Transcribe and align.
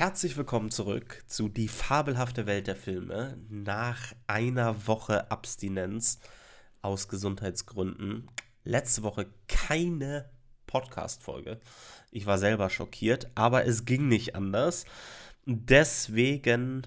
Herzlich 0.00 0.38
willkommen 0.38 0.70
zurück 0.70 1.22
zu 1.26 1.50
Die 1.50 1.68
fabelhafte 1.68 2.46
Welt 2.46 2.68
der 2.68 2.74
Filme. 2.74 3.36
Nach 3.50 4.14
einer 4.26 4.86
Woche 4.86 5.30
Abstinenz 5.30 6.20
aus 6.80 7.08
Gesundheitsgründen. 7.08 8.26
Letzte 8.64 9.02
Woche 9.02 9.26
keine 9.46 10.30
Podcast-Folge. 10.66 11.60
Ich 12.10 12.24
war 12.24 12.38
selber 12.38 12.70
schockiert, 12.70 13.30
aber 13.34 13.66
es 13.66 13.84
ging 13.84 14.08
nicht 14.08 14.34
anders. 14.34 14.86
Deswegen 15.44 16.86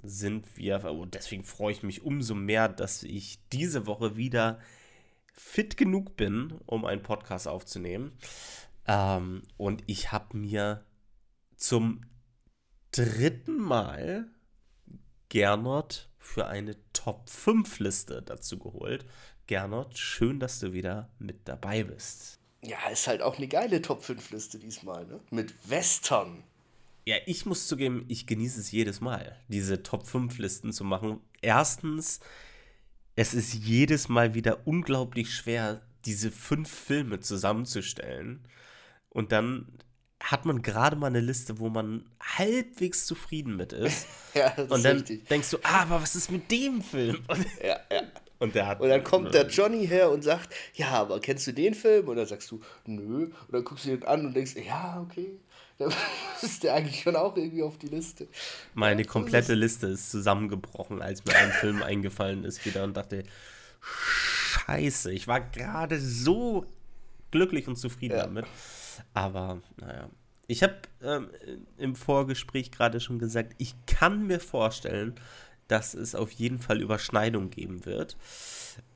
sind 0.00 0.56
wir, 0.56 0.84
oh, 0.84 1.06
deswegen 1.06 1.42
freue 1.42 1.72
ich 1.72 1.82
mich 1.82 2.02
umso 2.02 2.36
mehr, 2.36 2.68
dass 2.68 3.02
ich 3.02 3.40
diese 3.52 3.88
Woche 3.88 4.16
wieder 4.16 4.60
fit 5.32 5.76
genug 5.76 6.16
bin, 6.16 6.52
um 6.66 6.84
einen 6.84 7.02
Podcast 7.02 7.48
aufzunehmen. 7.48 8.12
Ähm, 8.86 9.42
und 9.56 9.82
ich 9.86 10.12
habe 10.12 10.36
mir 10.36 10.84
zum 11.56 12.02
dritten 12.92 13.58
Mal 13.58 14.28
Gernot 15.28 16.08
für 16.18 16.46
eine 16.46 16.76
Top 16.92 17.28
5 17.28 17.78
Liste 17.80 18.22
dazu 18.22 18.58
geholt. 18.58 19.06
Gernot, 19.46 19.96
schön, 19.96 20.40
dass 20.40 20.60
du 20.60 20.72
wieder 20.72 21.10
mit 21.18 21.48
dabei 21.48 21.84
bist. 21.84 22.38
Ja, 22.62 22.88
ist 22.90 23.06
halt 23.06 23.22
auch 23.22 23.36
eine 23.36 23.48
geile 23.48 23.80
Top 23.82 24.02
5 24.02 24.30
Liste 24.30 24.58
diesmal, 24.58 25.06
ne? 25.06 25.20
Mit 25.30 25.54
Western. 25.70 26.42
Ja, 27.06 27.16
ich 27.24 27.46
muss 27.46 27.68
zugeben, 27.68 28.04
ich 28.08 28.26
genieße 28.26 28.60
es 28.60 28.70
jedes 28.70 29.00
Mal, 29.00 29.38
diese 29.48 29.82
Top 29.82 30.06
5 30.06 30.36
Listen 30.38 30.72
zu 30.72 30.84
machen. 30.84 31.20
Erstens, 31.40 32.20
es 33.16 33.32
ist 33.32 33.54
jedes 33.54 34.08
Mal 34.08 34.34
wieder 34.34 34.66
unglaublich 34.66 35.34
schwer, 35.34 35.82
diese 36.04 36.30
fünf 36.30 36.70
Filme 36.70 37.20
zusammenzustellen. 37.20 38.46
Und 39.08 39.32
dann 39.32 39.72
hat 40.20 40.44
man 40.44 40.62
gerade 40.62 40.96
mal 40.96 41.06
eine 41.06 41.20
Liste, 41.20 41.58
wo 41.58 41.68
man 41.68 42.04
halbwegs 42.20 43.06
zufrieden 43.06 43.56
mit 43.56 43.72
ist. 43.72 44.06
ja, 44.34 44.50
das 44.50 44.70
und 44.70 44.84
dann 44.84 44.98
richtig. 44.98 45.26
denkst 45.28 45.50
du, 45.50 45.58
ah, 45.62 45.82
aber 45.82 46.02
was 46.02 46.16
ist 46.16 46.30
mit 46.30 46.50
dem 46.50 46.82
Film? 46.82 47.18
Und, 47.28 47.46
ja, 47.62 47.78
ja. 47.90 48.02
Und, 48.40 48.54
und 48.54 48.88
dann 48.88 49.02
kommt 49.02 49.34
der 49.34 49.48
Johnny 49.48 49.84
her 49.84 50.12
und 50.12 50.22
sagt, 50.22 50.54
ja, 50.74 50.90
aber 50.90 51.18
kennst 51.18 51.48
du 51.48 51.52
den 51.52 51.74
Film? 51.74 52.06
Und 52.06 52.18
dann 52.18 52.26
sagst 52.26 52.48
du, 52.52 52.60
nö. 52.86 53.24
Und 53.24 53.34
dann 53.50 53.64
guckst 53.64 53.84
du 53.84 53.90
ihn 53.90 54.04
an 54.04 54.26
und 54.26 54.32
denkst, 54.36 54.54
ja, 54.64 55.04
okay. 55.04 55.32
Dann 55.78 55.92
ist 56.42 56.64
der 56.64 56.74
eigentlich 56.74 57.02
schon 57.02 57.14
auch 57.14 57.36
irgendwie 57.36 57.62
auf 57.62 57.78
die 57.78 57.86
Liste. 57.86 58.26
Meine 58.74 59.04
komplette 59.04 59.54
Liste 59.54 59.86
ist 59.86 60.10
zusammengebrochen, 60.10 61.02
als 61.02 61.24
mir 61.24 61.36
ein 61.36 61.52
Film 61.52 61.82
eingefallen 61.84 62.44
ist 62.44 62.66
wieder 62.66 62.82
und 62.82 62.96
dachte, 62.96 63.22
scheiße, 63.80 65.12
ich 65.12 65.28
war 65.28 65.40
gerade 65.40 66.00
so 66.00 66.66
glücklich 67.30 67.68
und 67.68 67.76
zufrieden 67.76 68.16
ja. 68.16 68.24
damit. 68.24 68.46
Aber 69.14 69.60
naja. 69.76 70.08
Ich 70.50 70.62
habe 70.62 70.76
ähm, 71.02 71.28
im 71.76 71.94
Vorgespräch 71.94 72.70
gerade 72.70 73.00
schon 73.00 73.18
gesagt, 73.18 73.54
ich 73.58 73.74
kann 73.86 74.26
mir 74.26 74.40
vorstellen, 74.40 75.14
dass 75.68 75.92
es 75.92 76.14
auf 76.14 76.30
jeden 76.32 76.58
Fall 76.58 76.80
Überschneidung 76.80 77.50
geben 77.50 77.84
wird. 77.84 78.16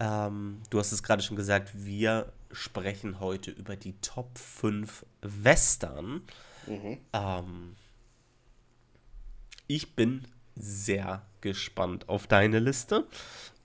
Ähm, 0.00 0.62
du 0.70 0.78
hast 0.78 0.92
es 0.92 1.02
gerade 1.02 1.22
schon 1.22 1.36
gesagt, 1.36 1.70
wir 1.74 2.32
sprechen 2.50 3.20
heute 3.20 3.50
über 3.50 3.76
die 3.76 3.92
Top 4.00 4.38
5 4.38 5.04
Western. 5.20 6.22
Mhm. 6.66 6.98
Ähm, 7.12 7.76
ich 9.66 9.94
bin 9.94 10.26
sehr 10.62 11.26
gespannt 11.40 12.08
auf 12.08 12.26
deine 12.26 12.60
Liste 12.60 13.04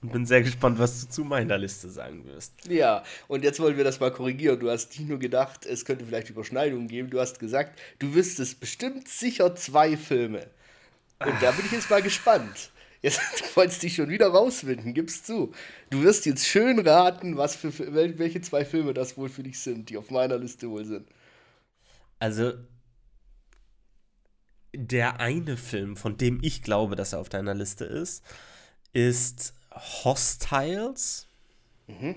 und 0.02 0.12
bin 0.12 0.26
sehr 0.26 0.42
gespannt, 0.42 0.78
was 0.78 1.00
du 1.00 1.08
zu 1.08 1.24
meiner 1.24 1.56
Liste 1.56 1.88
sagen 1.88 2.24
wirst. 2.26 2.52
Ja, 2.68 3.04
und 3.28 3.44
jetzt 3.44 3.60
wollen 3.60 3.76
wir 3.76 3.84
das 3.84 4.00
mal 4.00 4.12
korrigieren. 4.12 4.60
Du 4.60 4.68
hast 4.70 4.98
nicht 4.98 5.08
nur 5.08 5.18
gedacht, 5.18 5.64
es 5.64 5.84
könnte 5.84 6.04
vielleicht 6.04 6.28
Überschneidungen 6.30 6.88
geben. 6.88 7.08
Du 7.10 7.20
hast 7.20 7.38
gesagt, 7.38 7.78
du 7.98 8.14
wüsstest 8.14 8.60
bestimmt 8.60 9.08
sicher 9.08 9.54
zwei 9.54 9.96
Filme. 9.96 10.40
Und 11.20 11.32
Ach. 11.32 11.40
da 11.40 11.50
bin 11.52 11.66
ich 11.66 11.72
jetzt 11.72 11.90
mal 11.90 12.02
gespannt. 12.02 12.70
Jetzt 13.00 13.20
du 13.38 13.56
wolltest 13.56 13.82
dich 13.82 13.94
schon 13.94 14.08
wieder 14.08 14.28
rauswinden, 14.28 14.92
gib's 14.92 15.22
zu. 15.22 15.52
Du 15.90 16.02
wirst 16.02 16.26
jetzt 16.26 16.46
schön 16.46 16.78
raten, 16.80 17.36
was 17.36 17.54
für 17.56 17.72
welche 17.94 18.40
zwei 18.40 18.64
Filme 18.64 18.92
das 18.92 19.16
wohl 19.16 19.28
für 19.28 19.44
dich 19.44 19.60
sind, 19.60 19.88
die 19.90 19.96
auf 19.96 20.10
meiner 20.10 20.38
Liste 20.38 20.68
wohl 20.68 20.84
sind. 20.84 21.06
Also 22.18 22.54
der 24.86 25.18
eine 25.18 25.56
Film, 25.56 25.96
von 25.96 26.16
dem 26.16 26.38
ich 26.42 26.62
glaube, 26.62 26.94
dass 26.94 27.12
er 27.12 27.18
auf 27.18 27.28
deiner 27.28 27.54
Liste 27.54 27.84
ist, 27.84 28.24
ist 28.92 29.54
Hostiles 29.72 31.26
mhm. 31.88 32.14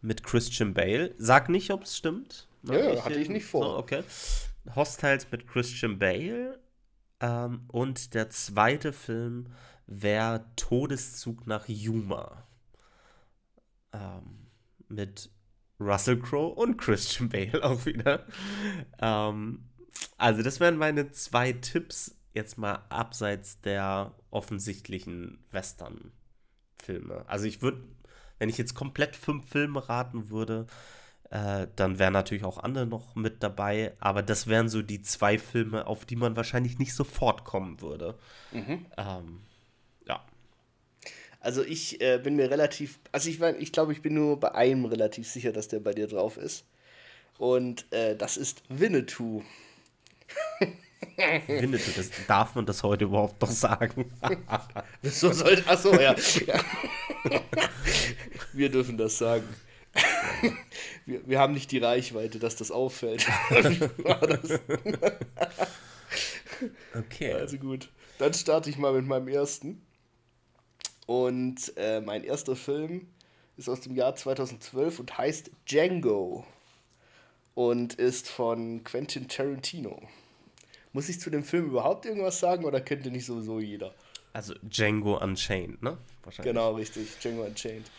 mit 0.00 0.24
Christian 0.24 0.74
Bale. 0.74 1.14
Sag 1.16 1.48
nicht, 1.48 1.70
ob 1.70 1.84
es 1.84 1.96
stimmt. 1.96 2.48
Ja, 2.64 2.92
ich, 2.92 3.04
hatte 3.04 3.20
ich 3.20 3.28
nicht 3.28 3.46
vor. 3.46 3.64
So, 3.64 3.76
okay. 3.78 4.02
Hostiles 4.74 5.30
mit 5.30 5.46
Christian 5.46 5.98
Bale. 5.98 6.58
Ähm, 7.20 7.62
und 7.68 8.14
der 8.14 8.30
zweite 8.30 8.92
Film 8.92 9.52
wäre 9.86 10.44
Todeszug 10.56 11.46
nach 11.46 11.68
Yuma. 11.68 12.46
Ähm, 13.92 14.48
mit 14.88 15.30
Russell 15.78 16.18
Crowe 16.18 16.54
und 16.54 16.76
Christian 16.78 17.28
Bale 17.28 17.62
auch 17.62 17.86
wieder. 17.86 18.26
Ähm, 18.98 19.70
also, 20.16 20.42
das 20.42 20.60
wären 20.60 20.76
meine 20.76 21.10
zwei 21.12 21.52
Tipps, 21.52 22.16
jetzt 22.34 22.58
mal 22.58 22.84
abseits 22.88 23.60
der 23.60 24.14
offensichtlichen 24.30 25.38
Western-Filme. 25.50 27.24
Also, 27.26 27.46
ich 27.46 27.62
würde, 27.62 27.82
wenn 28.38 28.48
ich 28.48 28.58
jetzt 28.58 28.74
komplett 28.74 29.16
fünf 29.16 29.48
Filme 29.48 29.88
raten 29.88 30.30
würde, 30.30 30.66
äh, 31.30 31.68
dann 31.76 31.98
wären 31.98 32.12
natürlich 32.12 32.44
auch 32.44 32.58
andere 32.58 32.86
noch 32.86 33.14
mit 33.14 33.42
dabei, 33.42 33.94
aber 34.00 34.22
das 34.22 34.48
wären 34.48 34.68
so 34.68 34.82
die 34.82 35.00
zwei 35.00 35.38
Filme, 35.38 35.86
auf 35.86 36.04
die 36.04 36.16
man 36.16 36.36
wahrscheinlich 36.36 36.78
nicht 36.78 36.92
sofort 36.92 37.44
kommen 37.44 37.80
würde. 37.80 38.18
Mhm. 38.50 38.84
Ähm, 38.96 39.40
ja. 40.08 40.24
Also 41.38 41.62
ich 41.62 42.00
äh, 42.00 42.18
bin 42.18 42.34
mir 42.34 42.50
relativ, 42.50 42.98
also 43.12 43.30
ich, 43.30 43.40
ich 43.40 43.72
glaube, 43.72 43.92
ich 43.92 44.02
bin 44.02 44.14
nur 44.14 44.40
bei 44.40 44.54
einem 44.54 44.84
relativ 44.84 45.28
sicher, 45.28 45.52
dass 45.52 45.68
der 45.68 45.78
bei 45.78 45.92
dir 45.92 46.08
drauf 46.08 46.36
ist. 46.36 46.64
Und 47.38 47.90
äh, 47.92 48.16
das 48.16 48.36
ist 48.36 48.62
Winnetou. 48.68 49.42
Winnetou, 51.46 51.90
das, 51.96 52.10
darf 52.26 52.54
man 52.54 52.66
das 52.66 52.82
heute 52.82 53.04
überhaupt 53.04 53.40
noch 53.40 53.50
sagen? 53.50 54.10
so 55.02 55.32
soll, 55.32 55.62
achso, 55.66 55.94
ja. 55.94 56.14
ja. 56.46 56.60
Wir 58.52 58.70
dürfen 58.70 58.96
das 58.96 59.18
sagen. 59.18 59.48
Wir, 61.06 61.26
wir 61.26 61.38
haben 61.38 61.54
nicht 61.54 61.70
die 61.72 61.78
Reichweite, 61.78 62.38
dass 62.38 62.56
das 62.56 62.70
auffällt. 62.70 63.26
okay. 66.94 67.32
Also 67.32 67.58
gut. 67.58 67.90
Dann 68.18 68.34
starte 68.34 68.70
ich 68.70 68.78
mal 68.78 68.92
mit 68.92 69.06
meinem 69.06 69.28
ersten. 69.28 69.84
Und 71.06 71.72
äh, 71.76 72.00
mein 72.00 72.22
erster 72.22 72.54
Film 72.54 73.08
ist 73.56 73.68
aus 73.68 73.80
dem 73.80 73.96
Jahr 73.96 74.14
2012 74.14 75.00
und 75.00 75.18
heißt 75.18 75.50
Django. 75.68 76.46
Und 77.54 77.94
ist 77.94 78.28
von 78.28 78.84
Quentin 78.84 79.26
Tarantino. 79.26 80.00
Muss 80.92 81.08
ich 81.08 81.20
zu 81.20 81.30
dem 81.30 81.44
Film 81.44 81.66
überhaupt 81.66 82.04
irgendwas 82.06 82.40
sagen 82.40 82.64
oder 82.64 82.80
kennt 82.80 83.04
ihr 83.06 83.12
nicht 83.12 83.26
sowieso 83.26 83.60
jeder? 83.60 83.94
Also 84.32 84.54
Django 84.62 85.18
Unchained, 85.18 85.82
ne? 85.82 85.98
Genau, 86.42 86.74
richtig. 86.74 87.18
Django 87.20 87.44
Unchained. 87.44 87.90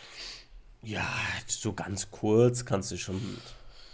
Ja, 0.82 1.06
so 1.46 1.72
ganz 1.72 2.10
kurz 2.10 2.64
kannst 2.64 2.90
du 2.90 2.96
schon. 2.96 3.38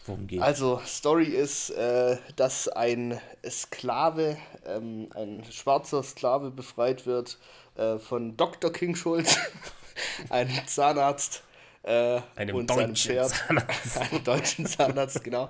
Worum 0.07 0.27
geht's? 0.27 0.43
Also, 0.43 0.81
Story 0.87 1.27
ist, 1.27 1.71
äh, 1.71 2.17
dass 2.37 2.67
ein 2.69 3.21
Sklave, 3.49 4.39
ähm, 4.65 5.09
ein 5.15 5.45
schwarzer 5.51 6.03
Sklave 6.03 6.51
befreit 6.51 7.05
wird 7.05 7.39
äh, 7.77 7.99
von 7.99 8.37
Dr. 8.37 8.73
King 8.73 8.97
Schulz, 8.97 9.37
einem 10.31 10.67
Zahnarzt, 10.67 11.43
äh, 11.89 12.21
einem 12.37 12.67
deutschen 12.67 12.97
Pferd, 12.97 13.31
Zahnarzt. 13.31 13.99
einem 14.13 14.25
deutschen 14.25 14.67
Zahnarzt, 14.67 15.25
genau. 15.25 15.49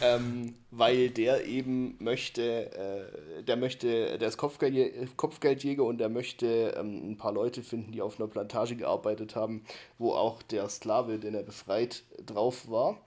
Ähm, 0.00 0.54
weil 0.70 1.10
der 1.10 1.44
eben 1.44 1.96
möchte, 2.02 2.72
äh, 2.72 3.42
der 3.42 3.56
möchte, 3.56 4.18
der 4.18 4.28
ist 4.28 4.38
Kopfgeld, 4.38 5.16
Kopfgeldjäger 5.16 5.84
und 5.84 5.98
der 5.98 6.08
möchte 6.08 6.74
ähm, 6.78 7.10
ein 7.10 7.16
paar 7.18 7.32
Leute 7.32 7.62
finden, 7.62 7.92
die 7.92 8.00
auf 8.00 8.18
einer 8.18 8.28
Plantage 8.28 8.76
gearbeitet 8.76 9.36
haben, 9.36 9.64
wo 9.98 10.12
auch 10.12 10.42
der 10.42 10.68
Sklave, 10.70 11.18
den 11.18 11.34
er 11.34 11.42
befreit, 11.42 12.02
drauf 12.24 12.70
war. 12.70 12.98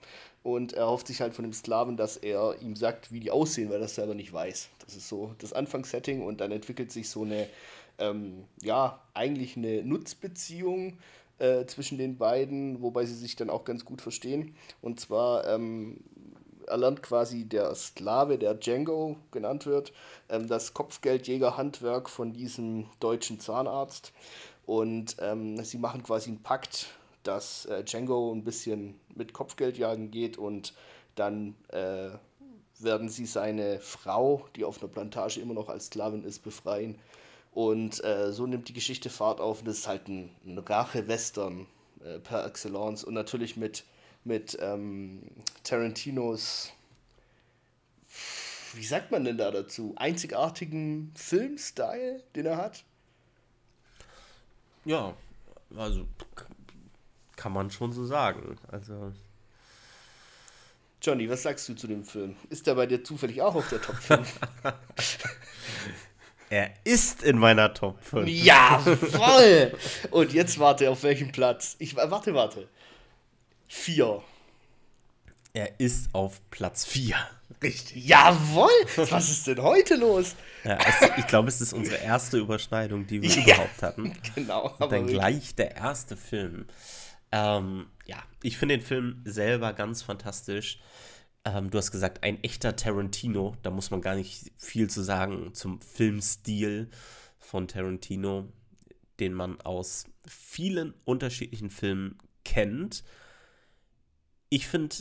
Und 0.44 0.72
er 0.72 0.86
hofft 0.86 1.08
sich 1.08 1.20
halt 1.20 1.34
von 1.34 1.42
dem 1.42 1.52
Sklaven, 1.52 1.96
dass 1.96 2.16
er 2.16 2.62
ihm 2.62 2.76
sagt, 2.76 3.12
wie 3.12 3.20
die 3.20 3.32
aussehen, 3.32 3.68
weil 3.70 3.78
er 3.78 3.82
das 3.82 3.96
selber 3.96 4.14
nicht 4.14 4.32
weiß. 4.32 4.68
Das 4.84 4.94
ist 4.94 5.08
so 5.08 5.34
das 5.38 5.52
Anfangssetting 5.52 6.22
und 6.22 6.40
dann 6.40 6.52
entwickelt 6.52 6.92
sich 6.92 7.10
so 7.10 7.24
eine, 7.24 7.48
ähm, 7.98 8.44
ja, 8.62 9.02
eigentlich 9.14 9.56
eine 9.56 9.82
Nutzbeziehung 9.82 10.96
äh, 11.38 11.66
zwischen 11.66 11.98
den 11.98 12.18
beiden, 12.18 12.82
wobei 12.82 13.04
sie 13.04 13.14
sich 13.14 13.36
dann 13.36 13.50
auch 13.50 13.64
ganz 13.64 13.84
gut 13.84 14.00
verstehen. 14.00 14.54
Und 14.80 15.00
zwar 15.00 15.46
ähm, 15.46 16.00
erlernt 16.66 17.02
quasi 17.02 17.44
der 17.44 17.74
Sklave, 17.74 18.38
der 18.38 18.54
Django 18.54 19.16
genannt 19.30 19.66
wird, 19.66 19.92
ähm, 20.28 20.48
das 20.48 20.74
Kopfgeldjägerhandwerk 20.74 22.08
von 22.08 22.32
diesem 22.32 22.86
deutschen 23.00 23.40
Zahnarzt. 23.40 24.12
Und 24.66 25.16
ähm, 25.20 25.62
sie 25.64 25.78
machen 25.78 26.02
quasi 26.02 26.30
einen 26.30 26.42
Pakt, 26.42 26.88
dass 27.22 27.66
äh, 27.66 27.84
Django 27.84 28.32
ein 28.32 28.44
bisschen 28.44 29.00
mit 29.14 29.32
Kopfgeldjagen 29.32 30.10
geht 30.10 30.38
und 30.38 30.74
dann 31.14 31.54
äh, 31.68 32.10
werden 32.78 33.08
sie 33.08 33.26
seine 33.26 33.80
Frau, 33.80 34.46
die 34.54 34.64
auf 34.64 34.80
einer 34.80 34.90
Plantage 34.90 35.40
immer 35.40 35.54
noch 35.54 35.68
als 35.68 35.86
Sklavin 35.86 36.24
ist, 36.24 36.40
befreien. 36.40 36.98
Und 37.52 38.02
äh, 38.04 38.32
so 38.32 38.46
nimmt 38.46 38.68
die 38.68 38.72
Geschichte 38.72 39.10
Fahrt 39.10 39.40
auf. 39.40 39.60
Und 39.60 39.68
das 39.68 39.78
ist 39.78 39.88
halt 39.88 40.08
ein, 40.08 40.30
ein 40.44 40.58
Rache-Western 40.58 41.66
äh, 42.04 42.18
per 42.18 42.46
excellence. 42.46 43.04
Und 43.04 43.14
natürlich 43.14 43.56
mit, 43.56 43.84
mit 44.24 44.56
ähm, 44.60 45.22
Tarantinos, 45.64 46.72
wie 48.74 48.84
sagt 48.84 49.10
man 49.10 49.24
denn 49.24 49.38
da 49.38 49.50
dazu? 49.50 49.94
Einzigartigen 49.96 51.12
Filmstyle, 51.16 52.22
den 52.36 52.46
er 52.46 52.56
hat. 52.56 52.84
Ja, 54.84 55.14
also 55.76 56.06
kann 57.36 57.52
man 57.52 57.70
schon 57.70 57.92
so 57.92 58.04
sagen. 58.04 58.56
Also. 58.68 59.12
Johnny, 61.00 61.30
was 61.30 61.42
sagst 61.42 61.68
du 61.68 61.74
zu 61.74 61.86
dem 61.86 62.04
Film? 62.04 62.36
Ist 62.50 62.66
der 62.66 62.74
bei 62.74 62.86
dir 62.86 63.04
zufällig 63.04 63.40
auch 63.40 63.54
auf 63.54 63.68
der 63.68 63.80
Top 63.80 63.96
5? 63.96 64.40
er 66.50 66.70
ist 66.84 67.22
in 67.22 67.38
meiner 67.38 67.74
Top 67.74 68.02
5. 68.02 68.28
Ja, 68.28 68.78
voll! 68.78 69.76
Und 70.10 70.32
jetzt 70.32 70.58
warte, 70.58 70.90
auf 70.90 71.02
welchem 71.02 71.32
Platz? 71.32 71.76
Ich 71.78 71.96
warte, 71.96 72.34
warte. 72.34 72.68
4. 73.68 74.22
Er 75.52 75.80
ist 75.80 76.14
auf 76.14 76.40
Platz 76.50 76.86
4. 76.86 77.16
Richtig. 77.62 78.04
Jawohl! 78.06 78.68
Was 78.96 79.28
ist 79.28 79.46
denn 79.46 79.62
heute 79.62 79.96
los? 79.96 80.36
Ja, 80.64 80.78
es, 80.78 81.10
ich 81.16 81.26
glaube, 81.26 81.48
es 81.48 81.60
ist 81.60 81.72
unsere 81.72 81.96
erste 81.96 82.38
Überschneidung, 82.38 83.06
die 83.06 83.22
wir 83.22 83.30
ja, 83.30 83.42
überhaupt 83.42 83.82
hatten. 83.82 84.16
Genau. 84.34 84.74
Und 84.78 84.92
dann 84.92 85.06
gleich 85.06 85.54
der 85.54 85.76
erste 85.76 86.16
Film. 86.16 86.66
Ähm, 87.32 87.86
ja, 88.06 88.22
ich 88.42 88.56
finde 88.56 88.78
den 88.78 88.86
Film 88.86 89.22
selber 89.24 89.72
ganz 89.72 90.02
fantastisch. 90.02 90.78
Ähm, 91.48 91.70
du 91.70 91.78
hast 91.78 91.90
gesagt, 91.90 92.22
ein 92.22 92.42
echter 92.42 92.76
Tarantino. 92.76 93.56
Da 93.62 93.70
muss 93.70 93.90
man 93.90 94.00
gar 94.00 94.14
nicht 94.14 94.52
viel 94.56 94.90
zu 94.90 95.02
sagen 95.02 95.54
zum 95.54 95.80
Filmstil 95.80 96.90
von 97.38 97.68
Tarantino, 97.68 98.52
den 99.20 99.32
man 99.32 99.60
aus 99.62 100.04
vielen 100.26 100.94
unterschiedlichen 101.04 101.70
Filmen 101.70 102.18
kennt. 102.44 103.04
Ich 104.50 104.66
finde 104.66 104.96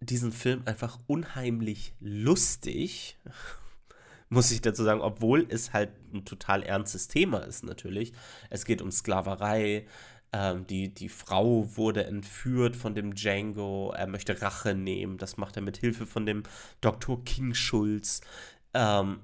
diesen 0.00 0.32
Film 0.32 0.62
einfach 0.66 0.98
unheimlich 1.06 1.94
lustig, 2.00 3.18
muss 4.28 4.50
ich 4.50 4.60
dazu 4.60 4.82
sagen, 4.84 5.00
obwohl 5.00 5.46
es 5.48 5.72
halt 5.72 5.90
ein 6.12 6.24
total 6.24 6.62
ernstes 6.62 7.08
Thema 7.08 7.38
ist 7.38 7.64
natürlich. 7.64 8.12
Es 8.50 8.64
geht 8.64 8.82
um 8.82 8.90
Sklaverei, 8.90 9.86
ähm, 10.34 10.66
die, 10.66 10.92
die 10.92 11.08
Frau 11.08 11.76
wurde 11.76 12.06
entführt 12.06 12.74
von 12.74 12.96
dem 12.96 13.14
Django. 13.14 13.92
Er 13.96 14.08
möchte 14.08 14.42
Rache 14.42 14.74
nehmen. 14.74 15.16
Das 15.16 15.36
macht 15.36 15.54
er 15.54 15.62
mit 15.62 15.76
Hilfe 15.76 16.06
von 16.06 16.26
dem 16.26 16.42
Dr. 16.80 17.24
King 17.24 17.54
Schulz. 17.54 18.20
Ähm, 18.74 19.20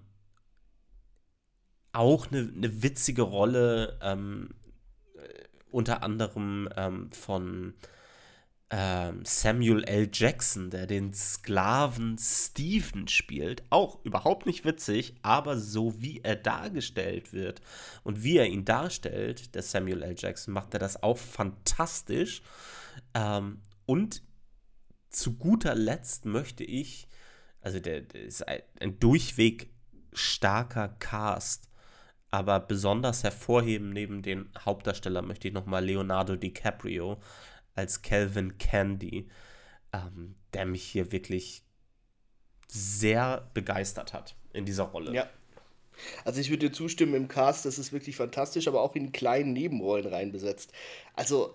auch 1.93 2.31
eine, 2.31 2.53
eine 2.55 2.83
witzige 2.85 3.23
Rolle, 3.23 3.99
ähm, 4.01 4.51
äh, 5.17 5.45
unter 5.73 6.05
anderem 6.05 6.69
ähm, 6.77 7.11
von 7.11 7.75
Samuel 8.73 9.83
L. 9.83 10.09
Jackson, 10.13 10.71
der 10.71 10.87
den 10.87 11.13
Sklaven 11.13 12.17
Stephen 12.19 13.09
spielt. 13.09 13.65
Auch 13.71 14.05
überhaupt 14.05 14.47
nicht 14.47 14.65
witzig, 14.65 15.17
aber 15.23 15.59
so 15.59 16.01
wie 16.01 16.21
er 16.21 16.37
dargestellt 16.37 17.33
wird 17.33 17.61
und 18.05 18.23
wie 18.23 18.37
er 18.37 18.47
ihn 18.47 18.65
darstellt, 18.65 19.57
der 19.57 19.63
Samuel 19.63 20.05
L. 20.05 20.15
Jackson, 20.17 20.55
macht 20.55 20.73
er 20.73 20.79
das 20.79 21.03
auch 21.03 21.19
fantastisch. 21.19 22.43
Ähm, 23.15 23.61
und 23.87 24.23
zu 25.09 25.37
guter 25.37 25.75
Letzt 25.75 26.25
möchte 26.25 26.63
ich, 26.63 27.09
also 27.61 27.81
der, 27.81 28.03
der 28.03 28.23
ist 28.23 28.47
ein, 28.47 28.63
ein 28.79 29.01
durchweg 29.01 29.71
starker 30.13 30.91
Cast, 31.01 31.69
aber 32.31 32.61
besonders 32.61 33.25
hervorheben 33.25 33.91
neben 33.91 34.23
den 34.23 34.49
Hauptdarsteller 34.57 35.23
möchte 35.23 35.49
ich 35.49 35.55
nochmal 35.55 35.85
Leonardo 35.85 36.37
DiCaprio 36.37 37.21
als 37.81 38.03
Calvin 38.03 38.59
Candy, 38.59 39.29
ähm, 39.93 40.37
der 40.53 40.67
mich 40.67 40.83
hier 40.83 41.13
wirklich 41.13 41.63
sehr 42.69 43.49
begeistert 43.55 44.13
hat 44.13 44.37
in 44.53 44.67
dieser 44.67 44.85
Rolle. 44.85 45.15
Ja. 45.15 45.29
Also 46.25 46.41
ich 46.41 46.51
würde 46.51 46.69
dir 46.69 46.73
zustimmen 46.73 47.15
im 47.15 47.29
Cast, 47.29 47.65
das 47.65 47.79
ist 47.79 47.93
wirklich 47.93 48.17
fantastisch, 48.17 48.69
aber 48.69 48.83
auch 48.83 48.95
in 48.95 49.13
kleinen 49.13 49.53
Nebenrollen 49.53 50.07
reinbesetzt. 50.07 50.73
Also 51.15 51.55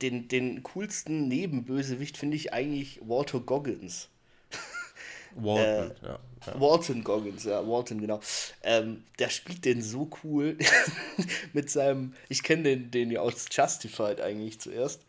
den, 0.00 0.28
den 0.28 0.62
coolsten 0.62 1.28
Nebenbösewicht 1.28 2.16
finde 2.16 2.36
ich 2.36 2.52
eigentlich 2.52 3.00
Walter 3.02 3.40
Goggins. 3.40 4.08
Walton, 5.34 5.90
äh, 5.90 6.06
ja, 6.06 6.18
ja. 6.46 6.60
Walton 6.60 7.02
Goggins, 7.02 7.44
ja, 7.44 7.66
Walton, 7.66 8.00
genau. 8.00 8.20
Ähm, 8.62 9.04
der 9.18 9.30
spielt 9.30 9.64
den 9.64 9.82
so 9.82 10.10
cool 10.22 10.56
mit 11.52 11.70
seinem, 11.70 12.14
ich 12.28 12.42
kenne 12.42 12.62
den, 12.62 12.90
den 12.90 13.10
ja 13.10 13.20
aus 13.20 13.46
Justified 13.50 14.20
eigentlich 14.20 14.60
zuerst. 14.60 15.02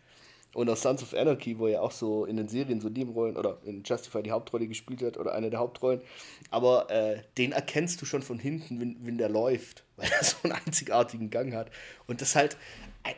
Und 0.54 0.70
aus 0.70 0.82
Sons 0.82 1.02
of 1.02 1.14
Anarchy, 1.14 1.58
wo 1.58 1.68
er 1.68 1.82
auch 1.82 1.92
so 1.92 2.26
in 2.26 2.38
den 2.38 2.48
Serien 2.48 2.80
so 2.80 2.90
Nebenrollen 2.90 3.38
oder 3.38 3.58
in 3.64 3.84
Justify 3.84 4.22
die 4.22 4.32
Hauptrolle 4.32 4.68
gespielt 4.68 5.02
hat 5.02 5.18
oder 5.18 5.34
eine 5.34 5.50
der 5.50 5.60
Hauptrollen. 5.60 6.02
Aber 6.52 6.90
äh, 6.92 7.22
den 7.38 7.54
erkennst 7.54 8.02
du 8.02 8.06
schon 8.06 8.22
von 8.22 8.38
hinten, 8.38 8.80
wenn, 8.80 8.98
wenn 9.02 9.18
der 9.18 9.30
läuft, 9.30 9.84
weil 9.98 10.10
er 10.12 10.24
so 10.24 10.38
einen 10.44 10.54
einzigartigen 10.54 11.30
Gang 11.32 11.54
hat. 11.54 11.72
Und 12.06 12.22
das 12.22 12.36
halt, 12.36 12.56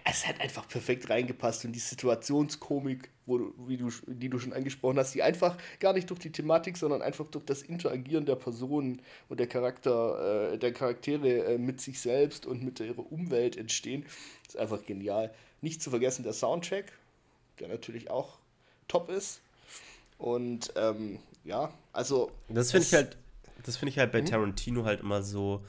es 0.05 0.25
hat 0.25 0.39
einfach 0.39 0.67
perfekt 0.67 1.09
reingepasst 1.09 1.65
und 1.65 1.73
die 1.73 1.79
Situationskomik, 1.79 3.09
wo 3.25 3.37
du, 3.37 3.53
wie 3.67 3.77
du, 3.77 3.89
die 4.07 4.29
du 4.29 4.39
schon 4.39 4.53
angesprochen 4.53 4.97
hast, 4.97 5.13
die 5.13 5.21
einfach 5.21 5.57
gar 5.79 5.93
nicht 5.93 6.09
durch 6.09 6.19
die 6.19 6.31
Thematik, 6.31 6.77
sondern 6.77 7.01
einfach 7.01 7.27
durch 7.27 7.45
das 7.45 7.61
Interagieren 7.61 8.25
der 8.25 8.35
Personen 8.35 9.01
und 9.29 9.39
der 9.39 9.47
Charakter, 9.47 10.53
äh, 10.53 10.57
der 10.57 10.71
Charaktere 10.71 11.53
äh, 11.53 11.57
mit 11.57 11.81
sich 11.81 11.99
selbst 11.99 12.45
und 12.45 12.63
mit 12.63 12.79
ihrer 12.79 13.11
Umwelt 13.11 13.57
entstehen, 13.57 14.05
ist 14.47 14.57
einfach 14.57 14.85
genial. 14.85 15.33
Nicht 15.61 15.81
zu 15.81 15.89
vergessen 15.89 16.23
der 16.23 16.33
Soundtrack, 16.33 16.91
der 17.59 17.67
natürlich 17.67 18.09
auch 18.09 18.39
top 18.87 19.09
ist. 19.09 19.41
Und 20.17 20.71
ähm, 20.75 21.19
ja, 21.43 21.73
also. 21.93 22.31
Das 22.49 22.71
finde 22.71 22.87
ich 22.87 22.93
halt, 22.93 23.17
das 23.63 23.77
finde 23.77 23.91
ich 23.91 23.99
halt 23.99 24.11
bei 24.11 24.21
mhm. 24.21 24.27
Tarantino 24.27 24.85
halt 24.85 25.01
immer 25.01 25.23
so 25.23 25.63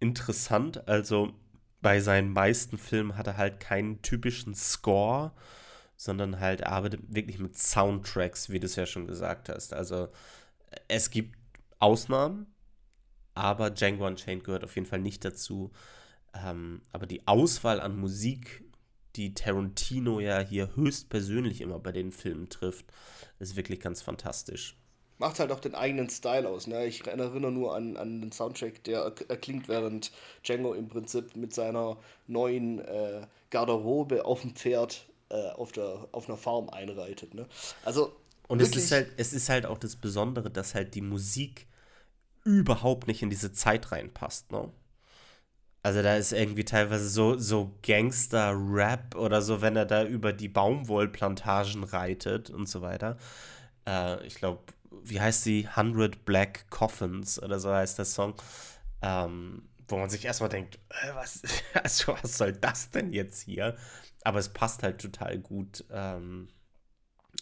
interessant. 0.00 0.86
Also 0.88 1.32
bei 1.80 2.00
seinen 2.00 2.32
meisten 2.32 2.78
Filmen 2.78 3.16
hat 3.16 3.26
er 3.26 3.36
halt 3.36 3.60
keinen 3.60 4.02
typischen 4.02 4.54
Score, 4.54 5.32
sondern 5.96 6.40
halt 6.40 6.64
arbeitet 6.64 7.00
wirklich 7.08 7.38
mit 7.38 7.56
Soundtracks, 7.56 8.50
wie 8.50 8.58
du 8.58 8.66
es 8.66 8.76
ja 8.76 8.86
schon 8.86 9.06
gesagt 9.06 9.48
hast. 9.48 9.74
Also 9.74 10.08
es 10.88 11.10
gibt 11.10 11.36
Ausnahmen, 11.78 12.46
aber 13.34 13.70
Django 13.70 14.06
Unchained 14.06 14.44
gehört 14.44 14.64
auf 14.64 14.74
jeden 14.74 14.86
Fall 14.86 15.00
nicht 15.00 15.24
dazu. 15.24 15.72
Ähm, 16.34 16.82
aber 16.92 17.06
die 17.06 17.26
Auswahl 17.26 17.80
an 17.80 17.96
Musik 17.96 18.63
die 19.16 19.34
Tarantino 19.34 20.20
ja 20.20 20.40
hier 20.40 20.74
höchstpersönlich 20.74 21.60
immer 21.60 21.78
bei 21.78 21.92
den 21.92 22.12
Filmen 22.12 22.48
trifft, 22.48 22.86
ist 23.38 23.56
wirklich 23.56 23.80
ganz 23.80 24.02
fantastisch. 24.02 24.76
Macht 25.18 25.38
halt 25.38 25.52
auch 25.52 25.60
den 25.60 25.74
eigenen 25.76 26.10
Style 26.10 26.48
aus. 26.48 26.66
Ne? 26.66 26.86
Ich 26.86 27.06
erinnere 27.06 27.40
nur 27.40 27.76
an, 27.76 27.96
an 27.96 28.20
den 28.20 28.32
Soundtrack, 28.32 28.82
der 28.84 29.12
erklingt, 29.28 29.68
während 29.68 30.10
Django 30.44 30.74
im 30.74 30.88
Prinzip 30.88 31.36
mit 31.36 31.54
seiner 31.54 31.96
neuen 32.26 32.80
äh, 32.80 33.26
Garderobe 33.50 34.24
auf 34.24 34.40
dem 34.40 34.56
Pferd 34.56 35.06
äh, 35.28 35.50
auf, 35.50 35.70
der, 35.70 36.08
auf 36.10 36.28
einer 36.28 36.36
Farm 36.36 36.68
einreitet. 36.68 37.34
Ne? 37.34 37.46
Also, 37.84 38.16
Und 38.48 38.60
es 38.60 38.74
ist, 38.74 38.90
halt, 38.90 39.12
es 39.16 39.32
ist 39.32 39.48
halt 39.48 39.66
auch 39.66 39.78
das 39.78 39.94
Besondere, 39.94 40.50
dass 40.50 40.74
halt 40.74 40.94
die 40.96 41.00
Musik 41.00 41.68
überhaupt 42.42 43.06
nicht 43.06 43.22
in 43.22 43.30
diese 43.30 43.52
Zeit 43.52 43.92
reinpasst. 43.92 44.50
Ne? 44.50 44.70
Also 45.84 46.00
da 46.00 46.16
ist 46.16 46.32
irgendwie 46.32 46.64
teilweise 46.64 47.06
so, 47.10 47.36
so 47.36 47.76
Gangster-Rap 47.82 49.16
oder 49.16 49.42
so, 49.42 49.60
wenn 49.60 49.76
er 49.76 49.84
da 49.84 50.02
über 50.02 50.32
die 50.32 50.48
Baumwollplantagen 50.48 51.84
reitet 51.84 52.48
und 52.48 52.66
so 52.70 52.80
weiter. 52.80 53.18
Äh, 53.86 54.26
ich 54.26 54.36
glaube, 54.36 54.62
wie 55.02 55.20
heißt 55.20 55.44
sie? 55.44 55.68
100 55.68 56.24
Black 56.24 56.70
Coffins 56.70 57.40
oder 57.42 57.60
so 57.60 57.70
heißt 57.70 57.98
der 57.98 58.06
Song. 58.06 58.34
Ähm, 59.02 59.68
wo 59.86 59.98
man 59.98 60.08
sich 60.08 60.24
erstmal 60.24 60.48
denkt, 60.48 60.78
äh, 60.88 61.14
was, 61.16 61.42
also, 61.74 62.16
was 62.22 62.38
soll 62.38 62.52
das 62.54 62.88
denn 62.88 63.12
jetzt 63.12 63.42
hier? 63.42 63.76
Aber 64.22 64.38
es 64.38 64.48
passt 64.48 64.82
halt 64.82 65.02
total 65.02 65.36
gut. 65.38 65.84
Ähm, 65.90 66.48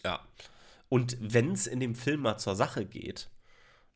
ja. 0.04 0.18
Und 0.88 1.16
wenn 1.20 1.52
es 1.52 1.68
in 1.68 1.78
dem 1.78 1.94
Film 1.94 2.22
mal 2.22 2.38
zur 2.38 2.56
Sache 2.56 2.86
geht, 2.86 3.30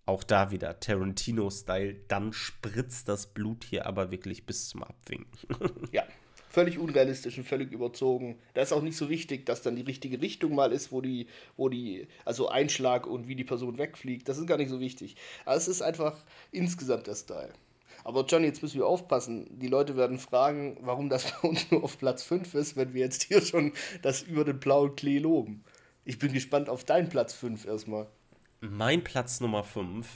auch 0.07 0.23
da 0.23 0.51
wieder 0.51 0.81
Tarantino-Style, 0.81 1.97
dann 2.09 2.33
spritzt 2.33 3.09
das 3.09 3.27
Blut 3.27 3.65
hier 3.65 3.87
aber 3.87 4.11
wirklich 4.11 4.47
bis 4.47 4.69
zum 4.69 4.85
Abwinken. 4.85 5.29
ja, 5.93 6.05
völlig 6.49 6.79
unrealistisch 6.79 7.37
und 7.37 7.45
völlig 7.45 7.73
überzogen. 7.73 8.39
Da 8.55 8.63
ist 8.63 8.73
auch 8.73 8.83
nicht 8.83 8.97
so 8.97 9.11
wichtig, 9.11 9.45
dass 9.45 9.63
dann 9.63 9.77
die 9.77 9.83
richtige 9.83 10.23
Richtung 10.23 10.55
mal 10.55 10.73
ist, 10.73 10.93
wo 10.93 11.01
die, 11.01 11.27
wo 11.57 11.69
die, 11.69 12.07
also 12.25 12.49
Einschlag 12.49 13.07
und 13.07 13.29
wie 13.29 13.35
die 13.35 13.45
Person 13.45 13.79
wegfliegt. 13.79 14.29
Das 14.29 14.39
ist 14.39 14.47
gar 14.47 14.57
nicht 14.57 14.71
so 14.71 14.81
wichtig. 14.81 15.17
Aber 15.45 15.57
es 15.57 15.69
ist 15.69 15.83
einfach 15.83 16.25
insgesamt 16.53 17.09
der 17.09 17.17
Style. 17.17 17.53
Aber 18.05 18.25
Johnny, 18.25 18.47
jetzt 18.47 18.63
müssen 18.63 18.79
wir 18.79 18.87
aufpassen. 18.87 19.59
Die 19.59 19.67
Leute 19.67 19.97
werden 19.97 20.19
fragen, 20.19 20.79
warum 20.81 21.09
das 21.09 21.31
bei 21.43 21.49
uns 21.49 21.71
nur 21.71 21.83
auf 21.83 21.99
Platz 21.99 22.23
5 22.23 22.55
ist, 22.55 22.77
wenn 22.77 22.95
wir 22.95 23.03
jetzt 23.03 23.25
hier 23.25 23.43
schon 23.43 23.73
das 24.03 24.23
über 24.23 24.45
den 24.45 24.61
blauen 24.61 24.95
Klee 24.95 25.19
loben. 25.19 25.65
Ich 26.05 26.21
bin 26.21 26.33
gespannt 26.33 26.69
auf 26.69 26.85
deinen 26.85 27.09
Platz 27.09 27.35
5 27.35 27.67
erstmal. 27.67 28.07
Mein 28.61 29.05
Platz 29.05 29.41
Nummer 29.41 29.65
5. 29.65 30.07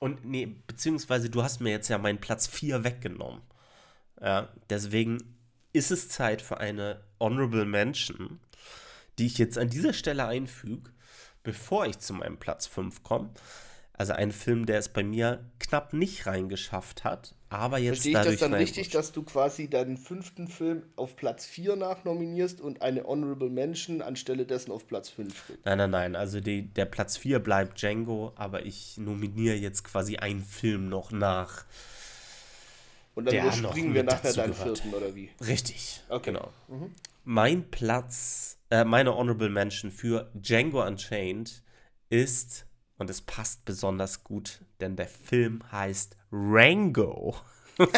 Und 0.00 0.24
nee, 0.24 0.46
beziehungsweise 0.66 1.30
du 1.30 1.42
hast 1.42 1.60
mir 1.60 1.70
jetzt 1.70 1.88
ja 1.88 1.98
meinen 1.98 2.20
Platz 2.20 2.46
4 2.46 2.84
weggenommen. 2.84 3.42
Ja, 4.20 4.48
deswegen 4.70 5.18
ist 5.72 5.90
es 5.90 6.08
Zeit 6.08 6.40
für 6.42 6.58
eine 6.58 7.02
Honorable 7.20 7.64
Mention, 7.64 8.40
die 9.18 9.26
ich 9.26 9.38
jetzt 9.38 9.58
an 9.58 9.68
dieser 9.68 9.92
Stelle 9.92 10.26
einfüge, 10.26 10.90
bevor 11.42 11.86
ich 11.86 11.98
zu 11.98 12.14
meinem 12.14 12.38
Platz 12.38 12.66
5 12.66 13.02
komme. 13.02 13.30
Also 13.96 14.12
ein 14.12 14.32
Film, 14.32 14.66
der 14.66 14.78
es 14.78 14.88
bei 14.88 15.04
mir 15.04 15.44
knapp 15.60 15.92
nicht 15.92 16.26
reingeschafft 16.26 17.04
hat, 17.04 17.36
aber 17.48 17.78
jetzt 17.78 18.02
Verstehe 18.02 18.20
ich 18.20 18.26
das 18.26 18.40
dann 18.40 18.54
richtig, 18.54 18.88
dass 18.88 19.12
du 19.12 19.22
quasi 19.22 19.70
deinen 19.70 19.96
fünften 19.96 20.48
Film 20.48 20.82
auf 20.96 21.14
Platz 21.14 21.46
4 21.46 21.76
nachnominierst 21.76 22.60
und 22.60 22.82
eine 22.82 23.04
Honorable 23.04 23.48
Mention 23.48 24.02
anstelle 24.02 24.46
dessen 24.46 24.72
auf 24.72 24.88
Platz 24.88 25.10
5 25.10 25.44
steht? 25.44 25.64
Nein, 25.64 25.78
nein, 25.78 25.90
nein. 25.90 26.16
Also 26.16 26.40
die, 26.40 26.62
der 26.62 26.86
Platz 26.86 27.16
4 27.16 27.38
bleibt 27.38 27.80
Django, 27.80 28.32
aber 28.34 28.66
ich 28.66 28.98
nominiere 28.98 29.54
jetzt 29.54 29.84
quasi 29.84 30.16
einen 30.16 30.42
Film 30.42 30.88
noch 30.88 31.12
nach. 31.12 31.64
Und 33.14 33.32
dann 33.32 33.52
springen 33.52 33.94
wir 33.94 34.02
nachher 34.02 34.32
deinen 34.32 34.54
vierten, 34.54 34.92
oder 34.92 35.14
wie? 35.14 35.30
Richtig, 35.40 36.02
okay. 36.08 36.32
genau. 36.32 36.52
Mhm. 36.66 36.90
Mein 37.22 37.70
Platz, 37.70 38.58
äh, 38.70 38.82
meine 38.82 39.14
Honorable 39.16 39.50
Mention 39.50 39.92
für 39.92 40.28
Django 40.34 40.84
Unchained 40.84 41.62
ist 42.10 42.66
und 42.98 43.10
es 43.10 43.20
passt 43.20 43.64
besonders 43.64 44.24
gut, 44.24 44.60
denn 44.80 44.96
der 44.96 45.08
Film 45.08 45.60
heißt 45.72 46.16
Rango. 46.30 47.36
Rango. 47.76 47.76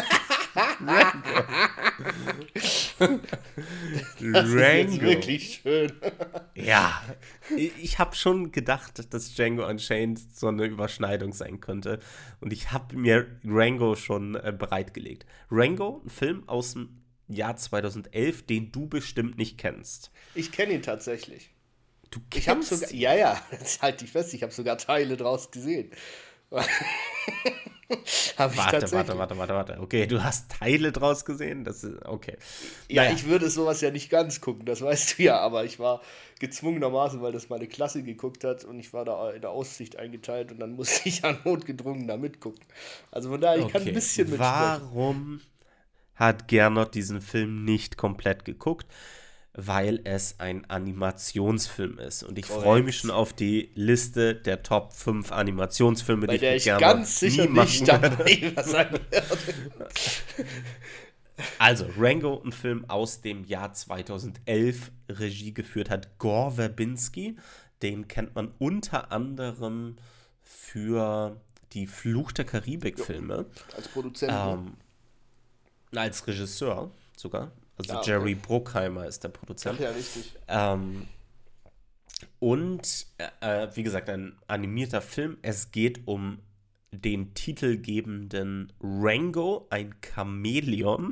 das 2.99 4.19
Rango. 4.19 4.93
ist 4.93 5.01
wirklich 5.01 5.61
schön. 5.63 5.91
ja, 6.55 7.01
ich 7.55 7.99
habe 7.99 8.15
schon 8.15 8.51
gedacht, 8.51 9.13
dass 9.13 9.35
Django 9.35 9.67
Unchained 9.67 10.19
so 10.19 10.47
eine 10.47 10.65
Überschneidung 10.65 11.33
sein 11.33 11.61
könnte. 11.61 11.99
Und 12.39 12.53
ich 12.53 12.71
habe 12.71 12.95
mir 12.95 13.27
Rango 13.45 13.95
schon 13.95 14.35
äh, 14.35 14.53
bereitgelegt. 14.57 15.25
Rango, 15.51 16.01
ein 16.05 16.09
Film 16.09 16.49
aus 16.49 16.73
dem 16.73 17.01
Jahr 17.27 17.55
2011, 17.55 18.45
den 18.45 18.71
du 18.71 18.87
bestimmt 18.87 19.37
nicht 19.37 19.57
kennst. 19.57 20.11
Ich 20.33 20.51
kenne 20.51 20.73
ihn 20.73 20.81
tatsächlich. 20.81 21.51
Du 22.11 22.19
kennst 22.29 22.69
sogar, 22.69 22.91
ja, 22.93 23.13
ja, 23.13 23.41
jetzt 23.51 23.81
halt 23.81 24.01
dich 24.01 24.11
fest, 24.11 24.33
ich 24.33 24.43
habe 24.43 24.53
sogar 24.53 24.77
Teile 24.77 25.17
draus 25.17 25.51
gesehen. 25.51 25.91
Warte, 28.37 28.91
warte, 28.91 29.17
warte, 29.17 29.37
warte, 29.37 29.53
warte. 29.53 29.79
Okay, 29.79 30.07
du 30.07 30.21
hast 30.21 30.51
Teile 30.51 30.91
draus 30.91 31.23
gesehen? 31.23 31.63
Das 31.63 31.83
ist 31.83 32.05
okay. 32.05 32.37
Ja, 32.89 33.03
naja. 33.03 33.15
ich 33.15 33.25
würde 33.25 33.49
sowas 33.49 33.79
ja 33.81 33.91
nicht 33.91 34.09
ganz 34.09 34.41
gucken, 34.41 34.65
das 34.65 34.81
weißt 34.81 35.17
du 35.17 35.23
ja, 35.23 35.39
aber 35.39 35.63
ich 35.63 35.79
war 35.79 36.01
gezwungenermaßen, 36.39 37.21
weil 37.21 37.31
das 37.31 37.49
meine 37.49 37.67
Klasse 37.67 38.03
geguckt 38.03 38.43
hat 38.43 38.65
und 38.65 38.79
ich 38.79 38.91
war 38.91 39.05
da 39.05 39.31
in 39.31 39.41
der 39.41 39.51
Aussicht 39.51 39.95
eingeteilt 39.95 40.51
und 40.51 40.59
dann 40.59 40.73
musste 40.73 41.01
ich 41.09 41.21
ja 41.21 41.37
notgedrungen 41.45 42.07
da 42.07 42.17
mitgucken. 42.17 42.63
Also 43.09 43.29
von 43.29 43.39
daher, 43.39 43.57
ich 43.57 43.63
okay. 43.63 43.73
kann 43.73 43.87
ein 43.87 43.93
bisschen 43.93 44.29
mitsprechen. 44.29 44.81
Warum 44.91 45.41
hat 46.15 46.47
Gernot 46.47 46.93
diesen 46.93 47.21
Film 47.21 47.63
nicht 47.63 47.95
komplett 47.95 48.43
geguckt? 48.43 48.87
Weil 49.57 50.01
es 50.03 50.39
ein 50.39 50.69
Animationsfilm 50.69 51.97
ist. 51.97 52.21
Und 52.21 52.37
ich 52.37 52.45
freue 52.45 52.83
mich 52.83 52.99
schon 52.99 53.09
auf 53.09 53.33
die 53.33 53.71
Liste 53.73 54.35
der 54.35 54.61
Top 54.61 54.93
5 54.93 55.31
Animationsfilme, 55.31 56.27
Bei 56.27 56.33
die 56.33 56.39
der 56.39 56.55
ich, 56.55 56.67
ich 56.67 56.77
ganz 56.77 57.19
sicher 57.19 57.49
nicht 57.49 57.87
dabei 57.87 58.53
sein 58.63 58.99
werde. 59.09 59.27
Also, 61.59 61.85
Rango, 61.95 62.41
ein 62.43 62.51
Film 62.51 62.89
aus 62.89 63.21
dem 63.21 63.45
Jahr 63.45 63.71
2011, 63.71 64.91
Regie 65.07 65.53
geführt 65.53 65.91
hat 65.91 66.17
Gore 66.17 66.53
Verbinski. 66.53 67.37
Den 67.83 68.07
kennt 68.07 68.33
man 68.33 68.53
unter 68.57 69.11
anderem 69.11 69.97
für 70.41 71.39
die 71.73 71.85
Fluch 71.85 72.31
der 72.31 72.45
Karibik-Filme. 72.45 73.45
Als 73.75 73.87
Produzent. 73.89 74.31
Ne? 74.31 74.39
Ähm, 74.51 74.77
als 75.95 76.25
Regisseur 76.25 76.89
sogar. 77.15 77.51
Also 77.77 77.93
ja, 77.93 77.99
okay. 77.99 78.09
Jerry 78.09 78.35
Bruckheimer 78.35 79.05
ist 79.05 79.23
der 79.23 79.29
Produzent. 79.29 79.75
Ach 79.77 79.83
ja, 79.83 79.89
richtig. 79.91 80.33
Ähm, 80.47 81.07
und 82.39 83.07
äh, 83.41 83.67
wie 83.75 83.83
gesagt, 83.83 84.09
ein 84.09 84.37
animierter 84.47 85.01
Film. 85.01 85.37
Es 85.41 85.71
geht 85.71 86.07
um 86.07 86.39
den 86.91 87.33
titelgebenden 87.33 88.73
Rango, 88.81 89.67
ein 89.69 89.95
Chamäleon, 90.01 91.11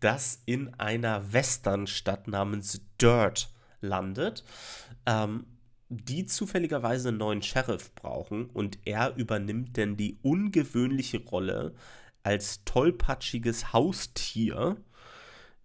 das 0.00 0.42
in 0.46 0.74
einer 0.74 1.32
Westernstadt 1.32 2.28
namens 2.28 2.80
Dirt 3.00 3.50
landet, 3.80 4.44
ähm, 5.06 5.46
die 5.88 6.26
zufälligerweise 6.26 7.08
einen 7.08 7.18
neuen 7.18 7.42
Sheriff 7.42 7.94
brauchen 7.94 8.46
und 8.46 8.78
er 8.84 9.16
übernimmt 9.16 9.76
denn 9.76 9.96
die 9.96 10.18
ungewöhnliche 10.22 11.22
Rolle 11.24 11.74
als 12.22 12.64
tollpatschiges 12.64 13.72
Haustier 13.72 14.76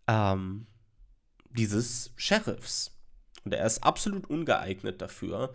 ähm, 0.10 0.66
dieses 1.52 2.12
Sheriffs. 2.16 2.92
Und 3.46 3.54
er 3.54 3.66
ist 3.66 3.84
absolut 3.84 4.30
ungeeignet 4.30 5.02
dafür, 5.02 5.54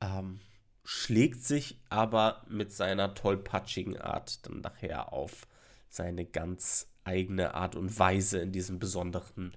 ähm, 0.00 0.40
schlägt 0.84 1.44
sich 1.44 1.82
aber 1.90 2.44
mit 2.48 2.72
seiner 2.72 3.14
tollpatschigen 3.14 3.98
Art 3.98 4.46
dann 4.46 4.60
nachher 4.60 5.12
auf 5.12 5.46
seine 5.90 6.24
ganz 6.24 6.86
eigene 7.04 7.54
Art 7.54 7.74
und 7.74 7.98
Weise 7.98 8.38
in 8.38 8.52
diesem 8.52 8.78
besonderen, 8.78 9.56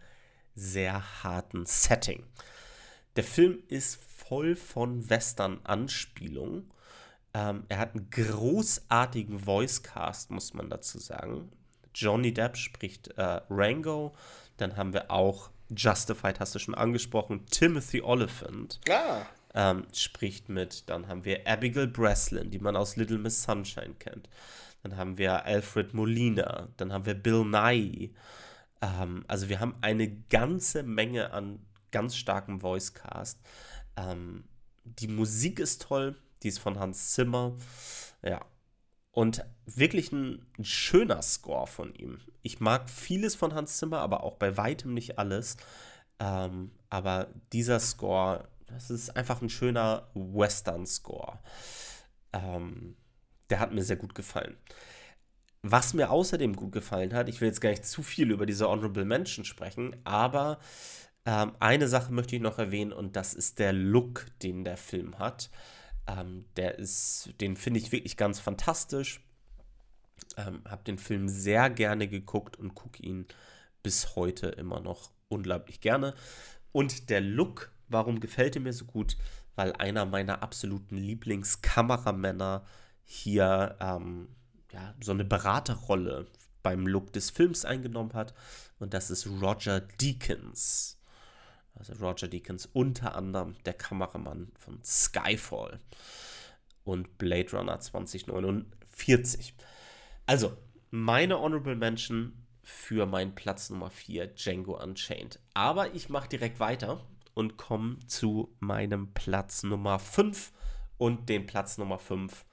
sehr 0.56 1.24
harten 1.24 1.66
Setting. 1.66 2.26
Der 3.16 3.24
Film 3.24 3.60
ist 3.68 4.02
voll 4.02 4.56
von 4.56 5.10
Western-Anspielungen. 5.10 6.72
Ähm, 7.34 7.66
er 7.70 7.78
hat 7.78 7.96
einen 7.96 8.10
großartigen 8.10 9.46
Voicecast, 9.46 10.32
muss 10.32 10.54
man 10.54 10.70
dazu 10.70 11.00
sagen. 11.00 11.52
Johnny 11.94 12.34
Depp 12.34 12.58
spricht 12.58 13.10
äh, 13.18 13.42
Rango. 13.50 14.14
Dann 14.58 14.78
haben 14.78 14.94
wir 14.94 15.12
auch 15.12 15.50
Justified, 15.76 16.40
hast 16.40 16.54
du 16.56 16.60
schon 16.60 16.76
angesprochen. 16.76 17.46
Timothy 17.48 18.02
Oliphant 18.02 18.80
ah. 18.90 19.22
ähm, 19.54 19.88
spricht 19.94 20.50
mit. 20.50 20.90
Dann 20.90 21.08
haben 21.08 21.26
wir 21.26 21.48
Abigail 21.48 21.88
Breslin, 21.88 22.52
die 22.52 22.60
man 22.60 22.76
aus 22.76 22.96
Little 22.96 23.18
Miss 23.18 23.44
Sunshine 23.44 23.96
kennt. 24.00 24.30
Dann 24.84 24.98
haben 24.98 25.18
wir 25.18 25.46
Alfred 25.46 25.94
Molina. 25.94 26.68
Dann 26.78 26.92
haben 26.92 27.06
wir 27.06 27.14
Bill 27.14 27.46
Nye. 27.46 28.10
Ähm, 28.82 29.24
also 29.28 29.50
wir 29.50 29.60
haben 29.60 29.76
eine 29.82 30.10
ganze 30.30 30.84
Menge 30.84 31.32
an 31.32 31.60
ganz 31.92 32.16
starkem 32.16 32.62
Voicecast. 32.62 33.40
Ähm, 33.96 34.44
die 34.84 35.08
Musik 35.08 35.60
ist 35.60 35.84
toll. 35.84 36.16
Die 36.44 36.48
ist 36.48 36.60
von 36.60 36.80
Hans 36.80 37.12
Zimmer. 37.12 37.56
Ja, 38.24 38.42
und 39.12 39.44
wirklich 39.66 40.12
ein, 40.12 40.46
schöner 40.62 41.22
Score 41.22 41.68
von 41.68 41.94
ihm. 41.96 42.20
Ich 42.42 42.60
mag 42.60 42.90
vieles 42.90 43.36
von 43.36 43.54
Hans 43.54 43.78
Zimmer, 43.78 44.00
aber 44.00 44.24
auch 44.24 44.36
bei 44.36 44.58
weitem 44.58 44.94
nicht 44.94 45.20
alles. 45.20 45.58
Ähm, 46.20 46.72
aber 46.90 47.28
dieser 47.52 47.80
Score, 47.80 48.48
das 48.68 48.90
ist 48.90 49.16
einfach 49.16 49.42
ein 49.42 49.50
schöner 49.50 50.10
Western-Score. 50.14 51.40
Ähm, 52.34 52.96
der 53.50 53.60
hat 53.60 53.74
mir 53.74 53.84
sehr 53.84 53.98
gut 53.98 54.16
gefallen. 54.16 54.58
Was 55.62 55.94
mir 55.94 56.10
außerdem 56.10 56.56
gut 56.56 56.72
gefallen 56.72 57.14
hat, 57.14 57.30
ich 57.30 57.42
will 57.42 57.48
jetzt 57.48 57.62
gar 57.62 57.70
nicht 57.70 57.86
zu 57.86 58.02
viel 58.02 58.32
über 58.32 58.46
diese 58.46 58.68
Honorable 58.68 59.06
Mention 59.06 59.46
sprechen, 59.46 59.96
aber 60.06 60.58
ähm, 61.26 61.52
eine 61.60 61.88
Sache 61.88 62.12
möchte 62.12 62.36
ich 62.36 62.42
noch 62.42 62.58
erwähnen 62.58 62.94
und 62.94 63.16
das 63.16 63.34
ist 63.34 63.60
der 63.60 63.74
Look, 63.74 64.26
den 64.42 64.64
der 64.64 64.78
Film 64.78 65.20
hat. 65.20 65.52
Ähm, 66.18 66.46
der 66.58 66.78
ist, 66.80 67.30
den 67.40 67.56
finde 67.56 67.80
ich 67.80 67.92
wirklich 67.92 68.18
ganz 68.18 68.40
fantastisch. 68.40 69.22
Ähm, 70.38 70.62
habe 70.70 70.84
den 70.84 70.98
Film 70.98 71.28
sehr 71.28 71.70
gerne 71.70 72.08
geguckt 72.08 72.58
und 72.58 72.76
gucke 72.76 73.04
ihn 73.04 73.26
bis 73.84 74.16
heute 74.16 74.48
immer 74.48 74.80
noch 74.80 75.12
unglaublich 75.30 75.80
gerne. 75.80 76.14
Und 76.72 77.10
der 77.10 77.22
Look, 77.22 77.72
warum 77.88 78.20
gefällt 78.20 78.56
er 78.56 78.62
mir 78.62 78.74
so 78.74 78.86
gut? 78.86 79.18
Weil 79.56 79.74
einer 79.74 80.06
meiner 80.06 80.44
absoluten 80.44 80.98
Lieblingskameramänner 80.98 82.66
hier 83.04 83.76
ähm, 83.80 84.30
ja, 84.72 84.94
so 85.02 85.12
eine 85.12 85.26
Beraterrolle 85.26 86.28
beim 86.64 86.88
Look 86.88 87.12
des 87.14 87.30
Films 87.30 87.66
eingenommen 87.66 88.14
hat. 88.14 88.34
Und 88.80 88.94
das 88.94 89.12
ist 89.12 89.28
Roger 89.28 89.82
Deakins. 89.82 91.01
Also 91.76 91.94
Roger 91.94 92.28
Deakins, 92.28 92.68
unter 92.74 93.16
anderem 93.16 93.56
der 93.66 93.74
Kameramann 93.74 94.52
von 94.56 94.84
Skyfall 94.84 95.80
und 96.84 97.18
Blade 97.18 97.52
Runner 97.52 97.80
2049. 97.80 99.56
Also, 100.26 100.58
meine 100.90 101.40
Honorable 101.40 101.76
Mention 101.76 102.34
für 102.64 103.06
meinen 103.06 103.36
Platz 103.36 103.70
Nummer 103.70 103.90
4, 103.90 104.28
Django 104.28 104.82
Unchained. 104.82 105.40
Aber 105.54 105.94
ich 105.94 106.10
mache 106.10 106.30
direkt 106.30 106.60
weiter 106.60 107.06
und 107.34 107.58
komme 107.58 108.00
zu 108.08 108.56
meinem 108.60 109.14
Platz 109.14 109.64
Nummer 109.64 110.00
5 110.00 110.52
und 110.98 111.30
den 111.30 111.48
Platz 111.48 111.78
Nummer 111.78 111.98
5. 111.98 112.46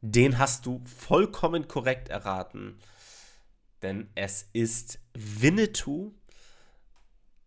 Den 0.00 0.38
hast 0.38 0.66
du 0.66 0.82
vollkommen 0.84 1.66
korrekt 1.66 2.08
erraten, 2.08 2.78
denn 3.82 4.10
es 4.14 4.48
ist 4.52 4.98
Winnetou 5.14 6.12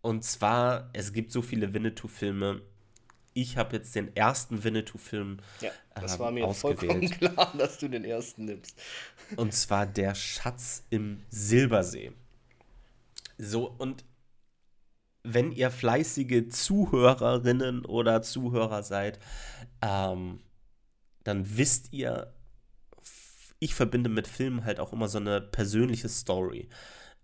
und 0.08 0.24
zwar, 0.24 0.88
es 0.94 1.12
gibt 1.12 1.32
so 1.32 1.42
viele 1.42 1.74
Winnetou-Filme. 1.74 2.62
ich 3.34 3.58
habe 3.58 3.76
jetzt 3.76 3.94
den 3.94 4.16
ersten 4.16 4.64
Winnetou-Film 4.64 5.36
Ja, 5.60 5.70
das 5.94 6.14
ähm, 6.14 6.18
war 6.20 6.30
mir 6.30 6.46
ausgewählt. 6.46 6.78
vollkommen 6.78 7.10
klar, 7.34 7.52
dass 7.58 7.76
du 7.76 7.88
den 7.88 8.04
ersten 8.04 8.46
nimmst. 8.46 8.74
Und 9.36 9.52
zwar 9.52 9.86
Der 9.86 10.14
Schatz 10.14 10.82
im 10.88 11.22
Silbersee. 11.28 12.12
So, 13.36 13.68
und 13.68 14.06
wenn 15.24 15.52
ihr 15.52 15.70
fleißige 15.70 16.48
Zuhörerinnen 16.48 17.84
oder 17.84 18.22
Zuhörer 18.22 18.82
seid, 18.82 19.18
ähm, 19.82 20.40
dann 21.22 21.58
wisst 21.58 21.92
ihr, 21.92 22.32
ich 23.58 23.74
verbinde 23.74 24.08
mit 24.08 24.26
Filmen 24.26 24.64
halt 24.64 24.80
auch 24.80 24.94
immer 24.94 25.08
so 25.08 25.18
eine 25.18 25.42
persönliche 25.42 26.08
Story. 26.08 26.70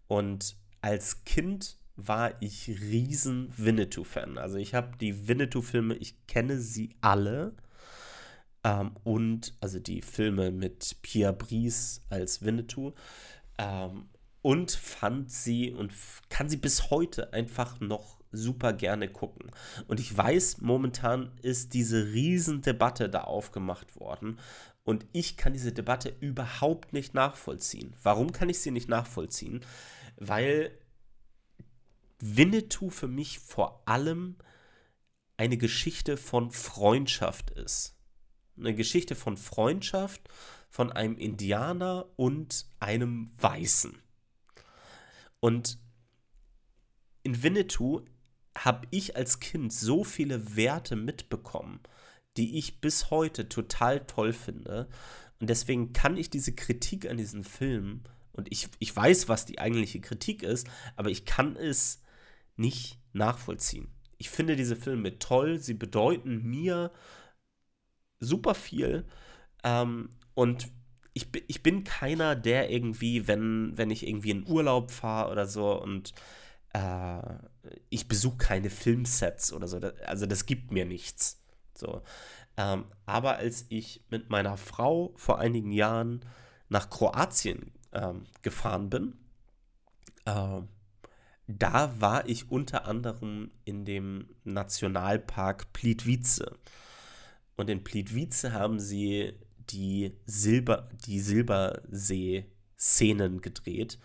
Und 0.07 0.59
als 0.83 1.25
Kind 1.25 1.79
war 1.97 2.33
ich 2.41 2.69
riesen 2.69 3.53
Winnetou-Fan. 3.57 4.39
Also 4.39 4.57
ich 4.57 4.75
habe 4.75 4.97
die 5.01 5.29
Winnetou-Filme, 5.29 5.95
ich 5.95 6.27
kenne 6.27 6.59
sie 6.59 6.91
alle. 7.01 7.55
Ähm, 8.65 8.93
und 9.05 9.55
also 9.61 9.79
die 9.79 10.03
Filme 10.03 10.51
mit 10.51 10.97
Pierre 11.03 11.33
Brice 11.33 12.03
als 12.11 12.43
Winnetou. 12.43 12.93
Ähm, 13.59 14.09
und 14.43 14.73
fand 14.73 15.31
sie 15.31 15.73
und 15.73 15.93
kann 16.29 16.51
sie 16.51 16.59
bis 16.59 16.91
heute 16.91 17.33
einfach 17.33 17.81
noch 17.81 18.19
super 18.31 18.73
gerne 18.73 19.09
gucken. 19.09 19.51
Und 19.89 20.01
ich 20.01 20.15
weiß, 20.15 20.61
momentan 20.61 21.31
ist 21.41 21.73
diese 21.73 22.13
Riesendebatte 22.13 23.09
da 23.09 23.23
aufgemacht 23.23 23.99
worden. 23.99 24.39
Und 24.83 25.07
ich 25.13 25.39
kann 25.39 25.55
diese 25.55 25.73
Debatte 25.73 26.15
überhaupt 26.21 26.93
nicht 26.93 27.15
nachvollziehen. 27.15 27.95
Warum 28.03 28.33
kann 28.33 28.51
ich 28.51 28.59
sie 28.59 28.71
nicht 28.71 28.89
nachvollziehen? 28.89 29.61
Weil 30.17 30.73
Winnetou 32.26 32.88
für 32.88 33.07
mich 33.07 33.38
vor 33.38 33.83
allem 33.87 34.37
eine 35.37 35.59
Geschichte 35.59 36.16
von 36.16 36.50
Freundschaft 36.50 37.50
ist. 37.50 37.97
Eine 38.57 38.75
Geschichte 38.75 39.14
von 39.14 39.37
Freundschaft 39.37 40.23
von 40.71 40.90
einem 40.90 41.19
Indianer 41.19 42.07
und 42.16 42.66
einem 42.81 43.31
Weißen. 43.37 43.99
Und 45.40 45.78
in 47.25 47.43
Winnetou 47.43 48.07
habe 48.57 48.87
ich 48.90 49.16
als 49.16 49.40
Kind 49.40 49.73
so 49.73 50.02
viele 50.02 50.57
Werte 50.57 50.97
mitbekommen, 50.97 51.81
die 52.38 52.57
ich 52.57 52.81
bis 52.81 53.11
heute 53.11 53.50
total 53.50 54.07
toll 54.07 54.33
finde. 54.33 54.88
Und 55.40 55.50
deswegen 55.50 55.93
kann 55.93 56.16
ich 56.16 56.31
diese 56.31 56.54
Kritik 56.54 57.07
an 57.09 57.19
diesen 57.19 57.45
Film, 57.45 58.04
und 58.33 58.50
ich, 58.50 58.69
ich 58.81 58.95
weiß, 58.95 59.28
was 59.28 59.47
die 59.47 59.61
eigentliche 59.61 60.00
Kritik 60.00 60.43
ist, 60.43 60.66
aber 60.97 61.11
ich 61.11 61.25
kann 61.25 61.54
es 61.54 62.00
nicht 62.57 62.99
nachvollziehen. 63.13 63.89
Ich 64.19 64.31
finde 64.31 64.57
diese 64.57 64.77
Filme 64.77 65.19
toll, 65.19 65.59
sie 65.59 65.75
bedeuten 65.75 66.43
mir 66.43 66.91
super 68.21 68.55
viel. 68.55 69.07
Ähm, 69.63 70.11
und 70.35 70.69
ich, 71.13 71.29
ich 71.47 71.63
bin 71.63 71.85
keiner, 71.85 72.35
der 72.35 72.71
irgendwie, 72.71 73.29
wenn, 73.29 73.77
wenn 73.77 73.91
ich 73.91 74.07
irgendwie 74.07 74.31
in 74.31 74.47
Urlaub 74.47 74.91
fahre 74.91 75.31
oder 75.31 75.47
so 75.47 75.81
und 75.81 76.13
äh, 76.73 77.21
ich 77.89 78.09
besuche 78.09 78.37
keine 78.37 78.71
Filmsets 78.71 79.53
oder 79.53 79.69
so. 79.69 79.79
Also 80.07 80.27
das 80.27 80.47
gibt 80.47 80.73
mir 80.73 80.85
nichts. 80.85 81.41
So. 81.75 82.03
Ähm, 82.57 82.85
aber 83.07 83.37
als 83.37 83.67
ich 83.69 84.05
mit 84.11 84.31
meiner 84.31 84.57
Frau 84.57 85.13
vor 85.17 85.39
einigen 85.39 85.73
Jahren 85.73 86.25
nach 86.69 86.91
Kroatien 86.91 87.73
ähm, 87.93 88.27
gefahren 88.43 88.91
bin, 88.91 89.17
ähm, 90.27 90.69
da 91.47 91.95
war 92.01 92.29
ich 92.29 92.51
unter 92.51 92.87
anderem 92.87 93.53
in 93.65 93.85
dem 93.85 94.27
Nationalpark 94.45 95.73
Plitvice. 95.73 96.43
Und 97.57 97.71
in 97.71 97.85
Plitvice 97.85 98.51
haben 98.53 98.81
sie 98.81 99.35
die, 99.71 100.19
Silber, 100.25 100.89
die 101.07 101.21
Silbersee-Szenen 101.21 103.41
gedreht. 103.41 104.01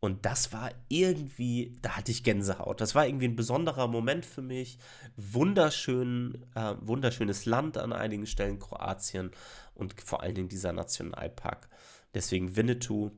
Und 0.00 0.24
das 0.24 0.52
war 0.52 0.70
irgendwie, 0.88 1.76
da 1.82 1.96
hatte 1.96 2.12
ich 2.12 2.22
Gänsehaut. 2.22 2.80
Das 2.80 2.94
war 2.94 3.04
irgendwie 3.06 3.26
ein 3.26 3.34
besonderer 3.34 3.88
Moment 3.88 4.24
für 4.24 4.42
mich. 4.42 4.78
Wunderschön, 5.16 6.46
äh, 6.54 6.76
wunderschönes 6.80 7.46
Land 7.46 7.78
an 7.78 7.92
einigen 7.92 8.26
Stellen, 8.26 8.60
Kroatien 8.60 9.32
und 9.74 10.00
vor 10.00 10.22
allen 10.22 10.36
Dingen 10.36 10.48
dieser 10.48 10.72
Nationalpark. 10.72 11.68
Deswegen 12.14 12.54
Winnetou. 12.54 13.10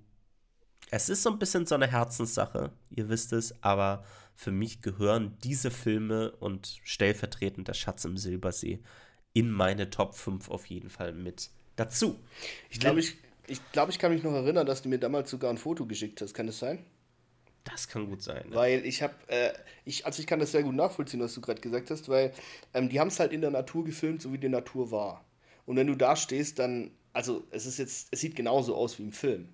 Es 0.90 1.08
ist 1.08 1.22
so 1.22 1.30
ein 1.30 1.38
bisschen 1.38 1.66
so 1.66 1.74
eine 1.76 1.86
Herzenssache, 1.86 2.72
ihr 2.90 3.08
wisst 3.08 3.32
es, 3.32 3.54
aber 3.62 4.04
für 4.34 4.50
mich 4.50 4.82
gehören 4.82 5.36
diese 5.44 5.70
Filme 5.70 6.32
und 6.32 6.80
stellvertretend 6.82 7.68
der 7.68 7.74
Schatz 7.74 8.04
im 8.04 8.16
Silbersee 8.16 8.80
in 9.32 9.50
meine 9.50 9.90
Top 9.90 10.16
5 10.16 10.50
auf 10.50 10.66
jeden 10.66 10.90
Fall 10.90 11.12
mit 11.12 11.50
dazu. 11.76 12.18
Ich 12.70 12.80
glaube, 12.80 13.00
ich, 13.00 13.16
ich, 13.46 13.60
glaub, 13.72 13.88
ich 13.88 13.98
kann 13.98 14.12
mich 14.12 14.22
noch 14.22 14.32
erinnern, 14.32 14.66
dass 14.66 14.82
du 14.82 14.88
mir 14.88 14.98
damals 14.98 15.30
sogar 15.30 15.50
ein 15.50 15.58
Foto 15.58 15.86
geschickt 15.86 16.20
hast. 16.20 16.34
Kann 16.34 16.46
das 16.46 16.58
sein? 16.58 16.84
Das 17.64 17.86
kann 17.86 18.08
gut 18.08 18.22
sein. 18.22 18.48
Ne? 18.48 18.56
Weil 18.56 18.84
ich 18.86 19.02
habe, 19.02 19.14
äh, 19.28 19.52
ich, 19.84 20.06
also 20.06 20.20
ich 20.20 20.26
kann 20.26 20.40
das 20.40 20.52
sehr 20.52 20.62
gut 20.62 20.74
nachvollziehen, 20.74 21.20
was 21.20 21.34
du 21.34 21.40
gerade 21.40 21.60
gesagt 21.60 21.90
hast, 21.90 22.08
weil 22.08 22.32
ähm, 22.74 22.88
die 22.88 22.98
haben 22.98 23.08
es 23.08 23.20
halt 23.20 23.32
in 23.32 23.42
der 23.42 23.50
Natur 23.50 23.84
gefilmt, 23.84 24.22
so 24.22 24.32
wie 24.32 24.38
die 24.38 24.48
Natur 24.48 24.90
war. 24.90 25.24
Und 25.66 25.76
wenn 25.76 25.86
du 25.86 25.94
da 25.94 26.16
stehst, 26.16 26.58
dann, 26.58 26.90
also 27.12 27.46
es 27.50 27.66
ist 27.66 27.78
jetzt, 27.78 28.08
es 28.10 28.20
sieht 28.20 28.34
genauso 28.34 28.74
aus 28.74 28.98
wie 28.98 29.02
im 29.02 29.12
Film. 29.12 29.48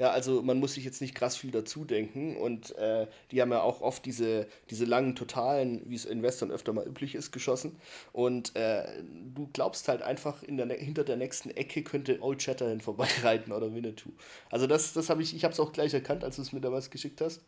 Ja, 0.00 0.12
also 0.12 0.40
man 0.40 0.58
muss 0.58 0.72
sich 0.72 0.84
jetzt 0.86 1.02
nicht 1.02 1.14
krass 1.14 1.36
viel 1.36 1.50
dazu 1.50 1.84
denken 1.84 2.34
und 2.38 2.74
äh, 2.76 3.06
die 3.30 3.42
haben 3.42 3.52
ja 3.52 3.60
auch 3.60 3.82
oft 3.82 4.02
diese, 4.06 4.46
diese 4.70 4.86
langen 4.86 5.14
Totalen, 5.14 5.82
wie 5.84 5.94
es 5.94 6.06
in 6.06 6.22
Western 6.22 6.50
öfter 6.50 6.72
mal 6.72 6.86
üblich 6.86 7.14
ist, 7.14 7.32
geschossen. 7.32 7.76
Und 8.14 8.56
äh, 8.56 8.86
du 9.34 9.50
glaubst 9.52 9.88
halt 9.88 10.00
einfach, 10.00 10.42
in 10.42 10.56
der, 10.56 10.68
hinter 10.68 11.04
der 11.04 11.18
nächsten 11.18 11.50
Ecke 11.50 11.82
könnte 11.82 12.22
Old 12.22 12.42
Shatterhand 12.42 12.82
vorbeireiten 12.82 13.52
oder 13.52 13.74
Winnetou. 13.74 14.08
Also 14.50 14.66
das, 14.66 14.94
das 14.94 15.10
habe 15.10 15.22
ich, 15.22 15.36
ich 15.36 15.44
habe 15.44 15.52
es 15.52 15.60
auch 15.60 15.70
gleich 15.70 15.92
erkannt, 15.92 16.24
als 16.24 16.36
du 16.36 16.42
es 16.42 16.54
mir 16.54 16.62
damals 16.62 16.88
geschickt 16.88 17.20
hast. 17.20 17.42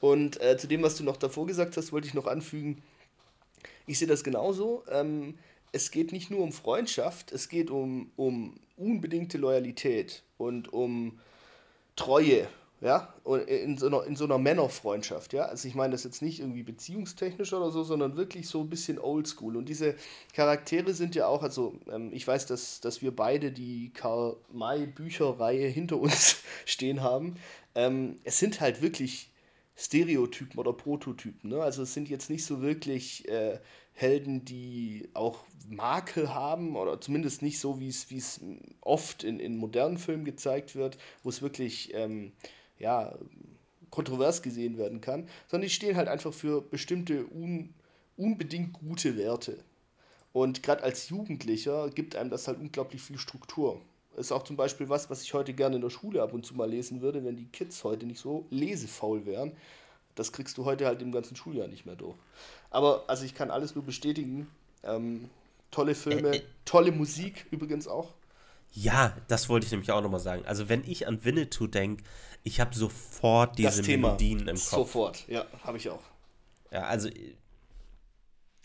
Und 0.00 0.42
äh, 0.42 0.56
zu 0.58 0.66
dem, 0.66 0.82
was 0.82 0.96
du 0.96 1.04
noch 1.04 1.16
davor 1.16 1.46
gesagt 1.46 1.76
hast, 1.76 1.92
wollte 1.92 2.08
ich 2.08 2.14
noch 2.14 2.26
anfügen, 2.26 2.82
ich 3.86 4.00
sehe 4.00 4.08
das 4.08 4.24
genauso. 4.24 4.82
Ähm, 4.90 5.38
es 5.70 5.92
geht 5.92 6.10
nicht 6.10 6.28
nur 6.28 6.40
um 6.40 6.50
Freundschaft, 6.50 7.30
es 7.30 7.48
geht 7.48 7.70
um, 7.70 8.10
um 8.16 8.58
unbedingte 8.76 9.38
Loyalität 9.38 10.24
und 10.38 10.72
um 10.72 11.20
Treue, 11.96 12.48
ja, 12.80 13.14
in 13.46 13.78
so 13.78 13.86
einer, 13.86 14.04
in 14.04 14.14
so 14.14 14.24
einer 14.24 14.36
Männerfreundschaft, 14.38 15.32
ja. 15.32 15.44
Also 15.46 15.66
ich 15.68 15.74
meine 15.74 15.92
das 15.92 16.04
jetzt 16.04 16.20
nicht 16.20 16.40
irgendwie 16.40 16.62
beziehungstechnisch 16.62 17.52
oder 17.54 17.70
so, 17.70 17.82
sondern 17.82 18.16
wirklich 18.16 18.48
so 18.48 18.60
ein 18.60 18.68
bisschen 18.68 18.98
oldschool. 18.98 19.56
Und 19.56 19.68
diese 19.68 19.94
Charaktere 20.34 20.92
sind 20.92 21.14
ja 21.14 21.26
auch, 21.26 21.42
also 21.42 21.78
ähm, 21.90 22.10
ich 22.12 22.26
weiß, 22.26 22.46
dass, 22.46 22.80
dass 22.80 23.00
wir 23.00 23.16
beide 23.16 23.52
die 23.52 23.90
Karl-May-Bücherreihe 23.94 25.68
hinter 25.68 25.98
uns 25.98 26.42
stehen 26.66 27.02
haben. 27.02 27.36
Ähm, 27.74 28.18
es 28.24 28.38
sind 28.38 28.60
halt 28.60 28.82
wirklich 28.82 29.30
Stereotypen 29.76 30.58
oder 30.60 30.72
Prototypen, 30.72 31.50
ne? 31.50 31.62
Also 31.62 31.82
es 31.82 31.94
sind 31.94 32.08
jetzt 32.08 32.30
nicht 32.30 32.44
so 32.44 32.60
wirklich 32.62 33.28
äh, 33.28 33.58
Helden, 33.94 34.44
die 34.44 35.08
auch 35.14 35.44
Makel 35.68 36.34
haben 36.34 36.76
oder 36.76 37.00
zumindest 37.00 37.42
nicht 37.42 37.60
so, 37.60 37.80
wie 37.80 37.88
es 37.88 38.40
oft 38.80 39.24
in, 39.24 39.40
in 39.40 39.56
modernen 39.56 39.98
Filmen 39.98 40.24
gezeigt 40.24 40.74
wird, 40.74 40.98
wo 41.22 41.28
es 41.28 41.42
wirklich 41.42 41.94
ähm, 41.94 42.32
ja, 42.78 43.16
kontrovers 43.90 44.42
gesehen 44.42 44.76
werden 44.76 45.00
kann, 45.00 45.28
sondern 45.48 45.68
die 45.68 45.74
stehen 45.74 45.96
halt 45.96 46.08
einfach 46.08 46.34
für 46.34 46.60
bestimmte 46.60 47.24
un, 47.32 47.72
unbedingt 48.16 48.72
gute 48.72 49.16
Werte. 49.16 49.58
Und 50.32 50.64
gerade 50.64 50.82
als 50.82 51.08
Jugendlicher 51.08 51.88
gibt 51.90 52.16
einem 52.16 52.30
das 52.30 52.48
halt 52.48 52.58
unglaublich 52.58 53.00
viel 53.00 53.18
Struktur. 53.18 53.80
Ist 54.16 54.32
auch 54.32 54.42
zum 54.42 54.56
Beispiel 54.56 54.88
was, 54.88 55.08
was 55.10 55.22
ich 55.22 55.32
heute 55.34 55.54
gerne 55.54 55.76
in 55.76 55.82
der 55.82 55.90
Schule 55.90 56.22
ab 56.22 56.32
und 56.32 56.44
zu 56.44 56.54
mal 56.56 56.68
lesen 56.68 57.00
würde, 57.00 57.24
wenn 57.24 57.36
die 57.36 57.46
Kids 57.46 57.84
heute 57.84 58.06
nicht 58.06 58.20
so 58.20 58.46
lesefaul 58.50 59.26
wären. 59.26 59.52
Das 60.14 60.32
kriegst 60.32 60.58
du 60.58 60.64
heute 60.64 60.86
halt 60.86 61.02
im 61.02 61.12
ganzen 61.12 61.36
Schuljahr 61.36 61.68
nicht 61.68 61.86
mehr 61.86 61.96
durch. 61.96 62.16
Aber 62.70 63.04
also 63.08 63.24
ich 63.24 63.34
kann 63.34 63.50
alles 63.50 63.74
nur 63.74 63.84
bestätigen. 63.84 64.48
Ähm, 64.82 65.28
tolle 65.70 65.94
Filme, 65.94 66.28
äh, 66.28 66.36
äh, 66.36 66.42
tolle 66.64 66.92
Musik 66.92 67.46
übrigens 67.50 67.88
auch. 67.88 68.12
Ja, 68.72 69.16
das 69.28 69.48
wollte 69.48 69.66
ich 69.66 69.72
nämlich 69.72 69.92
auch 69.92 70.02
nochmal 70.02 70.20
sagen. 70.20 70.44
Also 70.46 70.68
wenn 70.68 70.82
ich 70.84 71.06
an 71.06 71.24
Winnetou 71.24 71.66
denke, 71.66 72.02
ich 72.42 72.60
habe 72.60 72.74
sofort 72.74 73.58
diese 73.58 73.82
Melodien 73.82 74.40
im 74.40 74.56
Kopf. 74.56 74.70
Sofort, 74.70 75.28
ja, 75.28 75.46
habe 75.62 75.78
ich 75.78 75.88
auch. 75.88 76.02
Ja, 76.70 76.82
also 76.82 77.08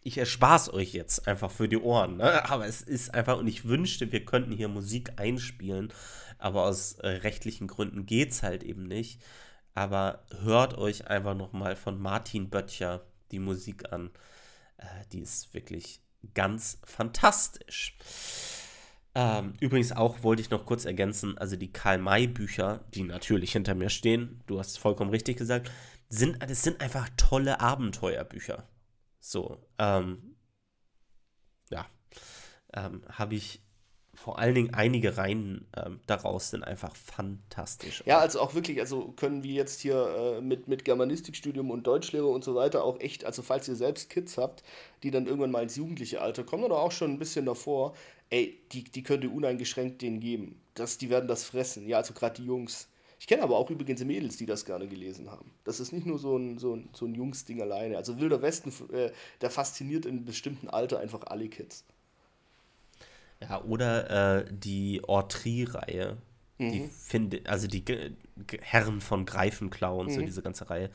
ich 0.04 0.18
erspare 0.18 0.56
es 0.56 0.74
euch 0.74 0.94
jetzt 0.94 1.28
einfach 1.28 1.52
für 1.52 1.68
die 1.68 1.78
Ohren, 1.78 2.18
ne? 2.18 2.44
aber 2.50 2.66
es 2.66 2.82
ist 2.82 3.14
einfach, 3.14 3.38
und 3.38 3.48
ich 3.48 3.66
wünschte, 3.66 4.12
wir 4.12 4.26
könnten 4.26 4.52
hier 4.52 4.68
Musik 4.68 5.14
einspielen, 5.18 5.94
aber 6.40 6.64
aus 6.64 6.94
äh, 6.94 7.08
rechtlichen 7.08 7.68
Gründen 7.68 8.06
geht 8.06 8.32
es 8.32 8.44
halt 8.44 8.64
eben 8.64 8.84
nicht. 8.84 9.20
Aber 9.74 10.26
hört 10.42 10.78
euch 10.78 11.08
einfach 11.08 11.36
nochmal 11.36 11.76
von 11.76 12.00
Martin 12.00 12.50
Böttcher 12.50 13.06
die 13.32 13.40
Musik 13.40 13.92
an. 13.92 14.12
Äh, 14.78 14.86
die 15.12 15.20
ist 15.20 15.54
wirklich 15.54 16.02
ganz 16.34 16.80
fantastisch. 16.84 17.98
Ähm, 19.16 19.54
übrigens 19.60 19.92
auch 19.92 20.24
wollte 20.24 20.42
ich 20.42 20.50
noch 20.50 20.66
kurz 20.66 20.86
ergänzen, 20.86 21.38
also 21.38 21.56
die 21.56 21.72
Karl-May-Bücher, 21.72 22.86
die 22.94 23.04
natürlich 23.04 23.54
hinter 23.54 23.74
mir 23.74 23.90
stehen, 23.90 24.44
du 24.46 24.60
hast 24.60 24.78
vollkommen 24.78 25.10
richtig 25.10 25.38
gesagt, 25.38 25.72
sind, 26.10 26.42
das 26.42 26.64
sind 26.64 26.82
einfach 26.82 27.10
tolle 27.18 27.60
Abenteuerbücher. 27.60 28.68
So, 29.20 29.66
ähm, 29.78 30.36
ähm, 32.74 33.02
habe 33.10 33.36
ich 33.36 33.62
vor 34.24 34.38
allen 34.38 34.54
Dingen 34.54 34.74
einige 34.74 35.16
Reihen 35.16 35.66
ähm, 35.78 36.02
daraus 36.06 36.50
sind 36.50 36.66
einfach 36.66 36.94
fantastisch. 36.94 38.04
Ja, 38.06 38.20
also 38.20 38.42
auch 38.42 38.54
wirklich, 38.54 38.82
also 38.82 39.14
können 39.16 39.44
wir 39.44 39.54
jetzt 39.54 39.80
hier 39.80 40.36
äh, 40.38 40.42
mit, 40.42 40.68
mit 40.68 40.84
Germanistikstudium 40.84 41.72
und 41.72 41.88
Deutschlehre 41.88 42.28
und 42.28 42.44
so 42.44 42.54
weiter 42.54 42.84
auch 42.84 43.00
echt, 43.00 43.24
also 43.24 43.42
falls 43.42 43.70
ihr 43.70 43.76
selbst 43.76 44.10
Kids 44.10 44.38
habt, 44.38 44.62
die 45.04 45.12
dann 45.12 45.26
irgendwann 45.26 45.52
mal 45.52 45.64
ins 45.64 45.78
jugendliche 45.78 46.20
Alter 46.20 46.44
kommen 46.44 46.66
oder 46.66 46.80
auch 46.80 46.92
schon 46.92 47.12
ein 47.12 47.18
bisschen 47.18 47.46
davor, 47.46 47.94
ey, 48.30 48.60
die, 48.74 48.84
die 48.84 49.04
könnt 49.04 49.24
ihr 49.24 49.34
uneingeschränkt 49.34 50.02
denen 50.02 50.20
geben. 50.20 50.60
Das, 50.74 50.98
die 50.98 51.10
werden 51.10 51.30
das 51.30 51.46
fressen. 51.46 51.88
Ja, 51.88 51.98
also 51.98 52.14
gerade 52.14 52.42
die 52.42 52.46
Jungs. 52.46 52.90
Ich 53.22 53.28
kenne 53.28 53.42
aber 53.42 53.58
auch 53.58 53.70
übrigens 53.70 54.04
Mädels, 54.04 54.36
die 54.36 54.46
das 54.46 54.66
gerne 54.66 54.90
gelesen 54.90 55.32
haben. 55.32 55.52
Das 55.64 55.80
ist 55.80 55.94
nicht 55.94 56.06
nur 56.06 56.20
so 56.20 56.36
ein, 56.36 56.58
so 56.58 56.76
ein, 56.76 56.90
so 56.92 57.06
ein 57.06 57.16
Jungsding 57.16 57.62
alleine. 57.62 57.96
Also 57.96 58.20
Wilder 58.20 58.42
Westen, 58.42 58.74
äh, 58.92 59.12
der 59.40 59.50
fasziniert 59.50 60.06
in 60.06 60.18
einem 60.18 60.26
bestimmten 60.26 60.70
Alter 60.70 61.00
einfach 61.00 61.22
alle 61.28 61.48
Kids. 61.48 61.86
Ja, 63.42 63.62
oder 63.64 64.40
äh, 64.40 64.46
die 64.52 65.02
Ortrie-Reihe. 65.04 66.18
Mhm. 66.58 66.72
Die 66.72 66.88
finde, 66.88 67.42
also 67.46 67.68
die 67.68 67.86
G 67.86 68.12
G 68.36 68.58
Herren 68.62 69.02
von 69.02 69.26
Greifenklau 69.26 70.00
und 70.00 70.08
mhm. 70.08 70.12
so 70.12 70.22
diese 70.22 70.42
ganze 70.42 70.70
Reihe. 70.70 70.90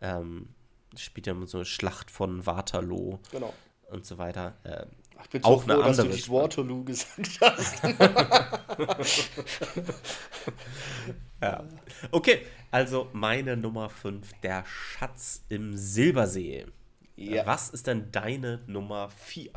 Ähm, 0.00 0.48
spielt 0.96 1.26
ja 1.26 1.34
so 1.46 1.58
eine 1.58 1.64
Schlacht 1.64 2.10
von 2.10 2.46
Waterloo. 2.46 3.18
Genau. 3.30 3.52
Und 3.90 4.04
so 4.04 4.18
weiter. 4.18 4.56
Äh, 4.64 4.86
ich 5.22 5.30
bin 5.30 5.44
auch 5.44 5.62
so 5.62 5.68
froh, 5.68 5.72
eine 5.72 5.84
andere. 5.84 5.96
dass 5.96 6.06
du 6.06 6.12
nicht 6.12 6.28
Waterloo 6.30 6.84
gesagt 6.84 7.40
hast. 7.40 7.82
ja. 11.40 11.64
Okay, 12.10 12.44
also 12.70 13.08
meine 13.12 13.56
Nummer 13.56 13.88
5, 13.88 14.32
der 14.42 14.64
Schatz 14.66 15.44
im 15.48 15.74
Silbersee. 15.76 16.66
Ja. 17.14 17.46
Was 17.46 17.70
ist 17.70 17.86
denn 17.86 18.10
deine 18.12 18.60
Nummer 18.66 19.08
4? 19.10 19.52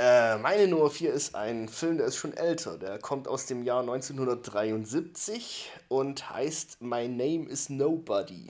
Äh, 0.00 0.38
meine 0.38 0.66
Nummer 0.66 0.88
4 0.88 1.12
ist 1.12 1.34
ein 1.34 1.68
Film, 1.68 1.98
der 1.98 2.06
ist 2.06 2.16
schon 2.16 2.32
älter. 2.32 2.78
Der 2.78 2.98
kommt 2.98 3.28
aus 3.28 3.44
dem 3.44 3.62
Jahr 3.62 3.80
1973 3.80 5.70
und 5.88 6.30
heißt 6.30 6.80
My 6.80 7.06
Name 7.06 7.46
is 7.46 7.68
Nobody. 7.68 8.46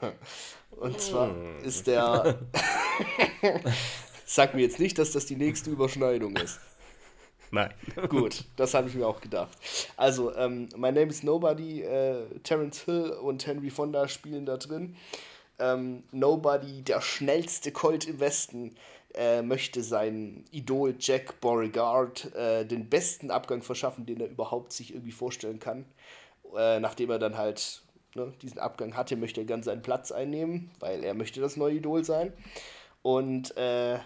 und 0.72 1.00
zwar 1.00 1.28
hm. 1.28 1.62
ist 1.62 1.86
der. 1.86 2.40
Sag 4.26 4.54
mir 4.54 4.62
jetzt 4.62 4.80
nicht, 4.80 4.98
dass 4.98 5.12
das 5.12 5.26
die 5.26 5.36
nächste 5.36 5.70
Überschneidung 5.70 6.34
ist. 6.34 6.58
Nein. 7.52 7.72
Gut, 8.08 8.46
das 8.56 8.74
habe 8.74 8.88
ich 8.88 8.96
mir 8.96 9.06
auch 9.06 9.20
gedacht. 9.20 9.56
Also, 9.96 10.34
ähm, 10.34 10.68
My 10.76 10.90
Name 10.90 11.06
is 11.06 11.22
Nobody, 11.22 11.82
äh, 11.82 12.26
Terence 12.42 12.80
Hill 12.80 13.10
und 13.10 13.46
Henry 13.46 13.70
Fonda 13.70 14.08
spielen 14.08 14.44
da 14.44 14.56
drin. 14.56 14.96
Ähm, 15.60 16.02
Nobody, 16.10 16.82
der 16.82 17.00
schnellste 17.00 17.70
Colt 17.70 18.08
im 18.08 18.18
Westen, 18.18 18.74
äh, 19.14 19.42
möchte 19.42 19.82
sein 19.82 20.44
Idol 20.50 20.94
Jack 20.98 21.40
Beauregard 21.40 22.34
äh, 22.34 22.64
den 22.64 22.88
besten 22.88 23.30
Abgang 23.30 23.62
verschaffen, 23.62 24.06
den 24.06 24.20
er 24.20 24.28
überhaupt 24.28 24.72
sich 24.72 24.92
irgendwie 24.92 25.12
vorstellen 25.12 25.58
kann. 25.58 25.84
Äh, 26.56 26.80
nachdem 26.80 27.10
er 27.10 27.18
dann 27.18 27.36
halt 27.36 27.82
ne, 28.14 28.32
diesen 28.42 28.58
Abgang 28.58 28.96
hatte, 28.96 29.16
möchte 29.16 29.40
er 29.40 29.46
gern 29.46 29.62
seinen 29.62 29.82
Platz 29.82 30.12
einnehmen, 30.12 30.70
weil 30.80 31.04
er 31.04 31.14
möchte 31.14 31.40
das 31.40 31.56
neue 31.56 31.76
Idol 31.76 32.04
sein. 32.04 32.32
Und 33.02 33.56
äh, 33.56 33.98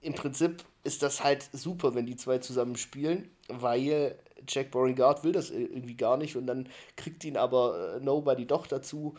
im 0.00 0.14
Prinzip 0.14 0.64
ist 0.84 1.02
das 1.02 1.22
halt 1.22 1.48
super, 1.52 1.94
wenn 1.94 2.06
die 2.06 2.16
zwei 2.16 2.38
zusammen 2.38 2.76
spielen, 2.76 3.30
weil 3.48 4.16
Jack 4.46 4.70
Beauregard 4.70 5.24
will 5.24 5.32
das 5.32 5.50
irgendwie 5.50 5.96
gar 5.96 6.16
nicht 6.16 6.36
und 6.36 6.46
dann 6.46 6.68
kriegt 6.96 7.24
ihn 7.24 7.36
aber 7.36 7.96
äh, 7.96 8.00
Nobody 8.00 8.46
doch 8.46 8.66
dazu 8.66 9.14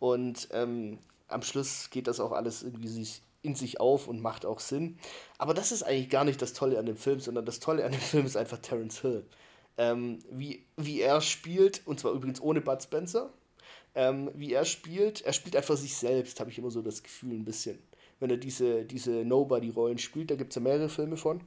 und 0.00 0.48
ähm, 0.52 0.98
am 1.28 1.42
Schluss 1.42 1.90
geht 1.90 2.06
das 2.06 2.20
auch 2.20 2.32
alles 2.32 2.62
irgendwie 2.62 2.88
sich 2.88 3.22
in 3.44 3.54
sich 3.54 3.80
auf 3.80 4.08
und 4.08 4.20
macht 4.20 4.46
auch 4.46 4.60
Sinn. 4.60 4.98
Aber 5.38 5.54
das 5.54 5.72
ist 5.72 5.82
eigentlich 5.82 6.10
gar 6.10 6.24
nicht 6.24 6.40
das 6.40 6.52
Tolle 6.52 6.78
an 6.78 6.86
dem 6.86 6.96
Film, 6.96 7.20
sondern 7.20 7.44
das 7.44 7.60
Tolle 7.60 7.84
an 7.84 7.92
dem 7.92 8.00
Film 8.00 8.26
ist 8.26 8.36
einfach 8.36 8.58
Terence 8.58 9.00
Hill. 9.00 9.24
Ähm, 9.76 10.20
wie, 10.30 10.64
wie 10.76 11.00
er 11.00 11.20
spielt, 11.20 11.82
und 11.86 12.00
zwar 12.00 12.12
übrigens 12.12 12.40
ohne 12.40 12.60
Bud 12.60 12.82
Spencer, 12.82 13.32
ähm, 13.94 14.30
wie 14.34 14.52
er 14.52 14.64
spielt, 14.64 15.22
er 15.22 15.32
spielt 15.32 15.56
einfach 15.56 15.76
sich 15.76 15.96
selbst, 15.96 16.40
habe 16.40 16.50
ich 16.50 16.58
immer 16.58 16.70
so 16.70 16.82
das 16.82 17.02
Gefühl 17.02 17.32
ein 17.32 17.44
bisschen. 17.44 17.78
Wenn 18.20 18.30
er 18.30 18.36
diese, 18.36 18.84
diese 18.84 19.10
Nobody-Rollen 19.24 19.98
spielt, 19.98 20.30
da 20.30 20.36
gibt 20.36 20.52
es 20.52 20.56
ja 20.56 20.62
mehrere 20.62 20.88
Filme 20.88 21.16
von. 21.16 21.40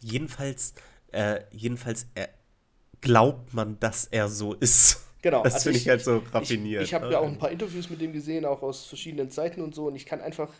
Jedenfalls, 0.00 0.74
äh, 1.12 1.40
jedenfalls 1.52 2.06
äh, 2.14 2.28
glaubt 3.00 3.54
man, 3.54 3.78
dass 3.78 4.06
er 4.06 4.28
so 4.28 4.54
ist. 4.54 5.04
Genau. 5.22 5.44
Das 5.44 5.54
also 5.54 5.64
finde 5.64 5.78
ich, 5.78 5.84
ich, 5.84 5.88
halt 5.88 6.02
so 6.02 6.22
raffiniert. 6.32 6.82
Ich, 6.82 6.88
ich 6.88 6.94
habe 6.94 7.10
ja 7.12 7.20
auch 7.20 7.26
ein 7.26 7.38
paar 7.38 7.50
Interviews 7.50 7.88
mit 7.88 8.00
dem 8.00 8.12
gesehen, 8.12 8.44
auch 8.44 8.62
aus 8.62 8.86
verschiedenen 8.86 9.30
Zeiten 9.30 9.60
und 9.60 9.74
so, 9.74 9.86
und 9.86 9.94
ich 9.94 10.04
kann 10.04 10.20
einfach 10.20 10.52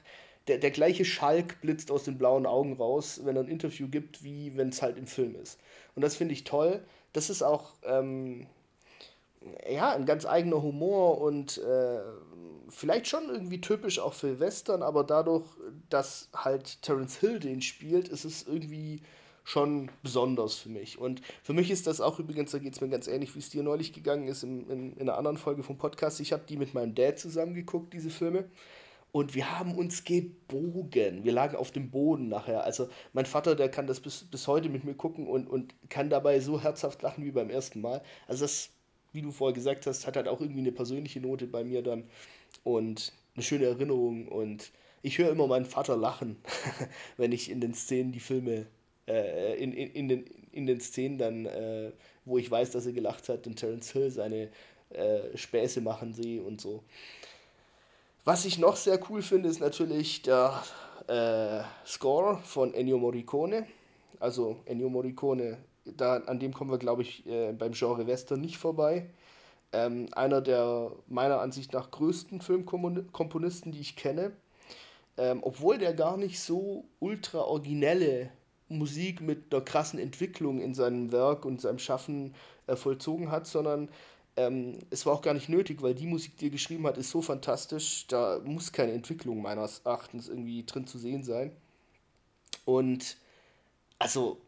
der, 0.48 0.58
der 0.58 0.70
gleiche 0.70 1.04
Schalk 1.04 1.60
blitzt 1.60 1.90
aus 1.90 2.04
den 2.04 2.18
blauen 2.18 2.46
Augen 2.46 2.74
raus, 2.74 3.20
wenn 3.24 3.36
er 3.36 3.42
ein 3.42 3.48
Interview 3.48 3.88
gibt, 3.88 4.24
wie 4.24 4.56
wenn 4.56 4.70
es 4.70 4.82
halt 4.82 4.98
im 4.98 5.06
Film 5.06 5.36
ist. 5.36 5.58
Und 5.94 6.02
das 6.02 6.16
finde 6.16 6.34
ich 6.34 6.44
toll. 6.44 6.82
Das 7.12 7.30
ist 7.30 7.42
auch 7.42 7.72
ähm, 7.84 8.46
ja, 9.70 9.92
ein 9.92 10.06
ganz 10.06 10.26
eigener 10.26 10.62
Humor 10.62 11.20
und 11.20 11.58
äh, 11.58 12.00
vielleicht 12.68 13.08
schon 13.08 13.28
irgendwie 13.28 13.60
typisch 13.60 13.98
auch 13.98 14.14
für 14.14 14.40
Western, 14.40 14.82
aber 14.82 15.04
dadurch, 15.04 15.46
dass 15.88 16.28
halt 16.34 16.82
Terence 16.82 17.16
Hill 17.16 17.38
den 17.38 17.62
spielt, 17.62 18.08
ist 18.08 18.24
es 18.24 18.46
irgendwie 18.46 19.02
schon 19.44 19.90
besonders 20.02 20.54
für 20.54 20.68
mich. 20.68 20.98
Und 20.98 21.20
für 21.42 21.52
mich 21.52 21.70
ist 21.70 21.86
das 21.86 22.00
auch 22.00 22.18
übrigens, 22.18 22.52
da 22.52 22.58
geht 22.58 22.74
es 22.74 22.80
mir 22.80 22.88
ganz 22.88 23.08
ähnlich, 23.08 23.34
wie 23.34 23.40
es 23.40 23.50
dir 23.50 23.62
neulich 23.62 23.92
gegangen 23.92 24.28
ist 24.28 24.44
in, 24.44 24.68
in, 24.70 24.92
in 24.94 25.02
einer 25.02 25.18
anderen 25.18 25.36
Folge 25.36 25.62
vom 25.62 25.78
Podcast. 25.78 26.20
Ich 26.20 26.32
habe 26.32 26.44
die 26.48 26.56
mit 26.56 26.74
meinem 26.74 26.94
Dad 26.94 27.18
zusammen 27.18 27.54
geguckt, 27.54 27.92
diese 27.92 28.10
Filme. 28.10 28.44
Und 29.12 29.34
wir 29.34 29.58
haben 29.58 29.74
uns 29.76 30.04
gebogen. 30.04 31.22
Wir 31.22 31.32
lagen 31.32 31.56
auf 31.56 31.70
dem 31.70 31.90
Boden 31.90 32.28
nachher. 32.28 32.64
Also 32.64 32.88
mein 33.12 33.26
Vater, 33.26 33.54
der 33.54 33.70
kann 33.70 33.86
das 33.86 34.00
bis, 34.00 34.24
bis 34.24 34.48
heute 34.48 34.70
mit 34.70 34.84
mir 34.84 34.94
gucken 34.94 35.26
und, 35.26 35.46
und 35.48 35.74
kann 35.90 36.08
dabei 36.08 36.40
so 36.40 36.62
herzhaft 36.62 37.02
lachen 37.02 37.22
wie 37.24 37.30
beim 37.30 37.50
ersten 37.50 37.82
Mal. 37.82 38.02
Also 38.26 38.44
das, 38.44 38.70
wie 39.12 39.20
du 39.20 39.30
vorher 39.30 39.54
gesagt 39.54 39.86
hast, 39.86 40.06
hat 40.06 40.16
halt 40.16 40.28
auch 40.28 40.40
irgendwie 40.40 40.60
eine 40.60 40.72
persönliche 40.72 41.20
Note 41.20 41.46
bei 41.46 41.62
mir 41.62 41.82
dann 41.82 42.04
und 42.64 43.12
eine 43.34 43.42
schöne 43.42 43.66
Erinnerung. 43.66 44.28
Und 44.28 44.72
ich 45.02 45.18
höre 45.18 45.30
immer 45.30 45.46
meinen 45.46 45.66
Vater 45.66 45.96
lachen, 45.96 46.36
wenn 47.18 47.32
ich 47.32 47.50
in 47.50 47.60
den 47.60 47.74
Szenen 47.74 48.12
die 48.12 48.20
Filme, 48.20 48.66
äh, 49.06 49.62
in, 49.62 49.74
in, 49.74 49.90
in, 49.90 50.08
den, 50.08 50.24
in 50.52 50.66
den 50.66 50.80
Szenen 50.80 51.18
dann, 51.18 51.44
äh, 51.44 51.92
wo 52.24 52.38
ich 52.38 52.50
weiß, 52.50 52.70
dass 52.70 52.86
er 52.86 52.92
gelacht 52.92 53.28
hat 53.28 53.46
und 53.46 53.56
Terence 53.56 53.92
Hill 53.92 54.10
seine 54.10 54.48
äh, 54.88 55.36
Späße 55.36 55.82
machen 55.82 56.14
sehe 56.14 56.40
und 56.42 56.62
so. 56.62 56.82
Was 58.24 58.44
ich 58.44 58.56
noch 58.56 58.76
sehr 58.76 59.00
cool 59.10 59.20
finde, 59.20 59.48
ist 59.48 59.60
natürlich 59.60 60.22
der 60.22 60.62
äh, 61.08 61.64
Score 61.84 62.38
von 62.44 62.72
Ennio 62.72 62.96
Morricone. 62.96 63.66
Also 64.20 64.60
Ennio 64.64 64.88
Morricone, 64.88 65.58
da, 65.84 66.18
an 66.18 66.38
dem 66.38 66.54
kommen 66.54 66.70
wir, 66.70 66.78
glaube 66.78 67.02
ich, 67.02 67.26
äh, 67.26 67.52
beim 67.52 67.72
Genre 67.72 68.06
Western 68.06 68.40
nicht 68.40 68.58
vorbei. 68.58 69.10
Ähm, 69.72 70.06
einer 70.12 70.40
der 70.40 70.92
meiner 71.08 71.40
Ansicht 71.40 71.72
nach 71.72 71.90
größten 71.90 72.40
Filmkomponisten, 72.40 73.72
die 73.72 73.80
ich 73.80 73.96
kenne. 73.96 74.30
Ähm, 75.16 75.40
obwohl 75.42 75.78
der 75.78 75.92
gar 75.92 76.16
nicht 76.16 76.38
so 76.38 76.84
ultra 77.00 77.40
originelle 77.40 78.30
Musik 78.68 79.20
mit 79.20 79.52
einer 79.52 79.64
krassen 79.64 79.98
Entwicklung 79.98 80.60
in 80.60 80.74
seinem 80.74 81.10
Werk 81.10 81.44
und 81.44 81.60
seinem 81.60 81.80
Schaffen 81.80 82.36
äh, 82.68 82.76
vollzogen 82.76 83.32
hat, 83.32 83.48
sondern 83.48 83.88
ähm, 84.36 84.78
es 84.90 85.04
war 85.06 85.14
auch 85.14 85.22
gar 85.22 85.34
nicht 85.34 85.48
nötig, 85.48 85.82
weil 85.82 85.94
die 85.94 86.06
Musik, 86.06 86.36
die 86.38 86.46
er 86.46 86.50
geschrieben 86.50 86.86
hat, 86.86 86.98
ist 86.98 87.10
so 87.10 87.22
fantastisch. 87.22 88.06
Da 88.08 88.40
muss 88.44 88.72
keine 88.72 88.92
Entwicklung 88.92 89.42
meines 89.42 89.80
Erachtens 89.80 90.28
irgendwie 90.28 90.64
drin 90.64 90.86
zu 90.86 90.98
sehen 90.98 91.22
sein. 91.24 91.52
Und 92.64 93.16
also, 93.98 94.40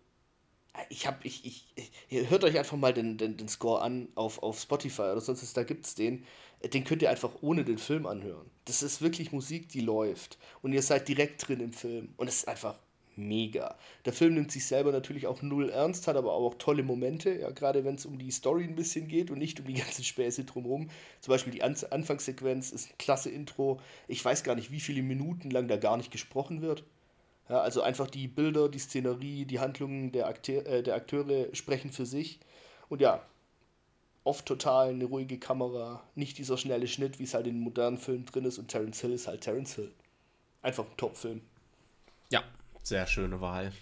ich 0.88 1.06
habe, 1.06 1.18
ich, 1.22 1.44
ich, 1.44 1.90
ich, 2.08 2.30
hört 2.30 2.44
euch 2.44 2.58
einfach 2.58 2.76
mal 2.76 2.92
den, 2.92 3.18
den, 3.18 3.36
den 3.36 3.48
Score 3.48 3.82
an 3.82 4.08
auf, 4.14 4.42
auf 4.42 4.60
Spotify 4.60 5.02
oder 5.02 5.20
sonst, 5.20 5.56
da 5.56 5.62
gibt 5.64 5.86
es 5.86 5.94
den. 5.94 6.24
Den 6.72 6.84
könnt 6.84 7.02
ihr 7.02 7.10
einfach 7.10 7.30
ohne 7.42 7.64
den 7.64 7.78
Film 7.78 8.06
anhören. 8.06 8.50
Das 8.64 8.82
ist 8.82 9.02
wirklich 9.02 9.32
Musik, 9.32 9.68
die 9.68 9.80
läuft. 9.80 10.38
Und 10.62 10.72
ihr 10.72 10.82
seid 10.82 11.08
direkt 11.08 11.46
drin 11.46 11.60
im 11.60 11.72
Film. 11.72 12.14
Und 12.16 12.28
es 12.28 12.38
ist 12.38 12.48
einfach 12.48 12.78
mega. 13.16 13.76
Der 14.04 14.12
Film 14.12 14.34
nimmt 14.34 14.52
sich 14.52 14.66
selber 14.66 14.92
natürlich 14.92 15.26
auch 15.26 15.42
null 15.42 15.70
ernst, 15.70 16.06
hat 16.06 16.16
aber 16.16 16.32
auch 16.32 16.54
tolle 16.54 16.82
Momente, 16.82 17.30
ja, 17.30 17.50
gerade 17.50 17.84
wenn 17.84 17.96
es 17.96 18.06
um 18.06 18.18
die 18.18 18.30
Story 18.30 18.64
ein 18.64 18.76
bisschen 18.76 19.08
geht 19.08 19.30
und 19.30 19.38
nicht 19.38 19.60
um 19.60 19.66
die 19.66 19.74
ganzen 19.80 20.04
Späße 20.04 20.44
drumherum. 20.44 20.90
Zum 21.20 21.32
Beispiel 21.32 21.52
die 21.52 21.62
An 21.62 21.76
Anfangssequenz 21.90 22.72
ist 22.72 22.90
ein 22.90 22.98
klasse 22.98 23.30
Intro. 23.30 23.80
Ich 24.08 24.24
weiß 24.24 24.44
gar 24.44 24.54
nicht, 24.54 24.70
wie 24.70 24.80
viele 24.80 25.02
Minuten 25.02 25.50
lang 25.50 25.68
da 25.68 25.76
gar 25.76 25.96
nicht 25.96 26.10
gesprochen 26.10 26.62
wird. 26.62 26.84
Ja, 27.48 27.60
also 27.60 27.82
einfach 27.82 28.08
die 28.08 28.26
Bilder, 28.26 28.68
die 28.68 28.78
Szenerie, 28.78 29.44
die 29.44 29.60
Handlungen 29.60 30.12
der, 30.12 30.28
Akteur, 30.28 30.66
äh, 30.66 30.82
der 30.82 30.94
Akteure 30.94 31.54
sprechen 31.54 31.92
für 31.92 32.06
sich. 32.06 32.40
Und 32.88 33.00
ja, 33.00 33.22
oft 34.24 34.46
total 34.46 34.90
eine 34.90 35.04
ruhige 35.04 35.38
Kamera, 35.38 36.02
nicht 36.14 36.38
dieser 36.38 36.56
schnelle 36.56 36.88
Schnitt, 36.88 37.18
wie 37.18 37.24
es 37.24 37.34
halt 37.34 37.46
in 37.46 37.60
modernen 37.60 37.98
Filmen 37.98 38.24
drin 38.24 38.46
ist. 38.46 38.58
Und 38.58 38.68
Terence 38.68 39.00
Hill 39.00 39.12
ist 39.12 39.26
halt 39.26 39.42
Terence 39.42 39.74
Hill. 39.74 39.92
Einfach 40.62 40.84
ein 40.84 40.96
Top-Film. 40.96 41.42
Ja, 42.30 42.42
sehr 42.86 43.06
schöne 43.06 43.40
Wahl. 43.40 43.72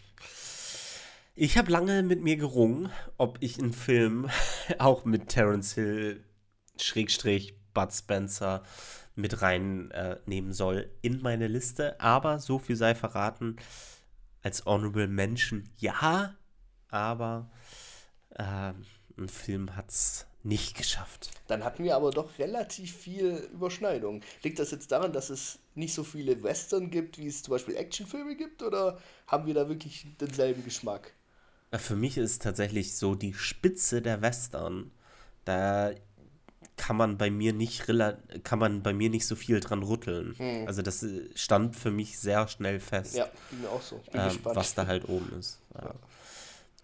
Ich 1.35 1.57
habe 1.59 1.71
lange 1.71 2.03
mit 2.03 2.23
mir 2.23 2.37
gerungen, 2.37 2.91
ob 3.17 3.38
ich 3.41 3.59
einen 3.59 3.73
Film 3.73 4.29
auch 4.79 5.05
mit 5.05 5.29
Terence 5.29 5.75
Hill, 5.75 6.25
Schrägstrich, 6.81 7.55
Bud 7.75 7.93
Spencer 7.93 8.62
mit 9.15 9.43
reinnehmen 9.43 10.51
äh, 10.51 10.55
soll 10.55 10.91
in 11.03 11.21
meine 11.21 11.49
Liste. 11.49 12.01
Aber 12.01 12.38
so 12.38 12.59
viel 12.59 12.77
sei 12.77 12.95
verraten, 12.95 13.57
als 14.43 14.67
Honorable 14.67 15.09
Mention 15.09 15.69
ja, 15.79 16.35
aber 16.88 17.51
äh, 18.31 18.73
ein 19.19 19.29
Film 19.29 19.71
es 19.87 20.27
nicht 20.44 20.76
geschafft. 20.76 21.31
Dann 21.46 21.64
hatten 21.64 21.85
wir 21.85 21.96
aber 21.96 22.11
doch 22.11 22.38
relativ 22.38 22.94
viel 22.96 23.48
Überschneidung. 23.52 24.22
Liegt 24.42 24.59
das 24.59 24.70
jetzt 24.70 24.90
daran, 24.90 25.12
dass 25.12 25.31
es 25.31 25.59
nicht 25.74 25.94
so 25.94 26.05
viele 26.05 26.42
Western 26.42 26.90
gibt, 26.90 27.18
wie 27.18 27.26
es 27.26 27.42
zum 27.42 27.52
Beispiel 27.52 27.76
Actionfilme 27.76 28.37
gibt, 28.37 28.62
oder 28.62 28.98
haben 29.26 29.46
wir 29.46 29.55
da 29.55 29.68
wirklich 29.68 30.07
denselben 30.20 30.64
Geschmack? 30.64 31.12
Für 31.72 31.96
mich 31.96 32.18
ist 32.18 32.42
tatsächlich 32.42 32.96
so 32.96 33.14
die 33.14 33.35
Spitze 33.35 34.02
der 34.02 34.20
Western. 34.20 34.90
Da 35.44 35.92
kann 36.76 36.96
man 36.96 37.16
bei 37.16 37.31
mir 37.31 37.52
nicht 37.52 37.87
kann 38.44 38.59
man 38.59 38.83
bei 38.83 38.92
mir 38.92 39.11
nicht 39.11 39.26
so 39.26 39.37
viel 39.37 39.61
dran 39.61 39.83
rütteln. 39.83 40.35
Hm. 40.37 40.66
Also 40.66 40.83
das 40.83 41.05
stand 41.35 41.76
für 41.76 41.90
mich 41.90 42.18
sehr 42.18 42.48
schnell 42.48 42.81
fest. 42.81 43.14
Ja, 43.14 43.28
ging 43.50 43.62
mir 43.62 43.70
auch 43.70 43.83
so. 43.83 44.00
Ähm, 44.12 44.38
was 44.42 44.74
da 44.74 44.87
halt 44.87 45.09
oben 45.09 45.38
ist. 45.38 45.61
Ja. 45.74 45.85
Ja. 45.85 45.94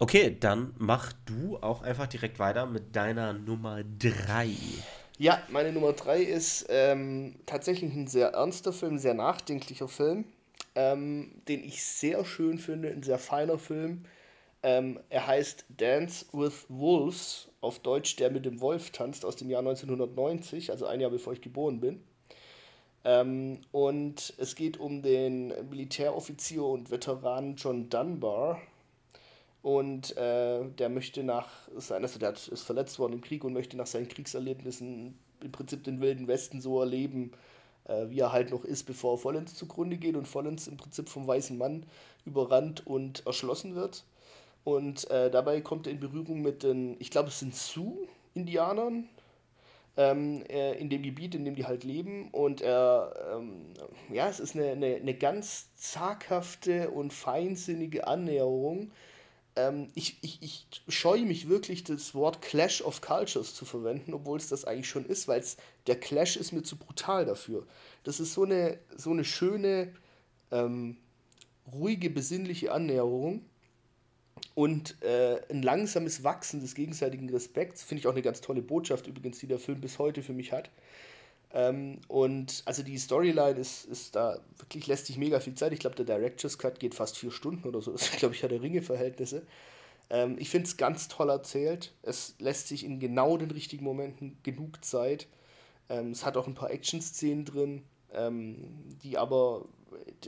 Okay, 0.01 0.37
dann 0.39 0.73
mach 0.77 1.11
du 1.25 1.57
auch 1.57 1.81
einfach 1.81 2.07
direkt 2.07 2.39
weiter 2.39 2.65
mit 2.65 2.95
deiner 2.95 3.33
Nummer 3.33 3.83
3. 3.83 4.47
Ja, 5.17 5.43
meine 5.49 5.73
Nummer 5.73 5.91
3 5.91 6.21
ist 6.21 6.67
ähm, 6.69 7.35
tatsächlich 7.45 7.93
ein 7.93 8.07
sehr 8.07 8.29
ernster 8.29 8.71
Film, 8.71 8.97
sehr 8.97 9.13
nachdenklicher 9.13 9.89
Film, 9.89 10.23
ähm, 10.75 11.41
den 11.49 11.65
ich 11.65 11.83
sehr 11.83 12.23
schön 12.23 12.59
finde, 12.59 12.87
ein 12.87 13.03
sehr 13.03 13.19
feiner 13.19 13.57
Film. 13.57 14.05
Ähm, 14.63 15.01
er 15.09 15.27
heißt 15.27 15.65
Dance 15.67 16.27
with 16.31 16.65
Wolves, 16.69 17.49
auf 17.59 17.79
Deutsch 17.79 18.15
Der 18.15 18.31
mit 18.31 18.45
dem 18.45 18.61
Wolf 18.61 18.91
tanzt, 18.91 19.25
aus 19.25 19.35
dem 19.35 19.49
Jahr 19.49 19.59
1990, 19.59 20.71
also 20.71 20.85
ein 20.85 21.01
Jahr 21.01 21.11
bevor 21.11 21.33
ich 21.33 21.41
geboren 21.41 21.81
bin. 21.81 22.01
Ähm, 23.03 23.59
und 23.73 24.33
es 24.37 24.55
geht 24.55 24.79
um 24.79 25.01
den 25.01 25.49
Militäroffizier 25.69 26.63
und 26.63 26.89
Veteran 26.89 27.57
John 27.57 27.89
Dunbar, 27.89 28.61
und 29.61 30.15
äh, 30.15 30.63
der 30.77 30.89
möchte 30.89 31.23
nach 31.23 31.49
sein, 31.75 32.03
also 32.03 32.17
der 32.19 32.31
ist 32.31 32.61
verletzt 32.61 32.97
worden 32.99 33.13
im 33.13 33.21
Krieg 33.21 33.43
und 33.43 33.53
möchte 33.53 33.75
nach 33.75 33.87
seinen 33.87 34.07
Kriegserlebnissen 34.07 35.17
im 35.41 35.51
Prinzip 35.51 35.83
den 35.83 35.99
Wilden 36.01 36.27
Westen 36.27 36.61
so 36.61 36.79
erleben, 36.79 37.31
äh, 37.85 38.09
wie 38.09 38.19
er 38.19 38.31
halt 38.31 38.51
noch 38.51 38.63
ist, 38.63 38.83
bevor 38.83 39.17
Vollends 39.17 39.55
zugrunde 39.55 39.97
geht 39.97 40.15
und 40.15 40.27
Vollends 40.27 40.67
im 40.67 40.77
Prinzip 40.77 41.09
vom 41.09 41.27
weißen 41.27 41.57
Mann 41.57 41.85
überrannt 42.25 42.87
und 42.87 43.25
erschlossen 43.25 43.75
wird. 43.75 44.05
Und 44.63 45.09
äh, 45.09 45.31
dabei 45.31 45.61
kommt 45.61 45.87
er 45.87 45.93
in 45.93 45.99
Berührung 45.99 46.41
mit 46.41 46.63
den, 46.63 46.95
ich 46.99 47.11
glaube, 47.11 47.29
es 47.29 47.39
sind 47.39 47.55
Sioux-Indianern, 47.55 49.09
ähm, 49.97 50.43
äh, 50.49 50.77
in 50.77 50.89
dem 50.89 51.03
Gebiet, 51.03 51.35
in 51.35 51.43
dem 51.43 51.55
die 51.55 51.65
halt 51.65 51.83
leben. 51.83 52.29
Und 52.31 52.61
er, 52.61 53.13
ähm, 53.33 53.73
ja, 54.11 54.29
es 54.29 54.39
ist 54.39 54.55
eine, 54.55 54.71
eine, 54.71 54.95
eine 54.95 55.13
ganz 55.13 55.73
zaghafte 55.75 56.91
und 56.91 57.11
feinsinnige 57.11 58.07
Annäherung 58.07 58.91
ähm, 59.59 59.89
ich, 59.95 60.17
ich, 60.21 60.39
ich 60.41 60.67
scheue 60.87 61.25
mich 61.25 61.49
wirklich, 61.49 61.83
das 61.83 62.15
Wort 62.15 62.41
Clash 62.41 62.81
of 62.81 63.01
Cultures 63.01 63.53
zu 63.53 63.65
verwenden, 63.65 64.13
obwohl 64.13 64.37
es 64.37 64.47
das 64.47 64.65
eigentlich 64.65 64.89
schon 64.89 65.05
ist, 65.05 65.27
weil 65.27 65.43
der 65.87 65.99
Clash 65.99 66.37
ist 66.37 66.51
mir 66.51 66.63
zu 66.63 66.77
brutal 66.77 67.25
dafür. 67.25 67.65
Das 68.03 68.19
ist 68.19 68.33
so 68.33 68.43
eine, 68.43 68.79
so 68.95 69.11
eine 69.11 69.25
schöne, 69.25 69.93
ähm, 70.51 70.97
ruhige, 71.71 72.09
besinnliche 72.09 72.71
Annäherung 72.71 73.43
und 74.55 75.01
äh, 75.03 75.41
ein 75.49 75.61
langsames 75.61 76.23
Wachsen 76.23 76.61
des 76.61 76.73
gegenseitigen 76.73 77.29
Respekts. 77.29 77.83
Finde 77.83 77.99
ich 77.99 78.07
auch 78.07 78.13
eine 78.13 78.21
ganz 78.21 78.41
tolle 78.41 78.61
Botschaft 78.61 79.07
übrigens, 79.07 79.39
die 79.39 79.47
der 79.47 79.59
Film 79.59 79.81
bis 79.81 79.99
heute 79.99 80.23
für 80.23 80.33
mich 80.33 80.51
hat. 80.51 80.69
Ähm, 81.51 81.99
und 82.07 82.61
also 82.65 82.83
die 82.83 82.97
Storyline 82.97 83.59
ist, 83.59 83.85
ist 83.85 84.15
da 84.15 84.39
wirklich, 84.57 84.87
lässt 84.87 85.07
sich 85.07 85.17
mega 85.17 85.39
viel 85.39 85.55
Zeit. 85.55 85.73
Ich 85.73 85.79
glaube, 85.79 85.95
der 85.95 86.05
Director's 86.05 86.57
Cut 86.57 86.79
geht 86.79 86.93
fast 86.93 87.17
vier 87.17 87.31
Stunden 87.31 87.67
oder 87.67 87.81
so. 87.81 87.91
Das 87.91 88.03
ist, 88.03 88.17
glaube 88.17 88.35
ich, 88.35 88.41
ja 88.41 88.47
der 88.47 88.61
Ringe-Verhältnisse. 88.61 89.43
Ähm, 90.09 90.35
ich 90.39 90.49
finde 90.49 90.67
es 90.67 90.77
ganz 90.77 91.07
toll 91.07 91.29
erzählt. 91.29 91.93
Es 92.03 92.35
lässt 92.39 92.67
sich 92.67 92.83
in 92.83 92.99
genau 92.99 93.37
den 93.37 93.51
richtigen 93.51 93.83
Momenten 93.83 94.37
genug 94.43 94.83
Zeit. 94.83 95.27
Ähm, 95.89 96.11
es 96.11 96.25
hat 96.25 96.37
auch 96.37 96.47
ein 96.47 96.55
paar 96.55 96.71
Action-Szenen 96.71 97.45
drin, 97.45 97.83
ähm, 98.13 98.57
die 99.03 99.17
aber 99.17 99.65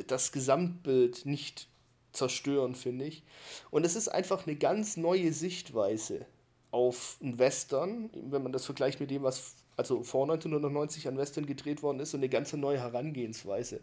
das 0.08 0.32
Gesamtbild 0.32 1.26
nicht 1.26 1.68
zerstören, 2.14 2.76
finde 2.76 3.06
ich. 3.06 3.24
Und 3.70 3.86
es 3.86 3.96
ist 3.96 4.08
einfach 4.08 4.46
eine 4.46 4.56
ganz 4.56 4.98
neue 4.98 5.34
Sichtweise 5.34 6.26
auf 6.72 7.18
einen 7.22 7.38
Western, 7.38 8.10
wenn 8.14 8.44
man 8.44 8.52
das 8.52 8.66
vergleicht 8.66 9.00
mit 9.00 9.12
dem, 9.12 9.24
was 9.24 9.56
also 9.78 10.04
vor 10.04 10.24
1990 10.24 11.08
an 11.08 11.18
Western 11.18 11.46
gedreht 11.46 11.82
worden 11.84 12.00
ist 12.00 12.14
und 12.14 12.20
eine 12.20 12.30
ganze 12.30 12.58
neue 12.58 12.80
Herangehensweise. 12.80 13.82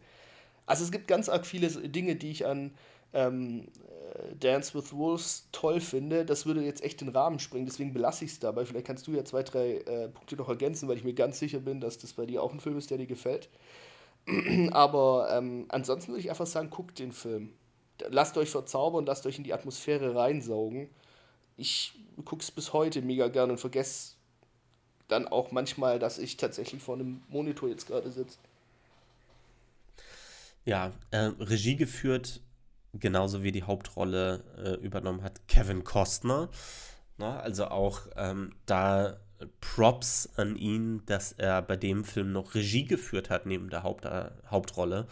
Also 0.67 0.85
es 0.85 0.93
gibt 0.93 1.09
ganz 1.09 1.29
arg 1.29 1.47
viele 1.47 1.69
Dinge, 1.69 2.17
die 2.17 2.31
ich 2.31 2.47
an 2.47 2.73
ähm, 3.15 3.67
äh, 4.15 4.37
Dance 4.37 4.75
with 4.75 4.93
Wolves 4.93 5.49
toll 5.53 5.81
finde. 5.81 6.25
Das 6.25 6.47
würde 6.47 6.63
jetzt 6.63 6.83
echt 6.83 7.01
den 7.01 7.09
Rahmen 7.09 7.39
springen, 7.39 7.67
deswegen 7.67 7.93
belasse 7.93 8.25
ich 8.25 8.33
es 8.33 8.39
dabei. 8.39 8.67
Vielleicht 8.67 8.87
kannst 8.87 9.07
du 9.07 9.13
ja 9.13 9.25
zwei, 9.25 9.43
drei 9.43 9.79
äh, 9.79 10.09
Punkte 10.09 10.37
noch 10.37 10.49
ergänzen, 10.49 10.89
weil 10.89 10.97
ich 10.97 11.05
mir 11.05 11.15
ganz 11.15 11.39
sicher 11.39 11.61
bin, 11.61 11.81
dass 11.81 11.99
das 11.99 12.13
bei 12.13 12.27
dir 12.27 12.43
auch 12.43 12.53
ein 12.53 12.61
Film 12.61 12.77
ist, 12.77 12.91
der 12.91 12.99
dir 12.99 13.07
gefällt. 13.07 13.49
Aber 14.73 15.29
ähm, 15.33 15.67
ansonsten 15.69 16.13
würde 16.13 16.21
ich 16.21 16.31
einfach 16.31 16.47
sagen, 16.47 16.71
guckt 16.71 16.99
den 16.99 17.13
Film. 17.13 17.55
Lasst 18.11 18.37
euch 18.37 18.51
verzaubern, 18.51 19.07
lasst 19.07 19.27
euch 19.27 19.39
in 19.39 19.45
die 19.45 19.55
Atmosphäre 19.55 20.15
reinsaugen. 20.15 20.89
Ich 21.57 21.95
gucke 22.25 22.43
es 22.43 22.51
bis 22.51 22.73
heute 22.73 23.03
mega 23.03 23.29
gern 23.29 23.51
und 23.51 23.59
vergesse 23.59 24.18
dann 25.09 25.27
auch 25.27 25.51
manchmal, 25.51 25.99
dass 25.99 26.19
ich 26.19 26.37
tatsächlich 26.37 26.83
vor 26.83 26.95
einem 26.95 27.23
Monitor 27.29 27.69
jetzt 27.69 27.87
gerade 27.87 28.11
sitze. 28.11 28.39
Ja, 30.65 30.93
äh, 31.11 31.31
Regie 31.41 31.77
geführt, 31.77 32.43
genauso 32.93 33.43
wie 33.43 33.53
die 33.53 33.63
Hauptrolle 33.63 34.45
äh, 34.59 34.85
übernommen 34.85 35.23
hat 35.23 35.49
Kevin 35.49 35.83
Costner. 35.83 36.51
Na, 37.17 37.41
also 37.41 37.67
auch 37.67 38.03
ähm, 38.17 38.53
da 38.67 39.19
Props 39.61 40.29
an 40.37 40.57
ihn, 40.57 41.05
dass 41.07 41.33
er 41.33 41.63
bei 41.63 41.77
dem 41.77 42.05
Film 42.05 42.33
noch 42.33 42.55
Regie 42.55 42.85
geführt 42.85 43.31
hat 43.31 43.47
neben 43.47 43.71
der 43.71 43.83
Haupt 43.83 44.05
äh, 44.05 44.31
Hauptrolle. 44.51 45.07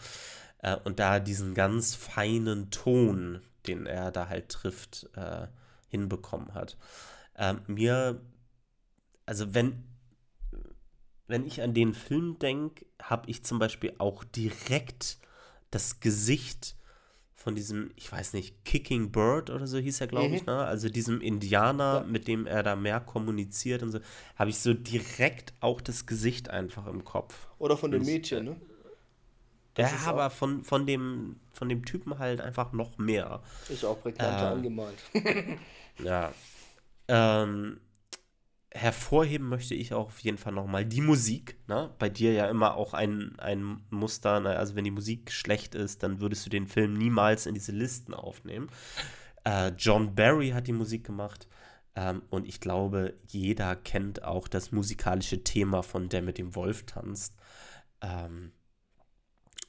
Äh, 0.59 0.77
und 0.83 0.99
da 0.99 1.19
diesen 1.19 1.53
ganz 1.53 1.95
feinen 1.95 2.69
Ton, 2.69 3.41
den 3.67 3.85
er 3.85 4.11
da 4.11 4.29
halt 4.29 4.49
trifft, 4.49 5.09
äh, 5.15 5.47
hinbekommen 5.89 6.53
hat. 6.53 6.77
Ähm, 7.37 7.61
mir 7.67 8.19
also 9.27 9.53
wenn, 9.53 9.83
wenn 11.27 11.45
ich 11.45 11.61
an 11.61 11.75
den 11.75 11.93
Film 11.93 12.39
denke, 12.39 12.85
habe 12.99 13.29
ich 13.29 13.43
zum 13.43 13.59
Beispiel 13.59 13.93
auch 13.99 14.23
direkt 14.23 15.19
das 15.69 15.99
Gesicht 15.99 16.75
von 17.35 17.53
diesem, 17.53 17.91
ich 17.95 18.11
weiß 18.11 18.33
nicht, 18.33 18.65
Kicking 18.65 19.11
Bird 19.11 19.51
oder 19.51 19.67
so 19.67 19.77
hieß 19.77 20.01
er, 20.01 20.07
glaube 20.07 20.29
mhm. 20.29 20.33
ich, 20.33 20.45
ne? 20.45 20.65
Also 20.65 20.89
diesem 20.89 21.21
Indianer, 21.21 22.01
ja. 22.01 22.03
mit 22.03 22.27
dem 22.27 22.47
er 22.47 22.63
da 22.63 22.75
mehr 22.75 22.99
kommuniziert 22.99 23.83
und 23.83 23.91
so, 23.91 23.99
habe 24.35 24.49
ich 24.49 24.59
so 24.59 24.73
direkt 24.73 25.53
auch 25.59 25.79
das 25.79 26.07
Gesicht 26.07 26.49
einfach 26.49 26.87
im 26.87 27.03
Kopf. 27.03 27.47
Oder 27.59 27.77
von 27.77 27.91
dem 27.91 28.03
Mädchen, 28.03 28.45
ne? 28.45 28.55
Das 29.75 29.91
ja, 29.91 30.09
aber 30.09 30.31
von, 30.31 30.63
von, 30.63 30.87
dem, 30.87 31.39
von 31.53 31.69
dem 31.69 31.85
Typen 31.85 32.17
halt 32.17 32.41
einfach 32.41 32.71
noch 32.71 32.97
mehr. 32.97 33.43
Ist 33.69 33.85
auch 33.85 34.01
prägnanter 34.01 34.49
äh, 34.49 34.53
angemalt. 34.53 34.97
ja. 36.03 36.33
Ähm, 37.07 37.79
hervorheben 38.77 39.49
möchte 39.49 39.73
ich 39.75 39.93
auch 39.93 40.07
auf 40.07 40.19
jeden 40.19 40.37
Fall 40.37 40.53
nochmal 40.53 40.85
die 40.85 41.01
Musik. 41.01 41.57
Ne? 41.67 41.93
Bei 41.99 42.09
dir 42.09 42.33
ja 42.33 42.47
immer 42.47 42.75
auch 42.75 42.93
ein, 42.93 43.37
ein 43.39 43.81
Muster. 43.89 44.39
Ne? 44.39 44.55
Also, 44.55 44.75
wenn 44.75 44.83
die 44.83 44.91
Musik 44.91 45.31
schlecht 45.31 45.75
ist, 45.75 46.03
dann 46.03 46.21
würdest 46.21 46.45
du 46.45 46.49
den 46.49 46.67
Film 46.67 46.93
niemals 46.93 47.45
in 47.45 47.53
diese 47.53 47.71
Listen 47.71 48.13
aufnehmen. 48.13 48.69
Äh, 49.43 49.71
John 49.77 50.15
Barry 50.15 50.51
hat 50.51 50.67
die 50.67 50.73
Musik 50.73 51.05
gemacht. 51.05 51.47
Ähm, 51.95 52.21
und 52.29 52.47
ich 52.47 52.59
glaube, 52.59 53.15
jeder 53.27 53.75
kennt 53.75 54.23
auch 54.23 54.47
das 54.47 54.71
musikalische 54.71 55.43
Thema 55.43 55.81
von 55.81 56.09
Der 56.09 56.21
mit 56.21 56.37
dem 56.37 56.55
Wolf 56.55 56.85
tanzt. 56.85 57.35
Ähm, 58.01 58.51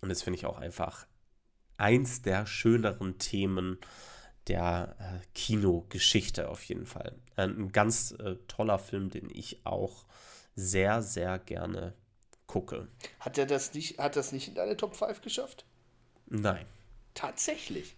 und 0.01 0.11
das 0.11 0.23
finde 0.23 0.38
ich 0.38 0.47
auch 0.47 0.59
einfach 0.59 1.07
eins 1.79 2.23
der 2.23 2.47
schöneren 2.47 3.18
Themen 3.18 3.79
der 4.49 4.97
äh, 4.99 5.27
Kinogeschichte 5.35 6.49
auf 6.49 6.63
jeden 6.65 6.87
Fall. 6.87 7.15
ein 7.37 7.71
ganz 7.73 8.13
äh, 8.13 8.37
toller 8.49 8.79
Film, 8.79 9.11
den 9.11 9.29
ich 9.31 9.65
auch 9.65 10.07
sehr, 10.55 11.03
sehr 11.03 11.39
gerne 11.39 11.95
gucke. 12.47 12.89
Hat 13.21 13.39
er 13.39 13.47
das 13.47 13.75
nicht, 13.75 13.99
hat 13.99 14.17
das 14.17 14.33
nicht 14.33 14.49
in 14.49 14.55
deine 14.55 14.77
Top 14.77 14.97
5 14.97 15.21
geschafft? 15.21 15.65
Nein. 16.27 16.67
Tatsächlich. 17.15 17.97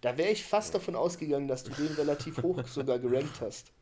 Da 0.00 0.18
wäre 0.18 0.30
ich 0.30 0.44
fast 0.44 0.74
davon 0.74 0.96
ausgegangen, 0.96 1.48
dass 1.48 1.64
du 1.64 1.70
den 1.70 1.94
relativ 1.94 2.42
hoch 2.42 2.62
sogar 2.66 2.98
gerankt 2.98 3.40
hast. 3.40 3.72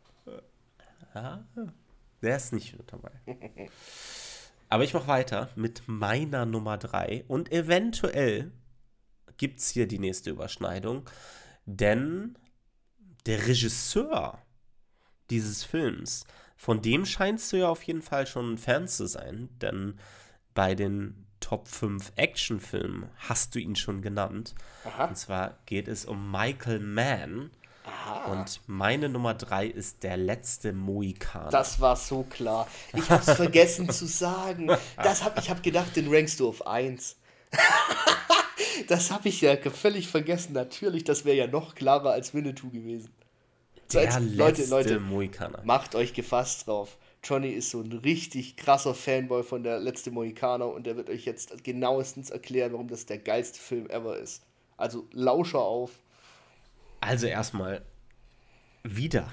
Ja, 1.15 1.45
der 2.23 2.37
ist 2.37 2.53
nicht 2.53 2.77
mit 2.77 2.93
dabei. 2.93 3.11
Aber 4.69 4.85
ich 4.85 4.95
mache 4.95 5.09
weiter 5.09 5.49
mit 5.57 5.83
meiner 5.87 6.47
Nummer 6.47 6.79
3 6.79 7.25
und 7.27 7.51
eventuell 7.51 8.53
gibt 9.37 9.59
es 9.59 9.71
hier 9.71 9.89
die 9.89 9.99
nächste 9.99 10.31
Überschneidung. 10.31 11.09
Denn 11.77 12.37
der 13.27 13.47
Regisseur 13.47 14.39
dieses 15.31 15.63
Films, 15.63 16.25
von 16.57 16.83
dem 16.83 17.07
scheinst 17.07 17.53
du 17.53 17.59
ja 17.59 17.69
auf 17.69 17.83
jeden 17.85 18.03
Fall 18.03 18.27
schon 18.27 18.55
ein 18.55 18.59
Fan 18.59 18.89
zu 18.89 19.07
sein, 19.07 19.49
denn 19.63 19.99
bei 20.53 20.75
den 20.75 21.27
Top 21.39 21.69
5 21.69 22.13
Actionfilm 22.17 23.09
hast 23.17 23.55
du 23.55 23.61
ihn 23.61 23.77
schon 23.77 24.03
genannt. 24.03 24.55
Aha. 24.85 25.07
Und 25.07 25.17
zwar 25.17 25.59
geht 25.67 25.89
es 25.89 26.05
um 26.05 26.31
Michael 26.31 26.81
Mann. 26.81 27.51
Und 28.27 28.61
meine 28.67 29.09
Nummer 29.09 29.35
3 29.35 29.67
ist 29.67 30.03
der 30.03 30.17
letzte 30.17 30.73
Mohikaner. 30.73 31.51
Das 31.51 31.81
war 31.81 31.97
so 31.97 32.25
klar. 32.25 32.69
Ich 32.95 33.09
hab's 33.11 33.33
vergessen 33.33 33.89
zu 33.91 34.07
sagen. 34.07 34.71
Das 34.97 35.25
hab, 35.25 35.39
ich 35.39 35.49
habe 35.49 35.63
gedacht, 35.63 35.97
den 35.97 36.13
rankst 36.13 36.41
du 36.41 36.49
auf 36.49 36.67
1. 36.67 37.17
das 38.87 39.11
habe 39.11 39.29
ich 39.29 39.41
ja 39.41 39.57
völlig 39.57 40.09
vergessen. 40.09 40.53
Natürlich, 40.53 41.05
das 41.05 41.25
wäre 41.25 41.37
ja 41.37 41.47
noch 41.47 41.75
klarer 41.75 42.11
als 42.11 42.35
Winnetou 42.35 42.71
gewesen. 42.71 43.11
So, 43.89 43.99
der 43.99 44.21
letzte 44.21 44.37
Leute, 44.37 44.65
Leute, 44.67 45.01
Mohikaner. 45.01 45.61
macht 45.65 45.95
euch 45.95 46.15
gefasst 46.15 46.67
drauf. 46.67 46.97
Johnny 47.23 47.51
ist 47.51 47.71
so 47.71 47.81
ein 47.81 47.93
richtig 47.93 48.57
krasser 48.57 48.95
Fanboy 48.95 49.43
von 49.43 49.63
der 49.63 49.79
letzte 49.81 50.11
Mohikaner 50.11 50.73
und 50.73 50.87
der 50.87 50.97
wird 50.97 51.11
euch 51.11 51.25
jetzt 51.25 51.65
genauestens 51.65 52.31
erklären, 52.31 52.73
warum 52.73 52.89
das 52.89 53.07
der 53.07 53.19
geilste 53.19 53.59
Film 53.61 53.91
ever 53.91 54.17
ist. 54.19 54.43
Also 54.77 55.07
Lauscher 55.13 55.61
auf. 55.61 55.99
Also 57.01 57.27
erstmal 57.27 57.83
wieder. 58.85 59.31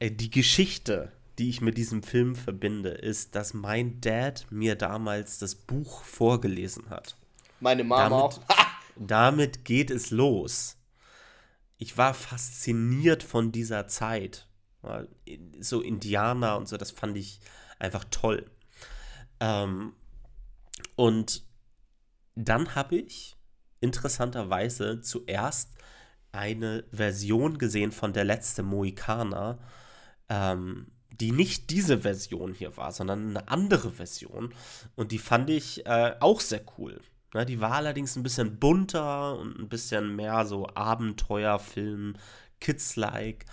Äh, 0.00 0.10
Die 0.10 0.30
Geschichte, 0.30 1.12
die 1.38 1.48
ich 1.48 1.60
mit 1.60 1.78
diesem 1.78 2.02
Film 2.02 2.34
verbinde, 2.36 2.90
ist, 2.90 3.34
dass 3.34 3.54
mein 3.54 4.00
Dad 4.00 4.46
mir 4.50 4.74
damals 4.74 5.38
das 5.38 5.54
Buch 5.54 6.02
vorgelesen 6.02 6.90
hat. 6.90 7.16
Meine 7.62 7.84
Mama 7.84 8.08
Damit, 8.08 8.22
auch. 8.22 8.40
damit 8.96 9.64
geht 9.64 9.90
es 9.92 10.10
los. 10.10 10.76
Ich 11.78 11.96
war 11.96 12.12
fasziniert 12.12 13.22
von 13.22 13.52
dieser 13.52 13.86
Zeit. 13.86 14.48
So 15.60 15.80
Indianer 15.80 16.56
und 16.56 16.66
so, 16.68 16.76
das 16.76 16.90
fand 16.90 17.16
ich 17.16 17.38
einfach 17.78 18.04
toll. 18.10 18.50
Ähm, 19.38 19.94
und 20.96 21.44
dann 22.34 22.74
habe 22.74 22.96
ich 22.96 23.36
interessanterweise 23.80 25.00
zuerst 25.00 25.70
eine 26.32 26.84
Version 26.90 27.58
gesehen 27.58 27.92
von 27.92 28.12
Der 28.12 28.24
letzte 28.24 28.64
Mohikaner, 28.64 29.60
ähm, 30.28 30.90
die 31.12 31.30
nicht 31.30 31.70
diese 31.70 31.98
Version 31.98 32.54
hier 32.54 32.76
war, 32.76 32.90
sondern 32.90 33.30
eine 33.30 33.46
andere 33.48 33.92
Version. 33.92 34.52
Und 34.96 35.12
die 35.12 35.18
fand 35.18 35.48
ich 35.48 35.86
äh, 35.86 36.16
auch 36.18 36.40
sehr 36.40 36.62
cool. 36.78 37.00
Ne, 37.34 37.46
die 37.46 37.60
war 37.60 37.72
allerdings 37.72 38.16
ein 38.16 38.22
bisschen 38.22 38.58
bunter 38.58 39.38
und 39.38 39.58
ein 39.58 39.68
bisschen 39.68 40.14
mehr 40.16 40.44
so 40.44 40.68
Abenteuerfilm, 40.74 42.14
Kids-like. 42.60 43.46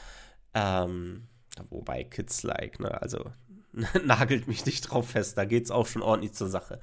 Ähm, 0.54 1.28
wobei 1.70 2.04
Kids-like, 2.04 2.80
ne, 2.80 3.02
also 3.02 3.32
nagelt 4.04 4.48
mich 4.48 4.66
nicht 4.66 4.82
drauf 4.82 5.12
fest, 5.12 5.38
da 5.38 5.46
geht 5.46 5.66
es 5.66 5.72
auch 5.72 5.88
schon 5.88 6.02
ordentlich 6.02 6.34
zur 6.34 6.50
Sache. 6.50 6.80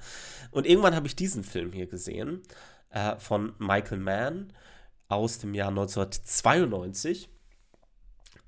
Und 0.51 0.65
irgendwann 0.65 0.95
habe 0.95 1.07
ich 1.07 1.15
diesen 1.15 1.43
Film 1.43 1.71
hier 1.71 1.87
gesehen 1.87 2.41
äh, 2.89 3.15
von 3.17 3.53
Michael 3.59 3.99
Mann 3.99 4.53
aus 5.07 5.37
dem 5.39 5.53
Jahr 5.53 5.69
1992. 5.69 7.29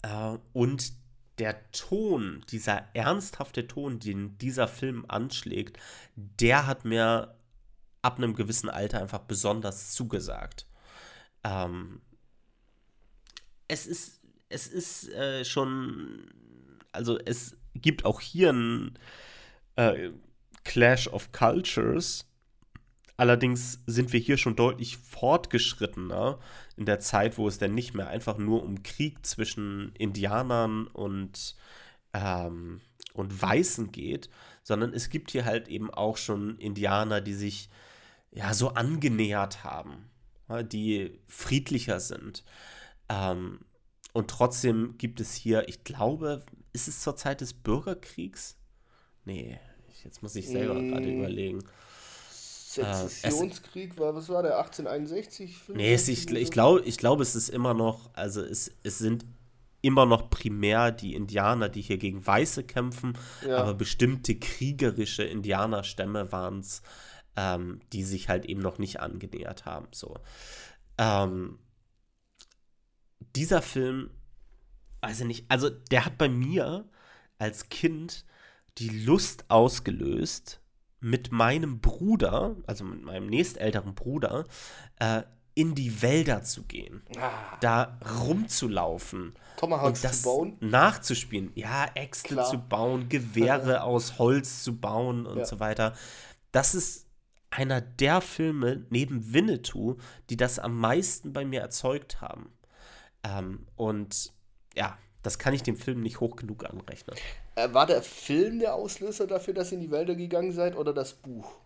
Äh, 0.02 0.38
und 0.54 0.94
der 1.38 1.72
Ton, 1.72 2.44
dieser 2.50 2.84
ernsthafte 2.94 3.68
Ton, 3.68 4.00
den 4.00 4.38
dieser 4.40 4.68
Film 4.68 5.06
anschlägt, 5.08 5.78
der 6.16 6.68
hat 6.68 6.84
mir 6.84 7.39
ab 8.02 8.18
einem 8.18 8.36
gewissen 8.36 8.70
Alter 8.70 9.02
einfach 9.02 9.20
besonders 9.20 9.92
zugesagt. 9.94 10.66
Ähm, 11.44 12.02
es 13.68 13.86
ist, 13.86 14.22
es 14.50 14.68
ist 14.68 15.10
äh, 15.10 15.46
schon, 15.46 16.30
also 16.92 17.18
es 17.18 17.58
gibt 17.76 18.06
auch 18.06 18.22
hier 18.22 18.50
einen 18.50 19.00
äh, 19.76 20.12
Clash 20.64 21.08
of 21.08 21.32
Cultures. 21.32 22.26
Allerdings 23.18 23.80
sind 23.86 24.14
wir 24.14 24.20
hier 24.20 24.38
schon 24.38 24.56
deutlich 24.56 24.98
fortgeschrittener 24.98 26.40
in 26.78 26.86
der 26.86 27.00
Zeit, 27.00 27.38
wo 27.38 27.48
es 27.48 27.58
dann 27.58 27.76
nicht 27.76 27.94
mehr 27.94 28.08
einfach 28.08 28.38
nur 28.38 28.64
um 28.64 28.82
Krieg 28.82 29.26
zwischen 29.26 29.94
Indianern 29.98 30.88
und, 30.88 31.58
ähm, 32.14 32.80
und 33.14 33.42
Weißen 33.42 33.92
geht, 33.92 34.30
sondern 34.64 34.94
es 34.94 35.10
gibt 35.10 35.32
hier 35.32 35.44
halt 35.44 35.68
eben 35.68 35.90
auch 35.92 36.16
schon 36.16 36.58
Indianer, 36.60 37.20
die 37.20 37.34
sich 37.34 37.70
ja 38.32 38.54
so 38.54 38.70
angenähert 38.70 39.64
haben, 39.64 40.10
ja, 40.48 40.64
die 40.64 41.20
friedlicher 41.28 42.00
sind. 42.00 42.44
Ähm, 43.10 43.60
und 44.14 44.30
trotzdem 44.30 44.96
gibt 44.98 45.20
es 45.20 45.34
hier, 45.34 45.68
ich 45.70 45.84
glaube, 45.84 46.44
ist 46.74 46.88
es 46.88 47.02
zur 47.02 47.16
Zeit 47.16 47.42
des 47.42 47.54
Bürgerkriegs? 47.54 48.56
Nee, 49.26 49.60
jetzt 50.04 50.24
muss 50.24 50.36
ich 50.36 50.48
selber 50.48 50.76
Mm. 50.82 50.90
gerade 50.92 51.10
überlegen. 51.12 51.64
Sezessionskrieg 52.32 53.98
war, 53.98 54.16
was 54.16 54.30
war 54.30 54.44
der, 54.44 54.58
1861? 54.60 55.56
Nee, 55.70 55.94
es, 55.94 56.08
ich, 56.08 56.30
ich 56.30 56.52
glaube, 56.52 56.82
ich 56.82 56.98
glaub, 56.98 57.20
es 57.20 57.36
ist 57.36 57.50
immer 57.50 57.74
noch, 57.74 58.10
also 58.14 58.42
es, 58.44 58.72
es 58.84 59.00
sind 59.00 59.26
immer 59.82 60.06
noch 60.06 60.30
primär 60.30 60.92
die 60.92 61.16
Indianer, 61.16 61.70
die 61.70 61.82
hier 61.82 61.98
gegen 61.98 62.26
Weiße 62.26 62.64
kämpfen, 62.64 63.18
Ja. 63.48 63.58
aber 63.58 63.74
bestimmte 63.74 64.36
kriegerische 64.36 65.24
Indianerstämme 65.24 66.32
waren 66.32 66.60
es, 66.60 66.82
ähm, 67.40 67.80
die 67.94 68.04
sich 68.04 68.28
halt 68.28 68.44
eben 68.46 68.60
noch 68.62 68.80
nicht 68.80 69.00
angenähert 69.00 69.64
haben. 69.66 69.88
So. 69.92 70.18
Ähm, 70.98 71.58
dieser 73.36 73.62
Film, 73.62 74.10
weiß 75.02 75.22
ich 75.22 75.26
nicht, 75.28 75.46
also 75.50 75.70
der 75.70 76.06
hat 76.06 76.18
bei 76.18 76.28
mir 76.30 76.86
als 77.38 77.70
Kind 77.70 78.26
die 78.78 78.90
Lust 79.06 79.46
ausgelöst, 79.50 80.60
mit 81.02 81.32
meinem 81.32 81.80
Bruder, 81.80 82.58
also 82.68 82.84
mit 82.84 83.04
meinem 83.04 83.28
nächstälteren 83.28 83.96
Bruder, 83.96 84.44
äh, 85.00 85.24
in 85.56 85.74
die 85.76 86.02
Wälder 86.02 86.44
zu 86.44 86.64
gehen, 86.64 87.04
Ah, 87.18 87.58
da 87.62 87.98
rumzulaufen 88.20 89.34
Tomahawks 89.58 90.00
und 90.00 90.04
das 90.04 90.22
zu 90.22 90.28
bauen. 90.30 90.58
nachzuspielen. 90.60 91.52
Ja, 91.56 91.86
Äxte 91.96 92.34
Klar. 92.36 92.50
zu 92.50 92.58
bauen, 92.58 93.08
Gewehre 93.08 93.84
aus 93.84 94.20
Holz 94.20 94.64
zu 94.64 94.78
bauen 94.78 95.26
und 95.26 95.40
Ja. 95.40 95.46
so 95.46 95.60
weiter. 95.62 95.94
Das 96.52 96.76
ist 96.76 97.06
einer 97.52 97.82
der 97.82 98.22
Filme 98.22 98.86
neben 98.90 99.34
Winnetou, 99.34 99.98
die 100.30 100.38
das 100.38 100.60
am 100.60 100.78
meisten 100.78 101.34
bei 101.34 101.46
mir 101.46 101.62
erzeugt 101.62 102.22
haben. 102.22 102.52
Ähm, 103.24 103.68
und 103.76 104.34
ja, 104.76 104.98
das 105.24 105.40
kann 105.40 105.54
ich 105.54 105.64
dem 105.64 105.76
Film 105.76 106.02
nicht 106.02 106.20
hoch 106.20 106.36
genug 106.36 106.66
anrechnen. 106.66 107.16
Äh, 107.56 107.74
war 107.74 107.86
der 107.86 108.02
Film 108.02 108.60
der 108.60 108.76
Auslöser 108.76 109.28
dafür, 109.28 109.54
dass 109.54 109.72
ihr 109.72 109.78
in 109.78 109.84
die 109.84 109.92
Wälder 109.92 110.16
gegangen 110.16 110.52
seid 110.52 110.76
oder 110.76 110.94
das 110.94 111.14
Buch? 111.14 111.60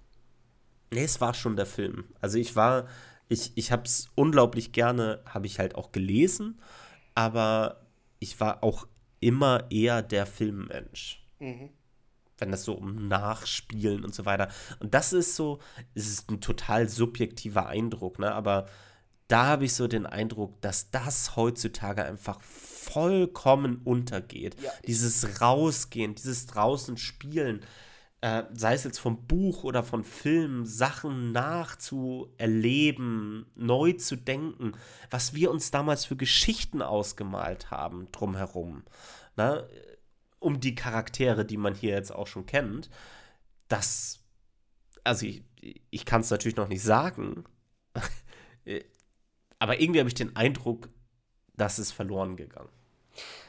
Nee, 0.91 1.04
es 1.04 1.22
war 1.22 1.34
schon 1.34 1.56
der 1.56 1.65
Film. 1.65 2.06
Also 2.22 2.38
ich 2.38 2.56
war, 2.56 2.88
ich, 3.28 3.52
ich 3.56 3.72
habe 3.72 3.84
es 3.84 4.10
unglaublich 4.15 4.72
gerne, 4.72 5.22
habe 5.26 5.48
ich 5.48 5.60
halt 5.60 5.76
auch 5.76 5.91
gelesen, 5.91 6.60
aber 7.15 7.86
ich 8.19 8.39
war 8.39 8.63
auch 8.63 8.88
immer 9.19 9.65
eher 9.69 10.02
der 10.02 10.26
Filmmensch. 10.26 11.26
Mhm. 11.39 11.69
Wenn 12.44 12.52
das 12.52 12.66
so 12.66 12.74
um 12.74 13.08
Nachspielen 13.08 14.04
und 14.04 14.14
so 14.14 14.26
weiter. 14.26 14.50
Und 14.80 14.94
das 14.94 15.14
ist 15.14 15.38
so, 15.38 15.60
es 15.96 16.08
ist 16.08 16.30
ein 16.30 16.42
total 16.42 16.90
subjektiver 16.90 17.68
Eindruck, 17.68 18.20
ne? 18.20 18.34
Aber 18.34 18.66
da 19.30 19.46
habe 19.46 19.64
ich 19.64 19.74
so 19.74 19.88
den 19.88 20.06
Eindruck, 20.06 20.60
dass 20.62 20.92
das 20.92 21.38
heutzutage 21.38 22.04
einfach 22.04 22.42
vollkommen 22.42 23.80
untergeht. 23.86 24.58
Ja, 24.62 24.72
dieses 24.86 25.40
Rausgehen, 25.40 26.16
dieses 26.16 26.48
draußen 26.48 26.98
Spielen, 26.98 27.62
äh, 28.20 28.44
sei 28.54 28.74
es 28.74 28.84
jetzt 28.84 29.00
vom 29.00 29.26
Buch 29.26 29.64
oder 29.64 29.82
von 29.82 30.04
Filmen, 30.04 30.66
Sachen 30.66 31.32
nachzuerleben, 31.32 33.46
neu 33.56 33.94
zu 33.94 34.18
denken, 34.18 34.74
was 35.10 35.34
wir 35.34 35.50
uns 35.50 35.72
damals 35.72 36.04
für 36.04 36.18
Geschichten 36.18 36.82
ausgemalt 36.82 37.72
haben 37.72 38.10
drumherum, 38.12 38.84
ne? 39.38 39.66
Um 40.44 40.60
die 40.60 40.76
Charaktere, 40.76 41.46
die 41.46 41.58
man 41.58 41.76
hier 41.76 41.94
jetzt 41.94 42.14
auch 42.14 42.28
schon 42.28 42.46
kennt, 42.46 42.90
das, 43.68 44.20
also 45.04 45.26
ich, 45.26 45.44
ich 45.90 46.06
kann 46.06 46.22
es 46.22 46.30
natürlich 46.30 46.58
noch 46.58 46.68
nicht 46.68 46.84
sagen, 46.84 47.46
aber 49.60 49.80
irgendwie 49.80 50.00
habe 50.00 50.10
ich 50.10 50.16
den 50.16 50.36
Eindruck, 50.36 50.89
das 51.56 51.80
ist 51.80 51.91
verloren 51.91 52.36
gegangen. 52.36 52.70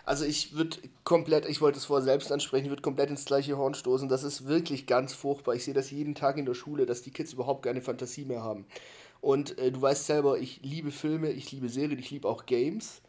Also 0.05 0.26
ich 0.26 0.55
würde 0.55 0.76
komplett, 1.05 1.47
ich 1.47 1.62
wollte 1.62 1.78
es 1.78 1.86
vorher 1.86 2.05
selbst 2.05 2.30
ansprechen, 2.30 2.66
ich 2.66 2.70
würde 2.70 2.82
komplett 2.82 3.09
ins 3.09 3.24
gleiche 3.24 3.57
Horn 3.57 3.72
stoßen. 3.72 4.09
Das 4.09 4.22
ist 4.22 4.47
wirklich 4.47 4.86
ganz 4.86 5.14
furchtbar. 5.14 5.55
Ich 5.55 5.64
sehe 5.64 5.72
das 5.72 5.90
jeden 5.90 6.14
Tag 6.14 6.36
in 6.36 6.45
der 6.45 6.55
Schule, 6.55 6.84
dass 6.84 7.01
die 7.01 7.11
Kids 7.11 7.32
überhaupt 7.32 7.64
keine 7.64 7.80
Fantasie 7.80 8.26
mehr 8.26 8.42
haben. 8.42 8.66
Und 9.22 9.59
äh, 9.59 9.72
du 9.72 9.80
weißt 9.80 10.05
selber, 10.05 10.38
ich 10.38 10.61
liebe 10.62 10.90
Filme, 10.90 11.30
ich 11.30 11.51
liebe 11.51 11.70
Serien, 11.70 11.99
ich 11.99 12.11
liebe 12.11 12.28
auch 12.28 12.45
Games. 12.45 13.01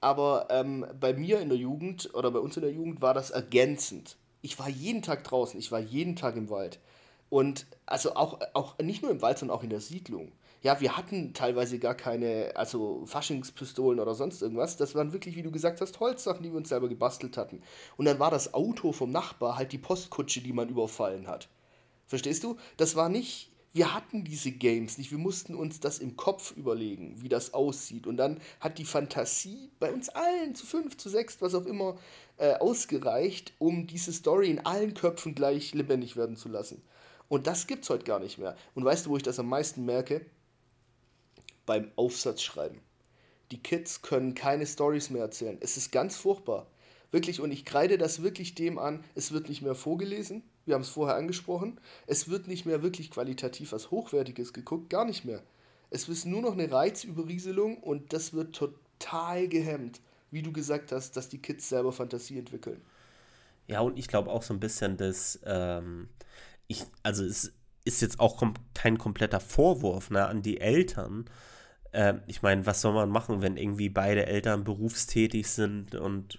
Aber 0.00 0.48
ähm, 0.50 0.86
bei 0.98 1.12
mir 1.12 1.40
in 1.40 1.48
der 1.48 1.58
Jugend 1.58 2.14
oder 2.14 2.30
bei 2.30 2.38
uns 2.38 2.56
in 2.56 2.62
der 2.62 2.72
Jugend 2.72 3.02
war 3.02 3.14
das 3.14 3.30
ergänzend. 3.30 4.16
Ich 4.42 4.58
war 4.58 4.68
jeden 4.68 5.02
Tag 5.02 5.24
draußen, 5.24 5.58
ich 5.58 5.70
war 5.70 5.80
jeden 5.80 6.16
Tag 6.16 6.36
im 6.36 6.48
Wald. 6.48 6.80
Und 7.28 7.66
also 7.86 8.14
auch, 8.16 8.40
auch 8.54 8.78
nicht 8.78 9.02
nur 9.02 9.10
im 9.10 9.22
Wald, 9.22 9.38
sondern 9.38 9.56
auch 9.56 9.62
in 9.62 9.70
der 9.70 9.80
Siedlung. 9.80 10.32
Ja, 10.62 10.80
wir 10.80 10.96
hatten 10.96 11.32
teilweise 11.32 11.78
gar 11.78 11.94
keine, 11.94 12.52
also 12.54 13.06
Faschingspistolen 13.06 14.00
oder 14.00 14.14
sonst 14.14 14.42
irgendwas. 14.42 14.76
Das 14.76 14.94
waren 14.94 15.12
wirklich, 15.12 15.36
wie 15.36 15.42
du 15.42 15.50
gesagt 15.50 15.80
hast, 15.80 16.00
Holzsachen, 16.00 16.42
die 16.42 16.50
wir 16.50 16.58
uns 16.58 16.68
selber 16.68 16.88
gebastelt 16.88 17.36
hatten. 17.36 17.62
Und 17.96 18.04
dann 18.04 18.18
war 18.18 18.30
das 18.30 18.52
Auto 18.52 18.92
vom 18.92 19.10
Nachbar 19.10 19.56
halt 19.56 19.72
die 19.72 19.78
Postkutsche, 19.78 20.42
die 20.42 20.52
man 20.52 20.68
überfallen 20.68 21.28
hat. 21.28 21.48
Verstehst 22.06 22.44
du? 22.44 22.56
Das 22.76 22.96
war 22.96 23.08
nicht, 23.08 23.52
wir 23.72 23.94
hatten 23.94 24.24
diese 24.24 24.50
Games 24.50 24.98
nicht. 24.98 25.12
Wir 25.12 25.18
mussten 25.18 25.54
uns 25.54 25.78
das 25.78 26.00
im 26.00 26.16
Kopf 26.16 26.56
überlegen, 26.56 27.22
wie 27.22 27.28
das 27.28 27.54
aussieht. 27.54 28.06
Und 28.06 28.16
dann 28.16 28.40
hat 28.58 28.78
die 28.78 28.84
Fantasie 28.84 29.70
bei 29.78 29.92
uns 29.92 30.08
allen 30.08 30.54
zu 30.54 30.66
fünf, 30.66 30.96
zu 30.96 31.08
sechs, 31.08 31.40
was 31.40 31.54
auch 31.54 31.66
immer, 31.66 31.96
äh, 32.36 32.54
ausgereicht, 32.54 33.52
um 33.58 33.86
diese 33.86 34.12
Story 34.12 34.50
in 34.50 34.66
allen 34.66 34.94
Köpfen 34.94 35.34
gleich 35.34 35.72
lebendig 35.72 36.16
werden 36.16 36.36
zu 36.36 36.48
lassen. 36.48 36.82
Und 37.28 37.46
das 37.46 37.68
gibt 37.68 37.84
es 37.84 37.90
heute 37.90 38.04
gar 38.04 38.18
nicht 38.18 38.38
mehr. 38.38 38.56
Und 38.74 38.84
weißt 38.84 39.06
du, 39.06 39.10
wo 39.10 39.16
ich 39.16 39.22
das 39.22 39.38
am 39.38 39.48
meisten 39.48 39.84
merke? 39.84 40.26
Beim 41.64 41.92
Aufsatzschreiben. 41.94 42.80
Die 43.52 43.62
Kids 43.62 44.02
können 44.02 44.34
keine 44.34 44.66
Stories 44.66 45.10
mehr 45.10 45.22
erzählen. 45.22 45.58
Es 45.60 45.76
ist 45.76 45.92
ganz 45.92 46.16
furchtbar. 46.16 46.66
Wirklich, 47.12 47.40
und 47.40 47.52
ich 47.52 47.64
kreide 47.64 47.98
das 47.98 48.22
wirklich 48.22 48.54
dem 48.56 48.78
an, 48.78 49.04
es 49.14 49.32
wird 49.32 49.48
nicht 49.48 49.62
mehr 49.62 49.74
vorgelesen, 49.74 50.42
wir 50.70 50.74
haben 50.76 50.82
es 50.82 50.88
vorher 50.88 51.16
angesprochen, 51.16 51.80
es 52.06 52.30
wird 52.30 52.46
nicht 52.46 52.64
mehr 52.64 52.82
wirklich 52.82 53.10
qualitativ 53.10 53.72
was 53.72 53.90
Hochwertiges 53.90 54.52
geguckt, 54.52 54.88
gar 54.88 55.04
nicht 55.04 55.24
mehr. 55.24 55.42
Es 55.90 56.08
ist 56.08 56.24
nur 56.24 56.42
noch 56.42 56.52
eine 56.52 56.70
Reizüberrieselung 56.70 57.78
und 57.78 58.12
das 58.12 58.32
wird 58.32 58.54
total 58.54 59.48
gehemmt, 59.48 60.00
wie 60.30 60.42
du 60.42 60.52
gesagt 60.52 60.92
hast, 60.92 61.16
dass 61.16 61.28
die 61.28 61.42
Kids 61.42 61.68
selber 61.68 61.92
Fantasie 61.92 62.38
entwickeln. 62.38 62.80
Ja, 63.66 63.80
und 63.80 63.98
ich 63.98 64.06
glaube 64.06 64.30
auch 64.30 64.44
so 64.44 64.54
ein 64.54 64.60
bisschen, 64.60 64.96
dass, 64.96 65.40
ähm, 65.44 66.08
ich, 66.68 66.84
also 67.02 67.24
es 67.24 67.52
ist 67.84 68.00
jetzt 68.00 68.20
auch 68.20 68.36
kom 68.36 68.54
kein 68.72 68.96
kompletter 68.96 69.40
Vorwurf 69.40 70.10
ne, 70.10 70.26
an 70.26 70.42
die 70.42 70.60
Eltern. 70.60 71.24
Ähm, 71.92 72.22
ich 72.28 72.42
meine, 72.42 72.64
was 72.64 72.80
soll 72.80 72.94
man 72.94 73.10
machen, 73.10 73.42
wenn 73.42 73.56
irgendwie 73.56 73.88
beide 73.88 74.26
Eltern 74.26 74.62
berufstätig 74.62 75.48
sind 75.48 75.96
und 75.96 76.38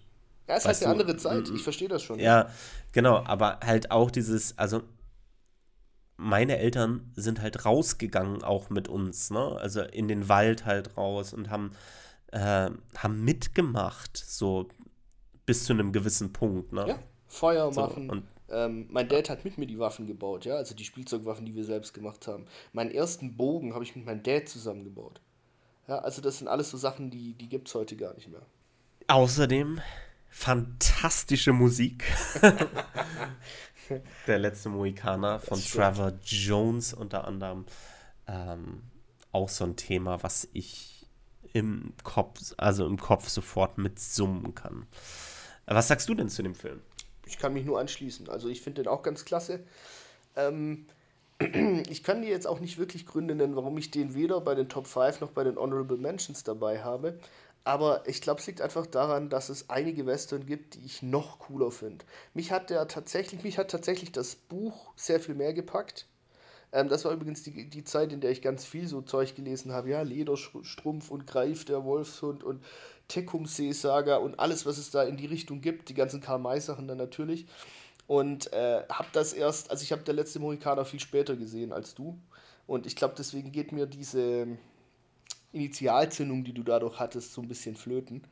ja, 0.52 0.58
es 0.58 0.66
ist 0.66 0.68
halt 0.68 0.84
eine 0.84 0.92
andere 0.92 1.18
Zeit, 1.18 1.50
ich 1.50 1.64
verstehe 1.64 1.88
das 1.88 2.04
schon. 2.04 2.20
Ja, 2.20 2.50
genau, 2.92 3.24
aber 3.24 3.60
halt 3.64 3.90
auch 3.92 4.12
dieses, 4.12 4.58
also 4.58 4.84
meine 6.18 6.58
Eltern 6.58 7.12
sind 7.16 7.42
halt 7.42 7.66
rausgegangen 7.66 8.44
auch 8.44 8.70
mit 8.70 8.90
uns, 8.90 9.32
ne? 9.32 9.58
Also 9.58 9.82
in 9.82 10.08
den 10.08 10.28
Wald 10.28 10.66
halt 10.66 10.98
raus 10.98 11.34
und 11.34 11.50
haben, 11.50 11.72
äh, 12.34 12.70
haben 12.98 13.24
mitgemacht, 13.24 14.18
so 14.18 14.68
bis 15.46 15.64
zu 15.64 15.74
einem 15.74 15.94
gewissen 15.94 16.34
Punkt, 16.34 16.74
ne? 16.74 16.86
Ja, 16.88 17.00
Feuer 17.28 17.74
machen. 17.74 18.08
So, 18.08 18.12
und, 18.12 18.24
ähm, 18.50 18.88
mein 18.92 19.08
Dad 19.08 19.30
hat 19.30 19.46
mit 19.46 19.58
mir 19.58 19.68
die 19.68 19.80
Waffen 19.80 20.06
gebaut, 20.06 20.44
ja, 20.44 20.56
also 20.56 20.76
die 20.76 20.84
Spielzeugwaffen, 20.84 21.46
die 21.46 21.56
wir 21.56 21.64
selbst 21.64 21.94
gemacht 21.94 22.28
haben. 22.28 22.46
Meinen 22.74 22.92
ersten 22.92 23.38
Bogen 23.38 23.74
habe 23.74 23.86
ich 23.86 23.96
mit 23.96 24.06
meinem 24.06 24.22
Dad 24.22 24.50
zusammengebaut. 24.50 25.22
Ja, 25.88 26.00
also 26.00 26.22
das 26.22 26.40
sind 26.40 26.50
alles 26.50 26.70
so 26.70 26.78
Sachen, 26.78 27.10
die, 27.10 27.36
die 27.36 27.48
gibt 27.48 27.70
es 27.70 27.76
heute 27.76 27.96
gar 27.96 28.14
nicht 28.16 28.30
mehr. 28.30 28.46
Außerdem 29.08 29.80
fantastische 30.32 31.54
Musik. 31.54 32.04
Der 34.26 34.40
letzte 34.40 34.70
Mohikaner 34.70 35.40
von 35.40 35.62
Trevor 35.62 36.14
Jones 36.24 36.94
unter 36.94 37.28
anderem. 37.28 37.66
Ähm, 38.28 38.82
auch 39.32 39.50
so 39.50 39.66
ein 39.66 39.76
Thema, 39.76 40.24
was 40.24 40.48
ich 40.54 41.06
im 41.54 41.94
Kopf, 42.04 42.54
also 42.58 42.88
im 42.88 42.98
Kopf 42.98 43.28
sofort 43.28 43.78
mitsummen 43.78 44.56
kann. 44.56 44.88
Was 45.66 45.90
sagst 45.90 46.08
du 46.08 46.16
denn 46.16 46.30
zu 46.30 46.42
dem 46.42 46.56
Film? 46.56 46.82
Ich 47.26 47.38
kann 47.38 47.54
mich 47.54 47.66
nur 47.66 47.80
anschließen. 47.80 48.30
Also 48.30 48.48
ich 48.48 48.62
finde 48.62 48.84
den 48.84 48.90
auch 48.90 49.04
ganz 49.04 49.26
klasse. 49.26 49.64
Ähm, 50.36 50.86
ich 51.90 52.04
kann 52.04 52.22
dir 52.22 52.30
jetzt 52.30 52.48
auch 52.48 52.62
nicht 52.62 52.78
wirklich 52.78 53.06
Gründe 53.06 53.36
nennen, 53.36 53.56
warum 53.56 53.78
ich 53.78 53.92
den 53.92 54.14
weder 54.14 54.40
bei 54.42 54.56
den 54.56 54.70
Top 54.70 54.88
5 54.88 55.20
noch 55.22 55.32
bei 55.32 55.44
den 55.44 55.58
Honorable 55.58 55.98
Mentions 55.98 56.44
dabei 56.44 56.84
habe. 56.84 57.20
Aber 57.64 58.08
ich 58.08 58.22
glaube, 58.22 58.40
es 58.40 58.48
liegt 58.48 58.62
einfach 58.62 58.88
daran, 58.88 59.30
dass 59.30 59.50
es 59.50 59.70
einige 59.70 60.06
Western 60.06 60.46
gibt, 60.46 60.76
die 60.76 60.86
ich 60.86 61.04
noch 61.04 61.40
cooler 61.40 61.72
finde. 61.72 62.04
Mich 62.34 62.52
hat 62.52 62.70
der 62.72 62.88
tatsächlich, 62.88 63.44
mich 63.44 63.58
hat 63.58 63.70
tatsächlich 63.70 64.12
das 64.12 64.36
Buch 64.36 64.92
sehr 64.96 65.20
viel 65.20 65.36
mehr 65.36 65.54
gepackt. 65.54 66.08
Ähm, 66.72 66.90
das 66.90 67.06
war 67.06 67.12
übrigens 67.12 67.44
die, 67.44 67.70
die 67.70 67.84
Zeit, 67.84 68.14
in 68.14 68.22
der 68.22 68.32
ich 68.32 68.42
ganz 68.42 68.66
viel 68.66 68.88
so 68.88 69.02
Zeug 69.02 69.36
gelesen 69.36 69.74
habe. 69.74 69.90
Ja, 69.90 70.02
Lederstrumpf 70.02 71.12
und 71.12 71.28
Greif, 71.28 71.66
der 71.66 71.84
Wolfshund 71.84 72.44
und 72.44 72.64
Tecumseh-Saga 73.10 74.18
und 74.18 74.40
alles, 74.40 74.66
was 74.66 74.78
es 74.78 74.90
da 74.90 75.04
in 75.04 75.18
die 75.18 75.28
Richtung 75.28 75.62
gibt. 75.62 75.90
Die 75.90 75.94
ganzen 75.94 76.22
Karl-May-Sachen 76.22 76.88
dann 76.88 76.98
natürlich. 76.98 77.46
Und 78.08 78.52
äh, 78.54 78.84
habe 78.90 79.08
das 79.14 79.34
erst, 79.34 79.70
also 79.70 79.84
ich 79.84 79.92
habe 79.92 80.04
der 80.04 80.16
letzte 80.16 80.40
Mohikaner 80.40 80.86
viel 80.86 81.00
später 81.00 81.36
gesehen 81.36 81.72
als 81.72 81.94
du. 81.94 82.18
Und 82.68 82.88
ich 82.88 82.96
glaube, 82.96 83.16
deswegen 83.18 83.52
geht 83.52 83.72
mir 83.72 83.86
diese 83.86 84.48
Initialzündung, 85.54 86.44
die 86.44 86.54
du 86.54 86.64
dadurch 86.64 87.00
hattest, 87.00 87.34
so 87.34 87.42
ein 87.42 87.48
bisschen 87.48 87.76
flöten. 87.76 88.24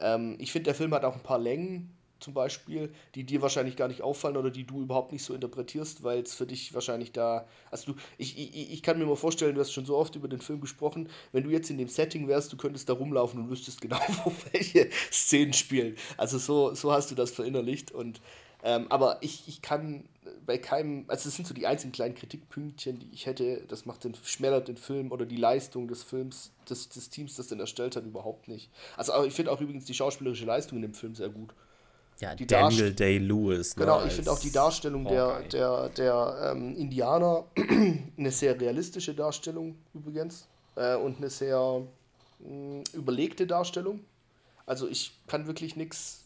Ähm, 0.00 0.36
ich 0.38 0.52
finde, 0.52 0.64
der 0.64 0.74
Film 0.74 0.92
hat 0.94 1.04
auch 1.04 1.14
ein 1.14 1.22
paar 1.22 1.38
Längen, 1.38 1.96
zum 2.18 2.34
Beispiel, 2.34 2.92
die 3.14 3.24
dir 3.24 3.42
wahrscheinlich 3.42 3.76
gar 3.76 3.88
nicht 3.88 4.02
auffallen 4.02 4.36
oder 4.36 4.50
die 4.50 4.64
du 4.64 4.80
überhaupt 4.80 5.12
nicht 5.12 5.22
so 5.22 5.34
interpretierst, 5.34 6.02
weil 6.02 6.20
es 6.20 6.34
für 6.34 6.46
dich 6.46 6.72
wahrscheinlich 6.72 7.12
da. 7.12 7.46
Also 7.70 7.92
du, 7.92 7.98
ich, 8.16 8.38
ich, 8.38 8.72
ich 8.72 8.82
kann 8.82 8.98
mir 8.98 9.06
mal 9.06 9.16
vorstellen, 9.16 9.54
du 9.54 9.60
hast 9.60 9.72
schon 9.72 9.84
so 9.84 9.96
oft 9.96 10.16
über 10.16 10.28
den 10.28 10.40
Film 10.40 10.60
gesprochen, 10.60 11.08
wenn 11.32 11.44
du 11.44 11.50
jetzt 11.50 11.70
in 11.70 11.78
dem 11.78 11.88
Setting 11.88 12.26
wärst, 12.26 12.52
du 12.52 12.56
könntest 12.56 12.88
da 12.88 12.94
rumlaufen 12.94 13.40
und 13.40 13.50
wüsstest 13.50 13.80
genau, 13.80 13.98
wo 14.24 14.32
welche 14.52 14.88
Szenen 15.12 15.52
spielen. 15.52 15.96
Also 16.16 16.38
so, 16.38 16.74
so 16.74 16.92
hast 16.92 17.10
du 17.10 17.14
das 17.14 17.30
verinnerlicht 17.30 17.92
und 17.92 18.20
ähm, 18.62 18.86
aber 18.88 19.18
ich, 19.20 19.46
ich 19.46 19.60
kann 19.62 20.04
bei 20.46 20.58
keinem, 20.58 21.04
also 21.08 21.24
das 21.24 21.36
sind 21.36 21.46
so 21.46 21.54
die 21.54 21.66
einzigen 21.66 21.92
kleinen 21.92 22.14
Kritikpünktchen, 22.14 23.00
die 23.00 23.10
ich 23.12 23.26
hätte, 23.26 23.62
das 23.68 23.84
macht 23.84 24.04
den, 24.04 24.14
schmälert 24.24 24.68
den 24.68 24.76
Film 24.76 25.10
oder 25.10 25.26
die 25.26 25.36
Leistung 25.36 25.88
des 25.88 26.02
Films, 26.02 26.52
des, 26.70 26.88
des 26.88 27.10
Teams, 27.10 27.34
das 27.34 27.48
den 27.48 27.60
erstellt 27.60 27.96
hat, 27.96 28.04
überhaupt 28.04 28.48
nicht. 28.48 28.70
Also 28.96 29.24
ich 29.24 29.34
finde 29.34 29.50
auch 29.50 29.60
übrigens 29.60 29.84
die 29.84 29.94
schauspielerische 29.94 30.44
Leistung 30.44 30.78
in 30.78 30.82
dem 30.82 30.94
Film 30.94 31.14
sehr 31.14 31.28
gut. 31.28 31.52
Ja, 32.20 32.34
die 32.34 32.46
Daniel 32.46 32.94
Day-Lewis. 32.94 33.76
Ne, 33.76 33.84
genau, 33.84 34.04
ich 34.04 34.12
finde 34.12 34.30
auch 34.30 34.38
die 34.38 34.50
Darstellung 34.50 35.04
der, 35.04 35.42
der, 35.42 35.90
der 35.90 36.52
ähm, 36.54 36.74
Indianer 36.74 37.44
eine 38.16 38.30
sehr 38.30 38.58
realistische 38.58 39.14
Darstellung 39.14 39.76
übrigens 39.92 40.46
äh, 40.76 40.96
und 40.96 41.18
eine 41.18 41.28
sehr 41.28 41.82
mh, 42.38 42.48
mm, 42.48 42.82
überlegte 42.94 43.46
Darstellung. 43.46 44.00
Also 44.64 44.88
ich 44.88 45.12
kann 45.26 45.46
wirklich 45.46 45.76
nichts 45.76 46.24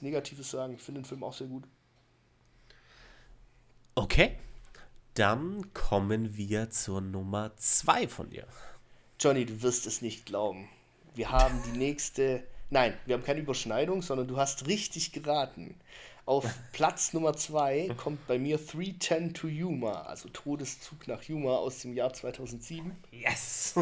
Negatives 0.00 0.50
sagen. 0.50 0.74
Ich 0.74 0.80
finde 0.80 1.02
den 1.02 1.04
Film 1.04 1.22
auch 1.22 1.34
sehr 1.34 1.48
gut. 1.48 1.64
Okay, 4.00 4.36
dann 5.14 5.74
kommen 5.74 6.36
wir 6.36 6.70
zur 6.70 7.00
Nummer 7.00 7.50
2 7.56 8.06
von 8.06 8.30
dir. 8.30 8.46
Johnny, 9.18 9.44
du 9.44 9.60
wirst 9.62 9.88
es 9.88 10.02
nicht 10.02 10.24
glauben. 10.24 10.68
Wir 11.16 11.32
haben 11.32 11.60
die 11.66 11.76
nächste. 11.76 12.44
Nein, 12.70 12.94
wir 13.06 13.16
haben 13.16 13.24
keine 13.24 13.40
Überschneidung, 13.40 14.02
sondern 14.02 14.28
du 14.28 14.36
hast 14.36 14.68
richtig 14.68 15.10
geraten. 15.10 15.74
Auf 16.26 16.44
Platz 16.72 17.12
Nummer 17.12 17.32
2 17.32 17.90
kommt 17.96 18.24
bei 18.28 18.38
mir 18.38 18.58
310 18.58 19.34
to 19.34 19.48
Yuma, 19.48 20.02
also 20.02 20.28
Todeszug 20.28 21.08
nach 21.08 21.24
Yuma 21.24 21.56
aus 21.56 21.80
dem 21.80 21.92
Jahr 21.92 22.12
2007. 22.12 22.96
Yes! 23.10 23.74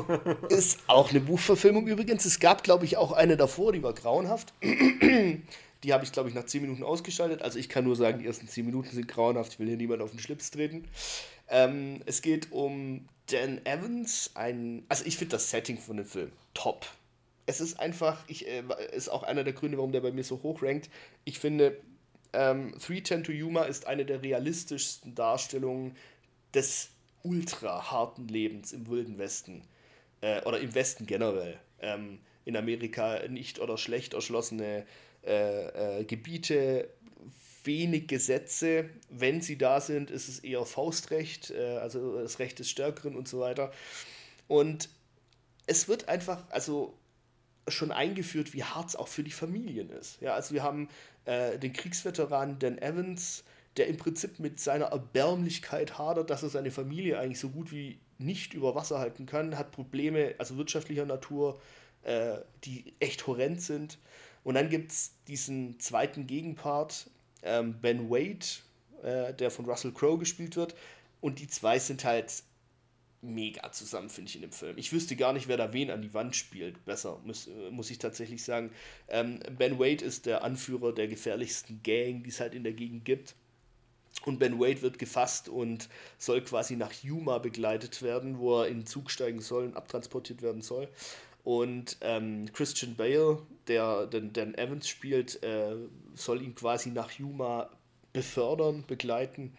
Ist 0.48 0.78
auch 0.86 1.10
eine 1.10 1.20
Buchverfilmung 1.20 1.86
übrigens. 1.88 2.24
Es 2.24 2.40
gab, 2.40 2.64
glaube 2.64 2.86
ich, 2.86 2.96
auch 2.96 3.12
eine 3.12 3.36
davor, 3.36 3.74
die 3.74 3.82
war 3.82 3.92
grauenhaft. 3.92 4.54
Die 5.86 5.92
habe 5.92 6.02
ich, 6.02 6.10
glaube 6.10 6.28
ich, 6.28 6.34
nach 6.34 6.42
10 6.42 6.62
Minuten 6.62 6.82
ausgeschaltet. 6.82 7.42
Also 7.42 7.60
ich 7.60 7.68
kann 7.68 7.84
nur 7.84 7.94
sagen, 7.94 8.18
die 8.18 8.26
ersten 8.26 8.48
10 8.48 8.66
Minuten 8.66 8.90
sind 8.90 9.06
grauenhaft. 9.06 9.52
Ich 9.52 9.60
will 9.60 9.68
hier 9.68 9.76
niemand 9.76 10.02
auf 10.02 10.10
den 10.10 10.18
Schlips 10.18 10.50
treten. 10.50 10.82
Ähm, 11.48 12.02
es 12.06 12.22
geht 12.22 12.50
um 12.50 13.06
Dan 13.30 13.64
Evans, 13.64 14.32
ein. 14.34 14.84
Also 14.88 15.04
ich 15.06 15.16
finde 15.16 15.36
das 15.36 15.48
Setting 15.48 15.78
von 15.78 15.96
dem 15.96 16.06
Film 16.06 16.32
top. 16.54 16.86
Es 17.46 17.60
ist 17.60 17.78
einfach, 17.78 18.24
ich, 18.26 18.48
äh, 18.48 18.64
ist 18.92 19.08
auch 19.08 19.22
einer 19.22 19.44
der 19.44 19.52
Gründe, 19.52 19.78
warum 19.78 19.92
der 19.92 20.00
bei 20.00 20.10
mir 20.10 20.24
so 20.24 20.42
hoch 20.42 20.60
rankt. 20.60 20.90
Ich 21.24 21.38
finde, 21.38 21.80
ähm, 22.32 22.72
310 22.72 23.22
to 23.22 23.30
Yuma 23.30 23.62
ist 23.62 23.86
eine 23.86 24.04
der 24.04 24.24
realistischsten 24.24 25.14
Darstellungen 25.14 25.96
des 26.52 26.88
ultra 27.22 27.92
harten 27.92 28.26
Lebens 28.26 28.72
im 28.72 28.88
Wilden 28.88 29.18
Westen. 29.18 29.62
Äh, 30.20 30.42
oder 30.42 30.58
im 30.58 30.74
Westen 30.74 31.06
generell. 31.06 31.60
Ähm, 31.78 32.18
in 32.44 32.56
Amerika 32.56 33.20
nicht 33.28 33.60
oder 33.60 33.78
schlecht 33.78 34.14
erschlossene 34.14 34.84
äh, 35.26 36.00
äh, 36.00 36.04
Gebiete, 36.04 36.88
wenig 37.64 38.06
Gesetze. 38.06 38.88
Wenn 39.10 39.40
sie 39.40 39.58
da 39.58 39.80
sind, 39.80 40.10
ist 40.10 40.28
es 40.28 40.38
eher 40.38 40.64
Faustrecht, 40.64 41.50
äh, 41.50 41.78
also 41.78 42.20
das 42.20 42.38
Recht 42.38 42.58
des 42.58 42.70
Stärkeren 42.70 43.16
und 43.16 43.28
so 43.28 43.40
weiter. 43.40 43.72
Und 44.48 44.88
es 45.66 45.88
wird 45.88 46.08
einfach, 46.08 46.44
also 46.50 46.94
schon 47.68 47.90
eingeführt, 47.90 48.54
wie 48.54 48.62
hart 48.62 48.90
es 48.90 48.96
auch 48.96 49.08
für 49.08 49.24
die 49.24 49.32
Familien 49.32 49.90
ist. 49.90 50.20
Ja, 50.20 50.34
also 50.34 50.54
wir 50.54 50.62
haben 50.62 50.88
äh, 51.24 51.58
den 51.58 51.72
Kriegsveteran 51.72 52.58
Dan 52.60 52.78
Evans, 52.78 53.42
der 53.76 53.88
im 53.88 53.96
Prinzip 53.96 54.38
mit 54.38 54.60
seiner 54.60 54.86
Erbärmlichkeit 54.86 55.98
hadert, 55.98 56.30
dass 56.30 56.42
er 56.42 56.48
seine 56.48 56.70
Familie 56.70 57.18
eigentlich 57.18 57.40
so 57.40 57.48
gut 57.48 57.72
wie 57.72 57.98
nicht 58.18 58.54
über 58.54 58.74
Wasser 58.74 58.98
halten 58.98 59.26
kann, 59.26 59.58
hat 59.58 59.72
Probleme, 59.72 60.34
also 60.38 60.56
wirtschaftlicher 60.56 61.04
Natur, 61.04 61.60
äh, 62.04 62.36
die 62.64 62.94
echt 63.00 63.26
horrend 63.26 63.60
sind. 63.60 63.98
Und 64.46 64.54
dann 64.54 64.70
gibt 64.70 64.92
es 64.92 65.10
diesen 65.26 65.80
zweiten 65.80 66.28
Gegenpart, 66.28 67.10
ähm, 67.42 67.80
Ben 67.80 68.08
Wade, 68.08 68.46
äh, 69.02 69.34
der 69.34 69.50
von 69.50 69.64
Russell 69.64 69.90
Crowe 69.90 70.18
gespielt 70.18 70.54
wird. 70.54 70.76
Und 71.20 71.40
die 71.40 71.48
zwei 71.48 71.80
sind 71.80 72.04
halt 72.04 72.44
mega 73.22 73.72
zusammen, 73.72 74.08
finde 74.08 74.28
ich, 74.28 74.36
in 74.36 74.42
dem 74.42 74.52
Film. 74.52 74.78
Ich 74.78 74.92
wüsste 74.92 75.16
gar 75.16 75.32
nicht, 75.32 75.48
wer 75.48 75.56
da 75.56 75.72
wen 75.72 75.90
an 75.90 76.00
die 76.00 76.14
Wand 76.14 76.36
spielt. 76.36 76.84
Besser, 76.84 77.20
muss, 77.24 77.48
äh, 77.48 77.70
muss 77.72 77.90
ich 77.90 77.98
tatsächlich 77.98 78.44
sagen. 78.44 78.70
Ähm, 79.08 79.40
ben 79.58 79.80
Wade 79.80 80.04
ist 80.04 80.26
der 80.26 80.44
Anführer 80.44 80.94
der 80.94 81.08
gefährlichsten 81.08 81.82
Gang, 81.82 82.22
die 82.22 82.30
es 82.30 82.38
halt 82.38 82.54
in 82.54 82.62
der 82.62 82.72
Gegend 82.72 83.04
gibt. 83.04 83.34
Und 84.26 84.38
Ben 84.38 84.60
Wade 84.60 84.80
wird 84.80 85.00
gefasst 85.00 85.48
und 85.48 85.88
soll 86.18 86.40
quasi 86.40 86.76
nach 86.76 86.92
Yuma 86.92 87.38
begleitet 87.38 88.00
werden, 88.00 88.38
wo 88.38 88.60
er 88.60 88.68
in 88.68 88.82
den 88.82 88.86
Zug 88.86 89.10
steigen 89.10 89.40
soll 89.40 89.64
und 89.64 89.76
abtransportiert 89.76 90.40
werden 90.40 90.62
soll. 90.62 90.88
Und 91.46 91.98
ähm, 92.00 92.52
Christian 92.52 92.96
Bale, 92.96 93.38
der 93.68 94.06
den, 94.08 94.32
den 94.32 94.58
Evans 94.58 94.88
spielt, 94.88 95.40
äh, 95.44 95.76
soll 96.16 96.42
ihn 96.42 96.56
quasi 96.56 96.90
nach 96.90 97.12
Yuma 97.12 97.70
befördern, 98.12 98.82
begleiten 98.88 99.56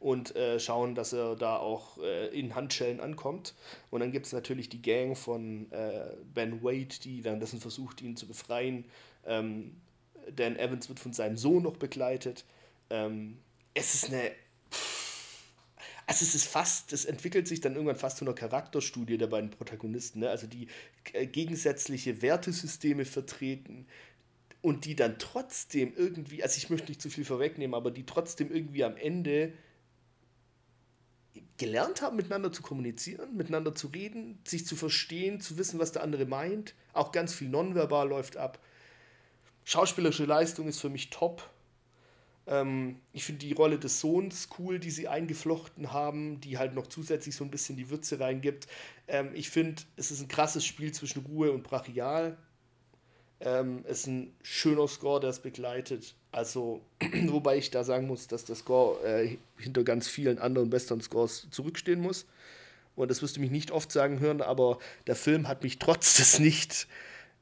und 0.00 0.34
äh, 0.34 0.58
schauen, 0.58 0.96
dass 0.96 1.12
er 1.12 1.36
da 1.36 1.56
auch 1.56 1.98
äh, 1.98 2.26
in 2.36 2.56
Handschellen 2.56 2.98
ankommt. 2.98 3.54
Und 3.90 4.00
dann 4.00 4.10
gibt 4.10 4.26
es 4.26 4.32
natürlich 4.32 4.68
die 4.68 4.82
Gang 4.82 5.16
von 5.16 5.70
äh, 5.70 6.16
Ben 6.34 6.60
Wade, 6.64 6.98
die 7.04 7.22
währenddessen 7.22 7.60
versucht, 7.60 8.02
ihn 8.02 8.16
zu 8.16 8.26
befreien. 8.26 8.84
Ähm, 9.24 9.76
Dan 10.34 10.56
Evans 10.56 10.88
wird 10.88 10.98
von 10.98 11.12
seinem 11.12 11.36
Sohn 11.36 11.62
noch 11.62 11.76
begleitet. 11.76 12.46
Ähm, 12.90 13.38
es 13.74 13.94
ist 13.94 14.08
eine. 14.08 14.32
Also 16.08 16.24
es 16.24 16.34
ist 16.34 16.46
fast, 16.46 16.90
das 16.92 17.04
entwickelt 17.04 17.46
sich 17.46 17.60
dann 17.60 17.74
irgendwann 17.74 17.94
fast 17.94 18.16
zu 18.16 18.24
einer 18.24 18.32
Charakterstudie 18.32 19.18
der 19.18 19.26
beiden 19.26 19.50
Protagonisten, 19.50 20.20
ne? 20.20 20.30
also 20.30 20.46
die 20.46 20.68
äh, 21.12 21.26
gegensätzliche 21.26 22.22
Wertesysteme 22.22 23.04
vertreten 23.04 23.86
und 24.62 24.86
die 24.86 24.96
dann 24.96 25.18
trotzdem 25.18 25.92
irgendwie, 25.94 26.42
also 26.42 26.56
ich 26.56 26.70
möchte 26.70 26.88
nicht 26.88 27.02
zu 27.02 27.10
viel 27.10 27.26
vorwegnehmen, 27.26 27.74
aber 27.74 27.90
die 27.90 28.06
trotzdem 28.06 28.50
irgendwie 28.50 28.84
am 28.84 28.96
Ende 28.96 29.52
gelernt 31.58 32.00
haben, 32.00 32.16
miteinander 32.16 32.52
zu 32.52 32.62
kommunizieren, 32.62 33.36
miteinander 33.36 33.74
zu 33.74 33.88
reden, 33.88 34.38
sich 34.46 34.64
zu 34.64 34.76
verstehen, 34.76 35.42
zu 35.42 35.58
wissen, 35.58 35.78
was 35.78 35.92
der 35.92 36.02
andere 36.02 36.24
meint. 36.24 36.74
Auch 36.94 37.12
ganz 37.12 37.34
viel 37.34 37.50
nonverbal 37.50 38.08
läuft 38.08 38.38
ab. 38.38 38.58
Schauspielerische 39.64 40.24
Leistung 40.24 40.68
ist 40.68 40.80
für 40.80 40.88
mich 40.88 41.10
top. 41.10 41.50
Ähm, 42.48 42.96
ich 43.12 43.24
finde 43.24 43.46
die 43.46 43.52
Rolle 43.52 43.78
des 43.78 44.00
Sohns 44.00 44.48
cool, 44.58 44.78
die 44.78 44.90
sie 44.90 45.06
eingeflochten 45.06 45.92
haben, 45.92 46.40
die 46.40 46.58
halt 46.58 46.74
noch 46.74 46.86
zusätzlich 46.86 47.36
so 47.36 47.44
ein 47.44 47.50
bisschen 47.50 47.76
die 47.76 47.90
Würze 47.90 48.18
reingibt. 48.18 48.66
Ähm, 49.06 49.30
ich 49.34 49.50
finde, 49.50 49.82
es 49.96 50.10
ist 50.10 50.20
ein 50.20 50.28
krasses 50.28 50.64
Spiel 50.64 50.92
zwischen 50.92 51.24
Ruhe 51.26 51.52
und 51.52 51.62
Brachial. 51.62 52.36
Ähm, 53.40 53.84
es 53.84 54.00
ist 54.00 54.06
ein 54.06 54.32
schöner 54.42 54.88
Score, 54.88 55.20
der 55.20 55.30
es 55.30 55.40
begleitet. 55.40 56.14
Also, 56.32 56.80
wobei 57.26 57.58
ich 57.58 57.70
da 57.70 57.84
sagen 57.84 58.06
muss, 58.06 58.26
dass 58.26 58.44
der 58.44 58.56
Score 58.56 58.98
äh, 59.06 59.36
hinter 59.58 59.84
ganz 59.84 60.08
vielen 60.08 60.38
anderen 60.38 60.72
Western-Scores 60.72 61.48
zurückstehen 61.50 62.00
muss. 62.00 62.26
Und 62.96 63.10
das 63.10 63.22
wirst 63.22 63.36
du 63.36 63.40
mich 63.40 63.52
nicht 63.52 63.70
oft 63.70 63.92
sagen 63.92 64.18
hören, 64.18 64.42
aber 64.42 64.78
der 65.06 65.14
Film 65.14 65.46
hat 65.46 65.62
mich 65.62 65.78
trotz 65.78 66.16
des 66.16 66.40
nicht, 66.40 66.88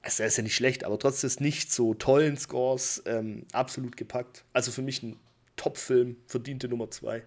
also 0.07 0.23
er 0.23 0.29
ist 0.29 0.37
ja 0.37 0.45
nicht 0.45 0.55
schlecht, 0.55 0.85
aber 0.85 1.01
trotz 1.01 1.23
des 1.23 1.41
nicht 1.41 1.73
so 1.73 1.93
tollen 1.93 2.37
Scores 2.37 3.03
ähm, 3.07 3.45
absolut 3.53 3.97
gepackt. 3.97 4.45
Also 4.53 4.71
für 4.71 4.83
mich 4.83 5.03
ein 5.03 5.19
Top-Film, 5.57 6.17
verdiente 6.27 6.69
Nummer 6.69 6.91
zwei. 6.93 7.27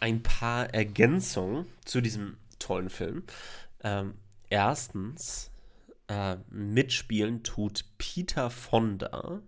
Ein 0.00 0.22
paar 0.22 0.74
Ergänzungen 0.74 1.64
zu 1.86 2.02
diesem 2.02 2.36
tollen 2.58 2.90
Film. 2.90 3.24
Ähm, 3.82 4.14
erstens, 4.50 5.50
äh, 6.08 6.36
mitspielen 6.50 7.42
tut 7.42 7.86
Peter 7.96 8.50
Fonda. 8.50 9.40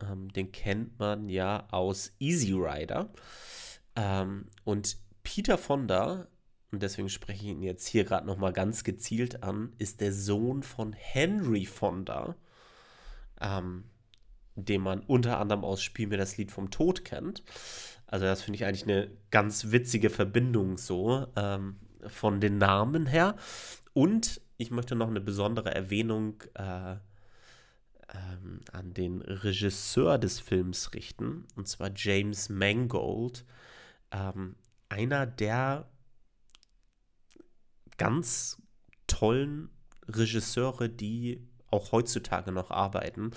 Ähm, 0.00 0.32
den 0.32 0.50
kennt 0.50 0.98
man 0.98 1.28
ja 1.28 1.68
aus 1.70 2.10
Easy 2.18 2.52
Rider. 2.52 3.10
Ähm, 3.94 4.48
und 4.64 4.96
Peter 5.22 5.56
Fonda, 5.56 6.26
und 6.74 6.82
deswegen 6.82 7.08
spreche 7.08 7.44
ich 7.44 7.50
ihn 7.52 7.62
jetzt 7.62 7.86
hier 7.86 8.04
gerade 8.04 8.26
nochmal 8.26 8.52
ganz 8.52 8.82
gezielt 8.82 9.44
an, 9.44 9.72
ist 9.78 10.00
der 10.00 10.12
Sohn 10.12 10.64
von 10.64 10.92
Henry 10.92 11.66
Fonda, 11.66 12.34
ähm, 13.40 13.84
den 14.56 14.80
man 14.80 14.98
unter 15.00 15.38
anderem 15.38 15.64
aus 15.64 15.82
Spiel 15.82 16.08
mir 16.08 16.18
das 16.18 16.36
Lied 16.36 16.50
vom 16.50 16.72
Tod 16.72 17.04
kennt. 17.04 17.44
Also 18.08 18.26
das 18.26 18.42
finde 18.42 18.56
ich 18.56 18.64
eigentlich 18.64 18.82
eine 18.82 19.08
ganz 19.30 19.70
witzige 19.70 20.10
Verbindung 20.10 20.76
so 20.76 21.28
ähm, 21.36 21.76
von 22.08 22.40
den 22.40 22.58
Namen 22.58 23.06
her. 23.06 23.36
Und 23.92 24.40
ich 24.56 24.72
möchte 24.72 24.96
noch 24.96 25.08
eine 25.08 25.20
besondere 25.20 25.72
Erwähnung 25.72 26.42
äh, 26.54 26.94
ähm, 28.12 28.60
an 28.72 28.94
den 28.94 29.22
Regisseur 29.22 30.18
des 30.18 30.40
Films 30.40 30.92
richten, 30.92 31.46
und 31.54 31.68
zwar 31.68 31.92
James 31.94 32.48
Mangold. 32.48 33.44
Ähm, 34.10 34.56
einer 34.88 35.24
der 35.26 35.88
ganz 37.96 38.60
tollen 39.06 39.70
Regisseure, 40.08 40.88
die 40.88 41.46
auch 41.70 41.92
heutzutage 41.92 42.52
noch 42.52 42.70
arbeiten. 42.70 43.32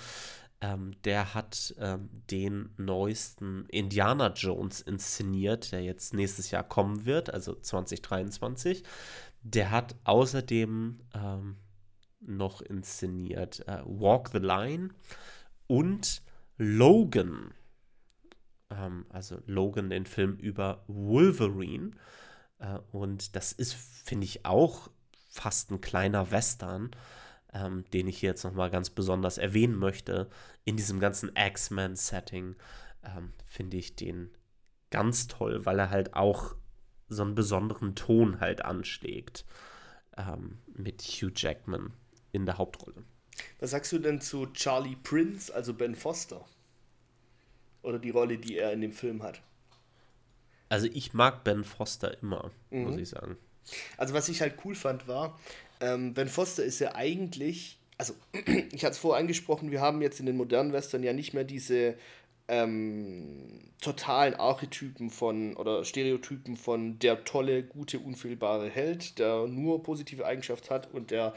Ähm, 0.60 0.90
der 1.04 1.34
hat 1.34 1.74
ähm, 1.78 2.08
den 2.30 2.70
neuesten 2.76 3.66
Indiana 3.66 4.32
Jones 4.32 4.80
inszeniert, 4.80 5.70
der 5.70 5.82
jetzt 5.82 6.14
nächstes 6.14 6.50
Jahr 6.50 6.64
kommen 6.64 7.04
wird, 7.04 7.32
also 7.32 7.54
2023. 7.54 8.82
Der 9.42 9.70
hat 9.70 9.94
außerdem 10.02 10.98
ähm, 11.14 11.56
noch 12.20 12.60
inszeniert 12.60 13.66
äh, 13.68 13.82
Walk 13.84 14.30
the 14.32 14.38
Line 14.38 14.90
und 15.68 16.22
Logan. 16.56 17.54
Ähm, 18.70 19.06
also 19.10 19.38
Logan, 19.46 19.90
den 19.90 20.06
Film 20.06 20.36
über 20.38 20.82
Wolverine. 20.88 21.92
Äh, 22.58 22.78
und 22.92 23.36
das 23.36 23.52
ist, 23.52 23.74
finde 23.74 24.24
ich, 24.24 24.44
auch 24.44 24.90
fast 25.30 25.70
ein 25.70 25.80
kleiner 25.80 26.30
Western, 26.30 26.90
ähm, 27.52 27.84
den 27.92 28.08
ich 28.08 28.18
hier 28.18 28.30
jetzt 28.30 28.44
nochmal 28.44 28.70
ganz 28.70 28.90
besonders 28.90 29.38
erwähnen 29.38 29.76
möchte. 29.76 30.28
In 30.64 30.76
diesem 30.76 31.00
ganzen 31.00 31.30
X-Men-Setting 31.34 32.56
ähm, 33.04 33.32
finde 33.46 33.76
ich 33.76 33.96
den 33.96 34.30
ganz 34.90 35.28
toll, 35.28 35.64
weil 35.66 35.78
er 35.78 35.90
halt 35.90 36.14
auch 36.14 36.54
so 37.08 37.22
einen 37.22 37.34
besonderen 37.34 37.94
Ton 37.94 38.40
halt 38.40 38.64
anschlägt 38.64 39.44
ähm, 40.16 40.58
mit 40.74 41.02
Hugh 41.02 41.32
Jackman 41.34 41.92
in 42.32 42.46
der 42.46 42.58
Hauptrolle. 42.58 43.04
Was 43.60 43.70
sagst 43.70 43.92
du 43.92 43.98
denn 43.98 44.20
zu 44.20 44.46
Charlie 44.46 44.96
Prince, 44.96 45.54
also 45.54 45.72
Ben 45.72 45.94
Foster? 45.94 46.44
Oder 47.82 47.98
die 47.98 48.10
Rolle, 48.10 48.38
die 48.38 48.58
er 48.58 48.72
in 48.72 48.80
dem 48.80 48.92
Film 48.92 49.22
hat? 49.22 49.40
Also 50.68 50.86
ich 50.92 51.14
mag 51.14 51.44
Ben 51.44 51.64
Foster 51.64 52.16
immer, 52.22 52.50
mhm. 52.70 52.84
muss 52.84 52.96
ich 52.96 53.08
sagen. 53.08 53.36
Also 53.96 54.14
was 54.14 54.28
ich 54.28 54.40
halt 54.40 54.54
cool 54.64 54.74
fand 54.74 55.08
war, 55.08 55.38
ähm, 55.80 56.14
Ben 56.14 56.28
Foster 56.28 56.64
ist 56.64 56.78
ja 56.78 56.94
eigentlich, 56.94 57.78
also 57.96 58.14
ich 58.72 58.84
hatte 58.84 58.92
es 58.92 58.98
vorher 58.98 59.20
angesprochen, 59.20 59.70
wir 59.70 59.80
haben 59.80 60.02
jetzt 60.02 60.20
in 60.20 60.26
den 60.26 60.36
modernen 60.36 60.72
Western 60.72 61.02
ja 61.02 61.12
nicht 61.12 61.34
mehr 61.34 61.44
diese 61.44 61.96
ähm, 62.48 63.60
totalen 63.80 64.34
Archetypen 64.34 65.10
von 65.10 65.54
oder 65.56 65.84
Stereotypen 65.84 66.56
von 66.56 66.98
der 66.98 67.24
tolle, 67.24 67.62
gute, 67.62 67.98
unfehlbare 67.98 68.70
Held, 68.70 69.18
der 69.18 69.46
nur 69.46 69.82
positive 69.82 70.24
Eigenschaften 70.24 70.70
hat 70.70 70.92
und 70.92 71.10
der 71.10 71.34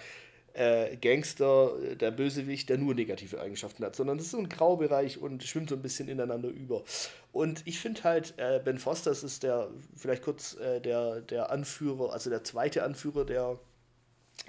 äh, 0.53 0.97
Gangster, 0.97 1.95
der 1.95 2.11
Bösewicht, 2.11 2.69
der 2.69 2.77
nur 2.77 2.93
negative 2.93 3.39
Eigenschaften 3.39 3.83
hat, 3.85 3.95
sondern 3.95 4.17
das 4.17 4.25
ist 4.25 4.31
so 4.31 4.37
ein 4.37 4.49
Graubereich 4.49 5.17
und 5.17 5.43
schwimmt 5.43 5.69
so 5.69 5.75
ein 5.75 5.81
bisschen 5.81 6.07
ineinander 6.07 6.49
über. 6.49 6.83
Und 7.31 7.61
ich 7.65 7.79
finde 7.79 8.03
halt, 8.03 8.33
äh, 8.37 8.59
Ben 8.63 8.77
Foster 8.77 9.11
ist 9.11 9.43
der, 9.43 9.69
vielleicht 9.95 10.23
kurz 10.23 10.55
äh, 10.55 10.81
der, 10.81 11.21
der 11.21 11.51
Anführer, 11.51 12.11
also 12.13 12.29
der 12.29 12.43
zweite 12.43 12.83
Anführer 12.83 13.25
der 13.25 13.59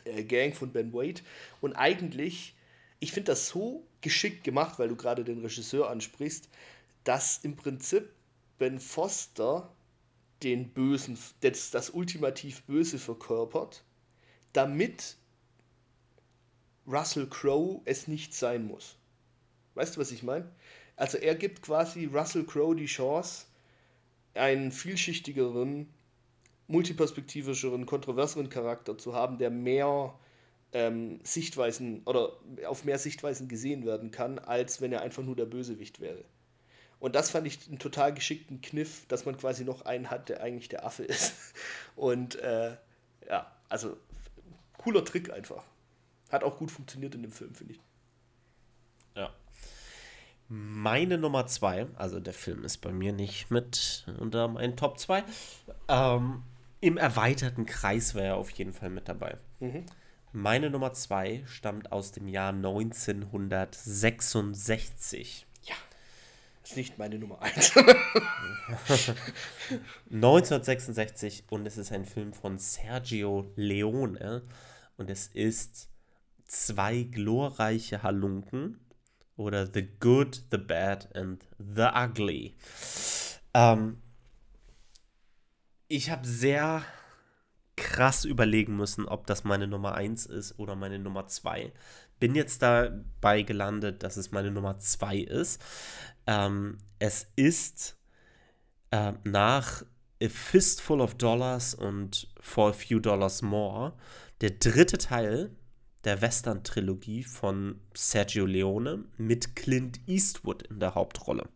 äh, 0.05 0.25
Gang 0.25 0.55
von 0.55 0.73
Ben 0.73 0.93
Wade. 0.93 1.23
Und 1.61 1.75
eigentlich, 1.75 2.55
ich 3.01 3.13
finde 3.13 3.33
das 3.33 3.49
so 3.49 3.87
geschickt 4.01 4.45
gemacht, 4.45 4.79
weil 4.79 4.89
du 4.89 4.97
gerade 4.97 5.25
den 5.25 5.41
Regisseur 5.41 5.91
ansprichst, 5.91 6.49
dass 7.05 7.39
im 7.39 7.57
Prinzip 7.57 8.11
Ben 8.59 8.79
Foster 8.79 9.73
den 10.43 10.71
Bösen, 10.71 11.17
das, 11.41 11.71
das 11.71 11.91
ultimativ 11.91 12.63
Böse 12.65 12.99
verkörpert, 12.99 13.85
damit 14.53 15.17
Russell 16.87 17.29
Crowe 17.29 17.81
es 17.85 18.09
nicht 18.09 18.35
sein 18.35 18.67
muss. 18.67 18.97
Weißt 19.75 19.97
du, 19.97 20.01
was 20.01 20.11
ich 20.11 20.23
meine? 20.23 20.51
Also 20.97 21.19
er 21.19 21.35
gibt 21.35 21.63
quasi 21.63 22.07
Russell 22.07 22.45
Crowe 22.45 22.77
die 22.77 22.87
Chance, 22.87 23.47
einen 24.35 24.73
vielschichtigeren, 24.73 25.89
multiperspektivischeren, 26.69 27.87
kontroverseren 27.87 28.49
Charakter 28.49 28.97
zu 28.97 29.15
haben, 29.15 29.39
der 29.39 29.51
mehr 29.51 30.15
ähm, 30.73 31.21
Sichtweisen 31.23 32.03
oder 32.07 32.33
auf 32.67 32.85
mehr 32.85 32.99
Sichtweisen 32.99 33.49
gesehen 33.49 33.85
werden 33.85 34.11
kann, 34.11 34.39
als 34.39 34.81
wenn 34.81 34.93
er 34.93 35.03
einfach 35.03 35.23
nur 35.23 35.37
der 35.37 35.47
Bösewicht 35.47 36.01
wäre. 36.01 36.25
Und 36.99 37.17
das 37.17 37.31
fand 37.31 37.47
ich 37.47 37.67
einen 37.69 37.81
total 37.81 38.15
geschickten 38.15 38.61
Kniff, 38.61 39.07
dass 39.09 39.25
man 39.25 39.37
quasi 39.37 39.65
noch 39.65 39.85
einen 39.85 40.09
hat, 40.09 40.29
der 40.29 40.41
eigentlich 40.41 40.69
der 40.69 40.87
Affe 40.87 41.03
ist. 41.03 41.35
Und 41.97 42.37
äh, 42.37 42.77
ja, 43.29 43.51
also 43.69 43.97
cooler 44.79 45.05
Trick 45.05 45.33
einfach. 45.33 45.65
Hat 46.33 46.43
auch 46.45 46.57
gut 46.57 46.71
funktioniert 46.71 47.15
in 47.15 47.21
dem 47.23 47.31
Film, 47.31 47.55
finde 47.55 47.75
ich. 47.75 47.81
Ja. 49.15 49.31
Meine 50.49 51.19
Nummer 51.19 51.47
zwei, 51.47 51.87
also 51.97 52.21
der 52.21 52.33
Film 52.33 52.65
ist 52.65 52.79
bei 52.79 52.91
mir 52.91 53.13
nicht 53.13 53.51
mit 53.51 54.07
unter 54.19 54.49
meinen 54.49 54.75
Top 54.75 54.99
2. 54.99 55.25
Ähm, 55.89 56.43
Im 56.81 56.97
erweiterten 56.97 57.67
Kreis 57.67 58.15
wäre 58.15 58.29
er 58.29 58.37
auf 58.37 58.49
jeden 58.51 58.73
Fall 58.73 58.89
mit 58.89 59.11
dabei. 59.11 59.37
Mhm. 59.61 59.85
Meine 60.33 60.71
Nummer 60.71 60.95
zwei 60.95 61.43
stammt 61.45 61.93
aus 61.93 62.13
dem 62.13 62.27
Jahr 62.27 62.55
1966. 62.55 65.47
Ja. 65.65 65.75
ist 66.65 66.77
nicht 66.77 66.97
meine 66.97 67.19
Nummer 67.19 67.43
1. 67.43 67.77
1966 70.11 71.45
und 71.51 71.67
es 71.67 71.77
ist 71.77 71.93
ein 71.93 72.07
Film 72.07 72.33
von 72.33 72.57
Sergio 72.57 73.53
Leone 73.57 74.45
und 74.97 75.11
es 75.11 75.27
ist 75.27 75.92
Zwei 76.53 77.05
glorreiche 77.05 78.03
Halunken 78.03 78.79
oder 79.37 79.67
The 79.67 79.89
Good, 79.99 80.45
The 80.51 80.59
Bad 80.59 81.17
and 81.17 81.43
The 81.59 81.89
Ugly. 81.95 82.55
Ähm, 83.55 84.03
ich 85.89 86.11
habe 86.11 86.27
sehr 86.27 86.83
krass 87.75 88.27
überlegen 88.27 88.77
müssen, 88.77 89.07
ob 89.09 89.27
das 89.27 89.45
meine 89.45 89.67
Nummer 89.67 89.95
1 89.95 90.27
ist 90.27 90.59
oder 90.59 90.77
meine 90.77 90.99
Nummer 90.99 91.27
2. 91.27 91.73
Bin 92.21 92.35
jetzt 92.35 92.61
dabei 92.61 93.41
gelandet, 93.45 94.03
dass 94.03 94.19
es 94.19 94.31
meine 94.31 94.51
Nummer 94.51 94.79
2 94.79 95.21
ist. 95.21 95.59
Ähm, 96.27 96.77
es 96.99 97.29
ist 97.35 97.97
äh, 98.91 99.15
nach 99.25 99.87
A 100.23 100.29
Fistful 100.29 101.01
of 101.01 101.15
Dollars 101.15 101.75
und 101.75 102.29
For 102.43 102.69
a 102.69 102.73
Few 102.75 103.01
Dollars 103.01 103.41
More 103.41 103.95
der 104.43 104.51
dritte 104.51 104.99
Teil 104.99 105.57
der 106.05 106.21
Western-Trilogie 106.21 107.23
von 107.23 107.81
Sergio 107.95 108.47
Leone 108.47 109.05
mit 109.19 109.55
Clint 109.57 110.01
Eastwood 110.07 110.63
in 110.63 110.81
der 110.81 110.95
Hauptrolle. 110.95 111.49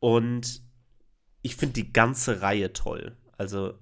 Und 0.00 0.62
ich 1.42 1.56
finde 1.56 1.74
die 1.74 1.92
ganze 1.92 2.42
Reihe 2.42 2.72
toll. 2.72 3.16
Also 3.36 3.78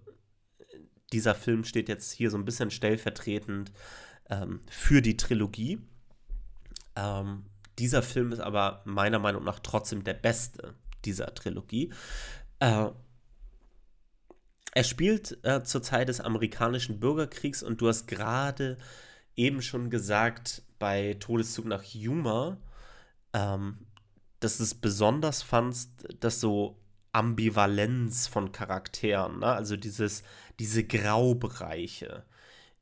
dieser 1.13 1.35
Film 1.35 1.65
steht 1.65 1.89
jetzt 1.89 2.13
hier 2.13 2.31
so 2.31 2.37
ein 2.37 2.45
bisschen 2.45 2.71
stellvertretend 2.71 3.73
ähm, 4.29 4.61
für 4.69 5.01
die 5.01 5.17
Trilogie. 5.17 5.79
Ähm, 6.95 7.47
dieser 7.79 8.03
Film 8.03 8.33
ist 8.33 8.41
aber 8.41 8.83
meiner 8.85 9.19
Meinung 9.19 9.45
nach 9.45 9.61
trotzdem 9.61 10.05
der 10.05 10.15
beste 10.15 10.75
dieser 11.05 11.35
Trilogie. 11.35 11.93
Äh, 12.59 12.89
er 14.73 14.85
spielt 14.85 15.39
äh, 15.43 15.63
zur 15.63 15.83
Zeit 15.83 16.09
des 16.09 16.21
amerikanischen 16.21 17.01
Bürgerkriegs 17.01 17.63
und 17.63 17.81
du 17.81 17.89
hast 17.89 18.07
gerade 18.07 18.77
eben 19.37 19.63
schon 19.63 19.91
gesagt 19.91 20.63
bei 20.79 21.15
Todeszug 21.21 21.67
nach 21.67 21.83
Yuma, 21.83 22.59
ähm, 23.33 23.87
dass 24.41 24.61
es 24.61 24.75
besonders 24.75 25.43
fandst, 25.43 25.91
dass 26.21 26.41
so 26.41 26.81
Ambivalenz 27.13 28.27
von 28.27 28.53
Charakteren, 28.53 29.41
ne? 29.41 29.47
also 29.47 29.77
dieses, 29.77 30.23
diese 30.59 30.85
Graubereiche. 30.85 32.25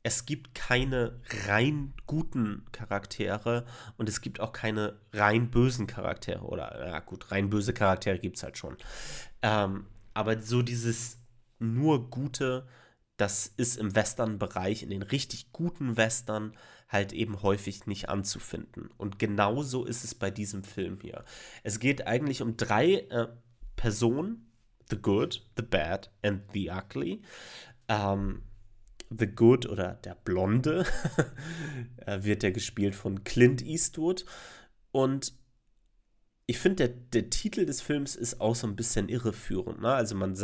Es 0.02 0.26
gibt 0.26 0.54
keine 0.54 1.20
rein 1.46 1.94
guten 2.06 2.66
Charaktere 2.72 3.64
und 3.96 4.08
es 4.08 4.20
gibt 4.20 4.40
auch 4.40 4.52
keine 4.52 4.98
rein 5.12 5.50
bösen 5.50 5.86
Charaktere. 5.86 6.42
Oder, 6.42 6.86
ja 6.86 7.00
gut, 7.00 7.30
rein 7.30 7.48
böse 7.48 7.72
Charaktere 7.72 8.18
gibt 8.18 8.36
es 8.36 8.42
halt 8.42 8.58
schon. 8.58 8.76
Ähm, 9.40 9.86
aber 10.12 10.40
so 10.40 10.62
dieses 10.62 11.18
nur 11.58 12.10
gute 12.10 12.66
das 13.16 13.46
ist 13.46 13.76
im 13.76 13.94
Western-Bereich, 13.94 14.82
in 14.82 14.90
den 14.90 15.02
richtig 15.02 15.52
guten 15.52 15.96
Western, 15.96 16.54
halt 16.88 17.12
eben 17.12 17.42
häufig 17.42 17.86
nicht 17.86 18.08
anzufinden. 18.08 18.90
Und 18.96 19.18
genauso 19.18 19.84
ist 19.84 20.04
es 20.04 20.14
bei 20.14 20.30
diesem 20.30 20.64
Film 20.64 20.98
hier. 21.00 21.24
Es 21.62 21.78
geht 21.80 22.06
eigentlich 22.06 22.42
um 22.42 22.56
drei 22.56 23.06
äh, 23.10 23.28
Personen: 23.76 24.50
The 24.90 24.96
Good, 24.96 25.46
The 25.56 25.62
Bad 25.62 26.10
and 26.22 26.42
The 26.52 26.70
Ugly. 26.70 27.22
Ähm, 27.88 28.42
The 29.10 29.26
Good 29.26 29.66
oder 29.66 29.94
der 29.94 30.14
Blonde 30.14 30.84
äh, 32.06 32.22
wird 32.22 32.42
ja 32.42 32.50
gespielt 32.50 32.94
von 32.94 33.22
Clint 33.24 33.62
Eastwood. 33.62 34.24
Und 34.90 35.34
ich 36.46 36.58
finde, 36.58 36.88
der, 36.88 36.96
der 37.22 37.30
Titel 37.30 37.64
des 37.64 37.80
Films 37.80 38.16
ist 38.16 38.40
auch 38.40 38.54
so 38.54 38.66
ein 38.66 38.76
bisschen 38.76 39.08
irreführend. 39.08 39.80
Ne? 39.80 39.92
Also 39.92 40.14
man 40.14 40.34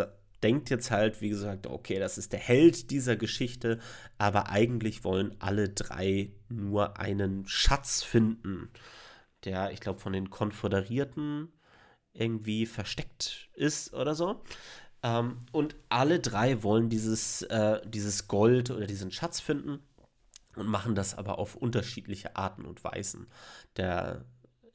denkt 0.42 0.70
jetzt 0.70 0.90
halt, 0.90 1.20
wie 1.20 1.28
gesagt, 1.28 1.66
okay, 1.66 1.98
das 1.98 2.18
ist 2.18 2.32
der 2.32 2.40
Held 2.40 2.90
dieser 2.90 3.16
Geschichte, 3.16 3.78
aber 4.18 4.48
eigentlich 4.48 5.04
wollen 5.04 5.36
alle 5.38 5.68
drei 5.68 6.32
nur 6.48 6.98
einen 6.98 7.46
Schatz 7.46 8.02
finden, 8.02 8.70
der, 9.44 9.72
ich 9.72 9.80
glaube, 9.80 10.00
von 10.00 10.12
den 10.12 10.30
Konföderierten 10.30 11.52
irgendwie 12.12 12.66
versteckt 12.66 13.48
ist 13.54 13.94
oder 13.94 14.14
so. 14.14 14.42
Ähm, 15.02 15.46
und 15.52 15.76
alle 15.88 16.20
drei 16.20 16.62
wollen 16.62 16.88
dieses, 16.88 17.42
äh, 17.42 17.80
dieses 17.86 18.28
Gold 18.28 18.70
oder 18.70 18.86
diesen 18.86 19.10
Schatz 19.10 19.40
finden 19.40 19.80
und 20.56 20.66
machen 20.66 20.94
das 20.94 21.16
aber 21.16 21.38
auf 21.38 21.54
unterschiedliche 21.54 22.36
Arten 22.36 22.64
und 22.64 22.82
Weisen. 22.84 23.28
Der, 23.76 24.24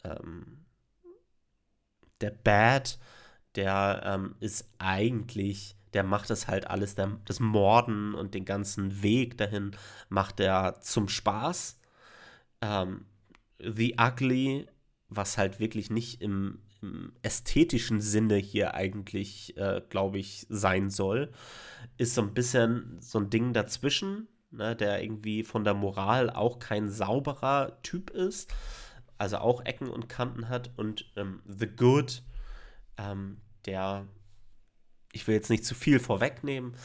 ähm, 0.04 0.66
der 2.22 2.32
Bad 2.32 2.98
der 3.56 4.02
ähm, 4.06 4.36
ist 4.40 4.70
eigentlich, 4.78 5.76
der 5.94 6.04
macht 6.04 6.30
das 6.30 6.48
halt 6.48 6.68
alles, 6.68 6.96
der, 6.96 7.20
das 7.26 7.40
Morden 7.40 8.14
und 8.14 8.34
den 8.34 8.46
ganzen 8.46 9.02
Weg 9.02 9.38
dahin 9.38 9.72
macht 10.10 10.40
er 10.40 10.80
zum 10.82 11.08
Spaß. 11.08 11.80
Ähm, 12.62 13.06
The 13.60 13.96
Ugly, 14.00 14.68
was 15.10 15.38
halt 15.38 15.60
wirklich 15.60 15.90
nicht 15.90 16.22
im, 16.22 16.60
im 16.82 17.14
ästhetischen 17.22 18.02
Sinne 18.02 18.36
hier 18.36 18.74
eigentlich, 18.74 19.56
äh, 19.58 19.82
glaube 19.90 20.20
ich, 20.20 20.46
sein 20.50 20.90
soll, 20.90 21.32
ist 21.98 22.16
so 22.16 22.22
ein 22.22 22.34
bisschen 22.34 22.98
so 23.00 23.20
ein 23.20 23.30
Ding 23.30 23.54
dazwischen, 23.54 24.28
ne, 24.52 24.76
der 24.76 25.02
irgendwie 25.02 25.44
von 25.44 25.64
der 25.64 25.74
Moral 25.74 26.30
auch 26.30 26.60
kein 26.60 26.90
sauberer 26.90 27.82
Typ 27.84 28.10
ist, 28.10 28.54
also 29.18 29.38
auch 29.38 29.64
Ecken 29.64 29.90
und 29.90 30.10
Kanten 30.10 30.50
hat 30.50 30.72
und 30.76 31.12
ähm, 31.16 31.42
The 31.46 31.68
Good, 31.68 32.24
ähm, 32.98 33.38
der, 33.66 34.08
ich 35.12 35.28
will 35.28 35.36
jetzt 35.36 35.50
nicht 35.50 35.66
zu 35.66 35.76
viel 35.76 36.00
vorwegnehmen, 36.00 36.76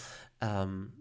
ähm, 0.41 0.93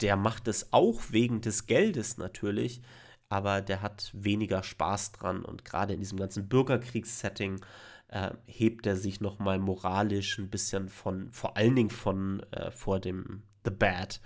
der 0.00 0.16
macht 0.16 0.48
es 0.48 0.72
auch 0.72 1.02
wegen 1.10 1.40
des 1.40 1.66
Geldes 1.66 2.16
natürlich, 2.16 2.80
aber 3.28 3.60
der 3.60 3.82
hat 3.82 4.10
weniger 4.12 4.62
Spaß 4.62 5.12
dran 5.12 5.44
und 5.44 5.64
gerade 5.64 5.94
in 5.94 6.00
diesem 6.00 6.18
ganzen 6.18 6.48
Bürgerkriegssetting 6.48 7.60
äh, 8.08 8.32
hebt 8.46 8.86
er 8.86 8.96
sich 8.96 9.20
nochmal 9.20 9.58
moralisch 9.58 10.38
ein 10.38 10.50
bisschen 10.50 10.88
von, 10.88 11.30
vor 11.30 11.56
allen 11.56 11.76
Dingen 11.76 11.90
von 11.90 12.40
äh, 12.52 12.70
vor 12.70 12.98
dem 12.98 13.42
The 13.64 13.70
Bad 13.70 14.20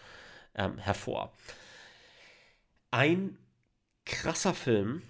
ähm, 0.54 0.78
hervor. 0.78 1.32
Ein 2.90 3.36
krasser 4.06 4.54
Film, 4.54 5.02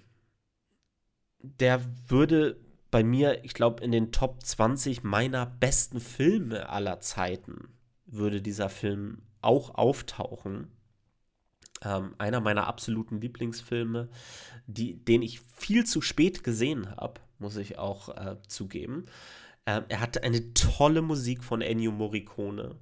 der 1.38 1.84
würde 2.09 2.64
bei 2.95 3.03
mir, 3.03 3.45
ich 3.45 3.55
glaube, 3.55 3.82
in 3.82 3.90
den 3.90 4.12
Top 4.12 4.40
20 4.40 5.03
meiner 5.03 5.47
besten 5.47 5.99
Filme 5.99 6.68
aller 6.68 7.01
Zeiten 7.01 7.70
würde 8.07 8.40
dieser 8.40 8.68
Film 8.68 9.22
auch 9.40 9.74
auftauchen. 9.74 10.68
Ähm, 11.82 12.14
einer 12.18 12.40
meiner 12.40 12.68
absoluten 12.68 13.20
Lieblingsfilme, 13.20 14.11
die, 14.68 14.95
den 14.95 15.22
ich 15.22 15.40
viel 15.40 15.84
zu 15.84 16.03
spät 16.03 16.45
gesehen 16.45 16.88
habe, 16.88 17.20
muss 17.40 17.57
ich 17.57 17.78
auch 17.78 18.11
äh, 18.11 18.36
zugeben. 18.47 19.07
Ähm, 19.66 19.82
er 19.88 19.99
hatte 20.01 20.22
eine 20.22 20.55
tolle 20.55 21.03
Musik 21.03 21.42
von 21.42 21.62
Ennio 21.62 21.90
Morricone. 21.90 22.76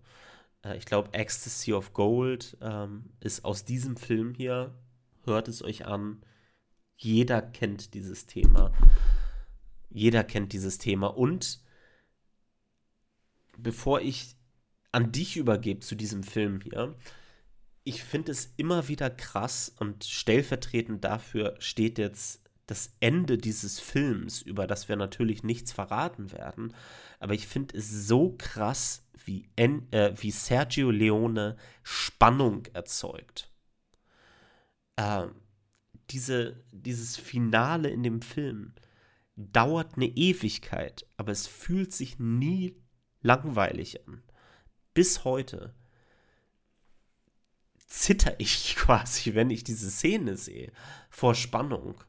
Äh, 0.62 0.76
ich 0.76 0.84
glaube, 0.84 1.14
Ecstasy 1.14 1.72
of 1.72 1.94
Gold 1.94 2.58
ähm, 2.60 3.06
ist 3.20 3.46
aus 3.46 3.64
diesem 3.64 3.96
Film 3.96 4.34
hier. 4.34 4.74
Hört 5.24 5.48
es 5.48 5.64
euch 5.64 5.86
an. 5.86 6.20
Jeder 6.98 7.40
kennt 7.40 7.94
dieses 7.94 8.26
Thema. 8.26 8.72
Jeder 9.93 10.24
kennt 10.24 10.53
dieses 10.53 10.78
Thema. 10.78 11.09
Und 11.09 11.61
bevor 13.57 14.01
ich 14.01 14.36
an 14.90 15.12
dich 15.12 15.36
übergebe 15.36 15.80
zu 15.80 15.95
diesem 15.95 16.22
Film 16.22 16.61
hier, 16.61 16.95
ich 17.84 18.03
finde 18.03 18.32
es 18.32 18.53
immer 18.57 18.88
wieder 18.88 19.11
krass 19.11 19.74
und 19.78 20.05
stellvertretend 20.05 21.03
dafür 21.05 21.57
steht 21.59 21.99
jetzt 21.99 22.43
das 22.66 22.95
Ende 23.01 23.38
dieses 23.38 23.80
Films, 23.80 24.40
über 24.40 24.66
das 24.66 24.88
wir 24.88 24.97
natürlich 24.97 25.43
nichts 25.43 25.72
verraten 25.72 26.30
werden. 26.32 26.74
Aber 27.18 27.34
ich 27.34 27.47
finde 27.47 27.76
es 27.76 28.07
so 28.07 28.34
krass, 28.38 29.05
wie, 29.24 29.49
en, 29.57 29.90
äh, 29.93 30.12
wie 30.16 30.30
Sergio 30.30 30.90
Leone 30.90 31.57
Spannung 31.82 32.66
erzeugt. 32.72 33.51
Äh, 34.97 35.26
diese, 36.11 36.62
dieses 36.72 37.16
Finale 37.16 37.90
in 37.90 38.03
dem 38.03 38.22
Film 38.22 38.74
dauert 39.43 39.97
eine 39.97 40.07
Ewigkeit, 40.07 41.07
aber 41.16 41.32
es 41.32 41.47
fühlt 41.47 41.93
sich 41.93 42.18
nie 42.18 42.76
langweilig 43.22 44.07
an. 44.07 44.22
Bis 44.95 45.24
heute 45.24 45.74
zitter 47.86 48.34
ich 48.38 48.76
quasi, 48.76 49.34
wenn 49.34 49.51
ich 49.51 49.64
diese 49.64 49.90
Szene 49.90 50.36
sehe, 50.36 50.72
vor 51.11 51.34
Spannung. 51.34 52.03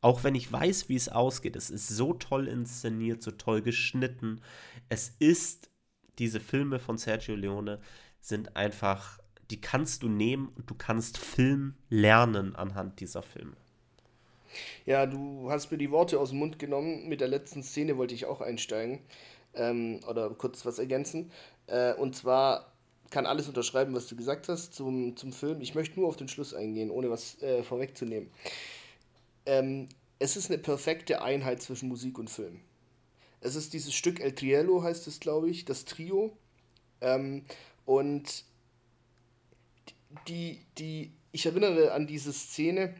Auch 0.00 0.24
wenn 0.24 0.34
ich 0.34 0.50
weiß, 0.50 0.88
wie 0.88 0.96
es 0.96 1.08
ausgeht. 1.08 1.54
Es 1.54 1.70
ist 1.70 1.88
so 1.88 2.12
toll 2.12 2.48
inszeniert, 2.48 3.22
so 3.22 3.30
toll 3.30 3.62
geschnitten. 3.62 4.40
Es 4.88 5.14
ist, 5.20 5.70
diese 6.18 6.40
Filme 6.40 6.80
von 6.80 6.98
Sergio 6.98 7.36
Leone 7.36 7.80
sind 8.20 8.56
einfach, 8.56 9.20
die 9.50 9.60
kannst 9.60 10.02
du 10.02 10.08
nehmen 10.08 10.48
und 10.48 10.68
du 10.68 10.74
kannst 10.74 11.18
Film 11.18 11.76
lernen 11.88 12.56
anhand 12.56 12.98
dieser 12.98 13.22
Filme. 13.22 13.56
Ja, 14.86 15.06
du 15.06 15.50
hast 15.50 15.70
mir 15.70 15.78
die 15.78 15.90
Worte 15.90 16.18
aus 16.20 16.30
dem 16.30 16.38
Mund 16.38 16.58
genommen. 16.58 17.08
Mit 17.08 17.20
der 17.20 17.28
letzten 17.28 17.62
Szene 17.62 17.96
wollte 17.96 18.14
ich 18.14 18.26
auch 18.26 18.40
einsteigen 18.40 19.00
ähm, 19.54 20.00
oder 20.08 20.30
kurz 20.30 20.64
was 20.66 20.78
ergänzen. 20.78 21.30
Äh, 21.66 21.94
und 21.94 22.16
zwar 22.16 22.72
kann 23.10 23.26
alles 23.26 23.46
unterschreiben, 23.48 23.94
was 23.94 24.06
du 24.06 24.16
gesagt 24.16 24.48
hast 24.48 24.74
zum, 24.74 25.16
zum 25.16 25.32
Film. 25.32 25.60
Ich 25.60 25.74
möchte 25.74 26.00
nur 26.00 26.08
auf 26.08 26.16
den 26.16 26.28
Schluss 26.28 26.54
eingehen, 26.54 26.90
ohne 26.90 27.10
was 27.10 27.40
äh, 27.42 27.62
vorwegzunehmen. 27.62 28.30
Ähm, 29.46 29.88
es 30.18 30.36
ist 30.36 30.50
eine 30.50 30.58
perfekte 30.58 31.22
Einheit 31.22 31.62
zwischen 31.62 31.88
Musik 31.88 32.18
und 32.18 32.30
Film. 32.30 32.60
Es 33.40 33.56
ist 33.56 33.72
dieses 33.74 33.92
Stück 33.92 34.20
El 34.20 34.34
Triello, 34.34 34.82
heißt 34.82 35.06
es, 35.08 35.20
glaube 35.20 35.50
ich, 35.50 35.64
das 35.64 35.84
Trio. 35.84 36.36
Ähm, 37.00 37.44
und 37.84 38.44
die, 40.28 40.60
die, 40.78 41.12
ich 41.32 41.46
erinnere 41.46 41.92
an 41.92 42.06
diese 42.06 42.32
Szene, 42.32 42.94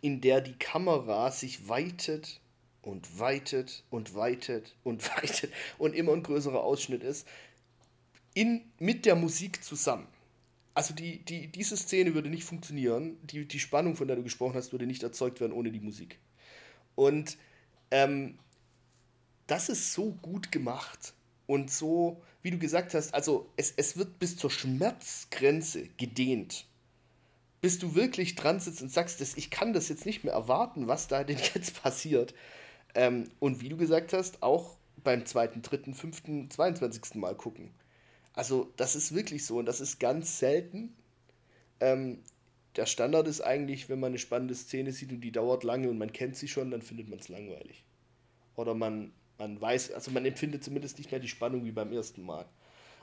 in 0.00 0.20
der 0.20 0.40
die 0.40 0.54
Kamera 0.54 1.30
sich 1.30 1.68
weitet 1.68 2.40
und 2.82 3.18
weitet 3.18 3.84
und 3.90 4.14
weitet 4.14 4.76
und 4.84 5.08
weitet 5.16 5.52
und 5.78 5.94
immer 5.94 6.12
ein 6.12 6.22
größerer 6.22 6.62
Ausschnitt 6.62 7.02
ist, 7.02 7.26
in, 8.34 8.62
mit 8.78 9.04
der 9.04 9.16
Musik 9.16 9.64
zusammen. 9.64 10.06
Also 10.74 10.94
die, 10.94 11.18
die, 11.24 11.48
diese 11.48 11.76
Szene 11.76 12.14
würde 12.14 12.30
nicht 12.30 12.44
funktionieren, 12.44 13.16
die, 13.24 13.46
die 13.46 13.58
Spannung, 13.58 13.96
von 13.96 14.06
der 14.06 14.16
du 14.16 14.22
gesprochen 14.22 14.54
hast, 14.54 14.70
würde 14.70 14.86
nicht 14.86 15.02
erzeugt 15.02 15.40
werden 15.40 15.52
ohne 15.52 15.72
die 15.72 15.80
Musik. 15.80 16.20
Und 16.94 17.36
ähm, 17.90 18.38
das 19.48 19.68
ist 19.68 19.92
so 19.92 20.12
gut 20.22 20.52
gemacht 20.52 21.14
und 21.48 21.70
so, 21.70 22.22
wie 22.42 22.52
du 22.52 22.58
gesagt 22.58 22.94
hast, 22.94 23.12
also 23.12 23.50
es, 23.56 23.72
es 23.76 23.96
wird 23.96 24.20
bis 24.20 24.36
zur 24.36 24.50
Schmerzgrenze 24.50 25.88
gedehnt. 25.96 26.67
Bis 27.60 27.78
du 27.78 27.94
wirklich 27.94 28.34
dran 28.34 28.60
sitzt 28.60 28.82
und 28.82 28.90
sagst, 28.90 29.20
dass 29.20 29.36
ich 29.36 29.50
kann 29.50 29.72
das 29.72 29.88
jetzt 29.88 30.06
nicht 30.06 30.24
mehr 30.24 30.34
erwarten, 30.34 30.86
was 30.86 31.08
da 31.08 31.24
denn 31.24 31.38
jetzt 31.54 31.82
passiert. 31.82 32.34
Ähm, 32.94 33.30
und 33.40 33.60
wie 33.60 33.68
du 33.68 33.76
gesagt 33.76 34.12
hast, 34.12 34.42
auch 34.42 34.76
beim 35.04 35.26
zweiten, 35.26 35.62
dritten, 35.62 35.94
fünften, 35.94 36.50
22. 36.50 37.16
Mal 37.16 37.34
gucken. 37.34 37.70
Also 38.32 38.72
das 38.76 38.94
ist 38.94 39.14
wirklich 39.14 39.44
so 39.44 39.58
und 39.58 39.66
das 39.66 39.80
ist 39.80 39.98
ganz 39.98 40.38
selten. 40.38 40.94
Ähm, 41.80 42.22
der 42.76 42.86
Standard 42.86 43.26
ist 43.26 43.40
eigentlich, 43.40 43.88
wenn 43.88 43.98
man 43.98 44.12
eine 44.12 44.18
spannende 44.18 44.54
Szene 44.54 44.92
sieht 44.92 45.10
und 45.10 45.20
die 45.20 45.32
dauert 45.32 45.64
lange 45.64 45.88
und 45.88 45.98
man 45.98 46.12
kennt 46.12 46.36
sie 46.36 46.46
schon, 46.46 46.70
dann 46.70 46.82
findet 46.82 47.08
man 47.08 47.18
es 47.18 47.28
langweilig. 47.28 47.84
Oder 48.54 48.74
man, 48.74 49.12
man 49.38 49.60
weiß, 49.60 49.92
also 49.92 50.10
man 50.10 50.24
empfindet 50.24 50.62
zumindest 50.62 50.98
nicht 50.98 51.10
mehr 51.10 51.20
die 51.20 51.28
Spannung 51.28 51.64
wie 51.64 51.72
beim 51.72 51.92
ersten 51.92 52.22
Mal. 52.22 52.46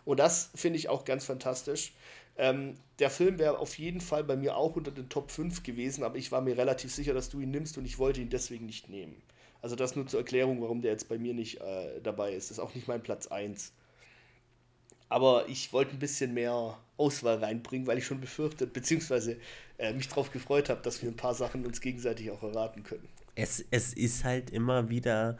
Und 0.05 0.19
das 0.19 0.51
finde 0.55 0.77
ich 0.77 0.87
auch 0.87 1.03
ganz 1.03 1.25
fantastisch. 1.25 1.93
Ähm, 2.37 2.75
der 2.99 3.09
Film 3.09 3.39
wäre 3.39 3.57
auf 3.59 3.77
jeden 3.77 4.01
Fall 4.01 4.23
bei 4.23 4.35
mir 4.35 4.55
auch 4.55 4.75
unter 4.75 4.91
den 4.91 5.09
Top 5.09 5.31
5 5.31 5.63
gewesen, 5.63 6.03
aber 6.03 6.17
ich 6.17 6.31
war 6.31 6.41
mir 6.41 6.57
relativ 6.57 6.93
sicher, 6.93 7.13
dass 7.13 7.29
du 7.29 7.39
ihn 7.39 7.51
nimmst 7.51 7.77
und 7.77 7.85
ich 7.85 7.97
wollte 7.97 8.21
ihn 8.21 8.29
deswegen 8.29 8.65
nicht 8.65 8.89
nehmen. 8.89 9.21
Also 9.61 9.75
das 9.75 9.95
nur 9.95 10.05
zur 10.05 10.19
Erklärung, 10.19 10.61
warum 10.61 10.81
der 10.81 10.91
jetzt 10.91 11.09
bei 11.09 11.17
mir 11.17 11.33
nicht 11.33 11.61
äh, 11.61 11.99
dabei 12.03 12.33
ist. 12.33 12.49
Das 12.49 12.57
ist 12.57 12.63
auch 12.63 12.75
nicht 12.75 12.87
mein 12.87 13.01
Platz 13.01 13.27
1. 13.27 13.71
Aber 15.07 15.47
ich 15.47 15.71
wollte 15.71 15.91
ein 15.91 15.99
bisschen 15.99 16.33
mehr 16.33 16.77
Auswahl 16.97 17.37
reinbringen, 17.37 17.87
weil 17.87 17.97
ich 17.97 18.05
schon 18.05 18.19
befürchtet, 18.19 18.73
beziehungsweise 18.73 19.37
äh, 19.77 19.93
mich 19.93 20.07
darauf 20.07 20.31
gefreut 20.31 20.69
habe, 20.69 20.81
dass 20.81 21.01
wir 21.01 21.09
ein 21.09 21.15
paar 21.15 21.35
Sachen 21.35 21.65
uns 21.65 21.81
gegenseitig 21.81 22.31
auch 22.31 22.43
erraten 22.43 22.83
können. 22.83 23.07
Es, 23.35 23.63
es 23.71 23.93
ist 23.93 24.23
halt 24.23 24.49
immer 24.49 24.89
wieder 24.89 25.37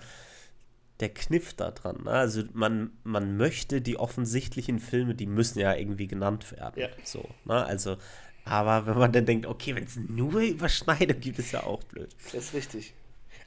der 1.00 1.10
Kniff 1.10 1.54
da 1.54 1.72
dran. 1.72 2.04
Ne? 2.04 2.12
Also 2.12 2.44
man, 2.54 2.92
man 3.04 3.38
möchte 3.38 3.82
die 3.82 3.98
offensichtlichen 3.98 4.80
Filme, 4.80 5.16
die 5.16 5.26
müssen 5.26 5.60
ja 5.60 5.76
irgendwie 5.76 6.08
genannt 6.08 6.52
werden. 6.52 6.80
Ja. 6.82 6.90
So, 7.04 7.28
ne? 7.44 7.66
Also, 7.66 7.98
aber 8.46 8.86
wenn 8.86 8.98
man 8.98 9.12
dann 9.12 9.26
denkt, 9.26 9.46
okay, 9.46 9.76
wenn 9.76 9.84
es 9.84 9.98
nur 9.98 10.40
Überschneidung 10.40 11.20
gibt, 11.20 11.40
ist 11.40 11.52
ja 11.52 11.64
auch 11.64 11.84
blöd. 11.84 12.16
Das 12.32 12.46
ist 12.46 12.54
richtig. 12.54 12.94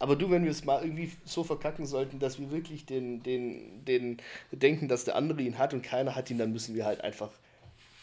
Aber 0.00 0.14
du, 0.14 0.30
wenn 0.30 0.44
wir 0.44 0.50
es 0.50 0.64
mal 0.64 0.82
irgendwie 0.82 1.12
so 1.24 1.42
verkacken 1.42 1.86
sollten, 1.86 2.18
dass 2.18 2.38
wir 2.38 2.50
wirklich 2.50 2.86
den, 2.86 3.22
den, 3.22 3.84
den 3.84 4.18
denken, 4.52 4.86
dass 4.86 5.04
der 5.04 5.16
andere 5.16 5.42
ihn 5.42 5.58
hat 5.58 5.74
und 5.74 5.82
keiner 5.82 6.14
hat 6.14 6.30
ihn, 6.30 6.38
dann 6.38 6.52
müssen 6.52 6.74
wir 6.74 6.84
halt 6.84 7.00
einfach 7.00 7.30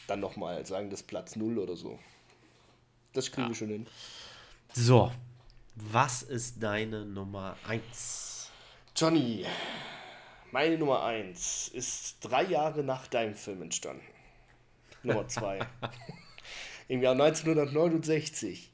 dann 0.08 0.20
nochmal 0.20 0.66
sagen, 0.66 0.90
das 0.90 1.04
Platz 1.04 1.36
0 1.36 1.58
oder 1.58 1.76
so. 1.76 2.00
Das 3.14 3.32
kriegen 3.32 3.44
ja. 3.44 3.50
wir 3.50 3.56
schon 3.56 3.70
hin. 3.70 3.88
So, 4.74 5.12
was 5.76 6.22
ist 6.22 6.62
deine 6.62 7.06
Nummer 7.06 7.56
1? 7.68 8.35
Johnny, 8.96 9.46
meine 10.52 10.78
Nummer 10.78 11.04
1 11.04 11.68
ist 11.68 12.18
drei 12.22 12.44
Jahre 12.44 12.82
nach 12.82 13.08
deinem 13.08 13.36
Film 13.36 13.62
entstanden. 13.62 14.06
Nummer 15.04 15.28
2. 15.28 15.60
Im 16.88 17.02
Jahr 17.02 17.12
1969. 17.12 18.72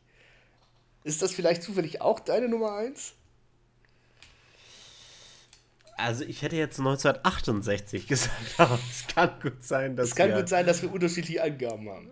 Ist 1.03 1.24
das 1.24 1.34
vielleicht 1.34 1.63
zufällig 1.63 2.01
auch 2.01 2.19
deine 2.19 2.47
Nummer 2.47 2.74
1? 2.74 3.13
Also 5.97 6.24
ich 6.24 6.43
hätte 6.43 6.55
jetzt 6.55 6.78
1968 6.78 8.05
gesagt, 8.07 8.36
aber 8.57 8.78
es 8.91 9.07
kann 9.07 9.39
gut 9.41 9.63
sein, 9.63 9.95
dass 9.95 10.09
Es 10.09 10.15
kann 10.15 10.30
wir 10.30 10.38
gut 10.38 10.49
sein, 10.49 10.67
dass 10.67 10.84
wir 10.84 10.93
unterschiedliche 10.93 11.41
Angaben 11.41 11.89
haben. 11.89 12.11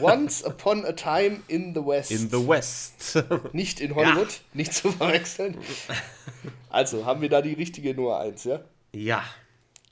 Once 0.00 0.44
Upon 0.44 0.84
a 0.84 0.92
Time 0.92 1.42
in 1.48 1.74
the 1.74 1.84
West. 1.84 2.10
In 2.10 2.30
the 2.30 2.46
West. 2.46 3.22
Nicht 3.52 3.80
in 3.80 3.94
Hollywood, 3.94 4.32
ja. 4.32 4.38
nicht 4.54 4.72
zu 4.72 4.90
verwechseln. 4.90 5.56
Also, 6.70 7.04
haben 7.04 7.20
wir 7.20 7.28
da 7.28 7.42
die 7.42 7.52
richtige 7.52 7.94
Nummer 7.94 8.18
1, 8.18 8.44
ja? 8.44 8.60
Ja. 8.92 9.24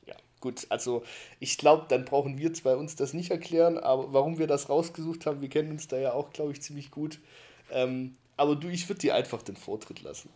Ja, 0.06 0.14
gut. 0.40 0.66
Also, 0.68 1.04
ich 1.40 1.58
glaube, 1.58 1.86
dann 1.88 2.04
brauchen 2.04 2.38
wir 2.38 2.52
zwei 2.54 2.74
uns 2.74 2.96
das 2.96 3.12
nicht 3.12 3.30
erklären, 3.30 3.78
aber 3.78 4.12
warum 4.12 4.38
wir 4.38 4.46
das 4.46 4.68
rausgesucht 4.68 5.26
haben, 5.26 5.40
wir 5.40 5.48
kennen 5.48 5.70
uns 5.70 5.88
da 5.88 5.98
ja 5.98 6.12
auch, 6.12 6.32
glaube 6.32 6.52
ich, 6.52 6.62
ziemlich 6.62 6.90
gut. 6.90 7.18
Ähm, 7.70 8.16
aber 8.36 8.56
du, 8.56 8.68
ich 8.68 8.88
würde 8.88 9.00
dir 9.00 9.14
einfach 9.14 9.42
den 9.42 9.56
Vortritt 9.56 10.02
lassen. 10.02 10.30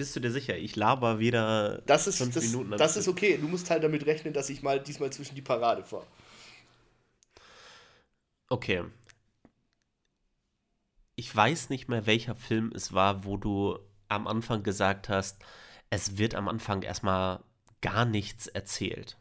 Bist 0.00 0.16
du 0.16 0.20
dir 0.20 0.30
sicher? 0.30 0.56
Ich 0.56 0.76
laber 0.76 1.18
wieder 1.18 1.82
das 1.84 2.06
ist, 2.06 2.16
fünf 2.16 2.34
das, 2.34 2.44
Minuten. 2.44 2.70
Das 2.78 2.96
ist 2.96 3.06
okay. 3.06 3.36
Du 3.38 3.46
musst 3.46 3.68
halt 3.68 3.84
damit 3.84 4.06
rechnen, 4.06 4.32
dass 4.32 4.48
ich 4.48 4.62
mal 4.62 4.80
diesmal 4.80 5.10
zwischen 5.10 5.34
die 5.34 5.42
Parade 5.42 5.84
fahre. 5.84 6.06
Okay. 8.50 8.84
Ich 11.14 11.34
weiß 11.34 11.70
nicht 11.70 11.88
mehr, 11.88 12.06
welcher 12.06 12.34
Film 12.34 12.72
es 12.74 12.92
war, 12.92 13.24
wo 13.24 13.36
du 13.36 13.78
am 14.08 14.26
Anfang 14.26 14.62
gesagt 14.62 15.08
hast, 15.08 15.42
es 15.88 16.18
wird 16.18 16.34
am 16.34 16.48
Anfang 16.48 16.82
erstmal 16.82 17.42
gar 17.80 18.04
nichts 18.04 18.48
erzählt. 18.48 19.16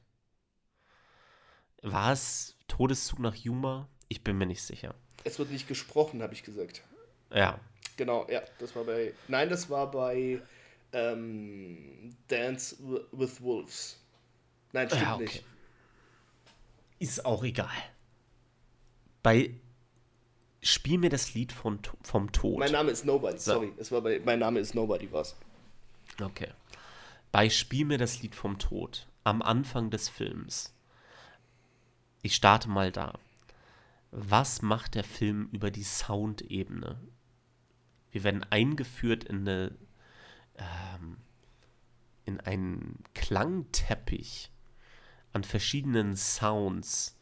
War 1.81 2.11
es 2.11 2.57
Todeszug 2.67 3.19
nach 3.19 3.35
Yuma? 3.35 3.87
Ich 4.07 4.23
bin 4.23 4.37
mir 4.37 4.45
nicht 4.45 4.63
sicher. 4.63 4.95
Es 5.23 5.39
wird 5.39 5.51
nicht 5.51 5.67
gesprochen, 5.67 6.21
habe 6.23 6.33
ich 6.33 6.43
gesagt. 6.43 6.83
Ja. 7.31 7.59
Genau, 7.97 8.27
ja, 8.29 8.41
das 8.59 8.75
war 8.75 8.85
bei. 8.85 9.13
Nein, 9.27 9.49
das 9.49 9.69
war 9.69 9.91
bei 9.91 10.41
ähm, 10.91 12.15
Dance 12.27 12.77
with 13.11 13.41
Wolves. 13.41 13.99
Nein, 14.71 14.87
stimmt 14.87 15.03
ja, 15.03 15.15
okay. 15.15 15.23
nicht. 15.23 15.43
Ist 16.99 17.25
auch 17.25 17.43
egal. 17.43 17.69
Bei 19.29 19.53
Spiel 20.61 20.97
mir 20.97 21.09
das 21.09 21.33
Lied 21.33 21.51
von, 21.51 21.79
vom 22.01 22.31
Tod. 22.31 22.59
Mein 22.59 22.71
Name 22.71 22.91
ist 22.91 23.05
Nobody, 23.05 23.37
so. 23.37 23.53
sorry. 23.53 23.73
Es 23.77 23.91
war 23.91 24.01
bei 24.01 24.19
Mein 24.23 24.39
Name 24.39 24.59
ist 24.59 24.75
Nobody, 24.75 25.11
was? 25.11 25.35
Okay. 26.21 26.49
Bei 27.31 27.49
Spiel 27.49 27.85
mir 27.85 27.97
das 27.97 28.21
Lied 28.21 28.35
vom 28.35 28.59
Tod. 28.59 29.07
Am 29.23 29.41
Anfang 29.41 29.89
des 29.89 30.09
Films. 30.09 30.73
Ich 32.21 32.35
starte 32.35 32.69
mal 32.69 32.91
da 32.91 33.13
was 34.11 34.61
macht 34.61 34.95
der 34.95 35.03
Film 35.03 35.49
über 35.51 35.71
die 35.71 35.83
Soundebene? 35.83 36.99
Wir 38.11 38.23
werden 38.23 38.43
eingeführt 38.49 39.23
in 39.23 39.47
eine 39.47 39.77
ähm, 40.57 41.17
in 42.25 42.39
einen 42.39 43.03
Klangteppich 43.13 44.51
an 45.31 45.43
verschiedenen 45.43 46.15
Sounds. 46.15 47.18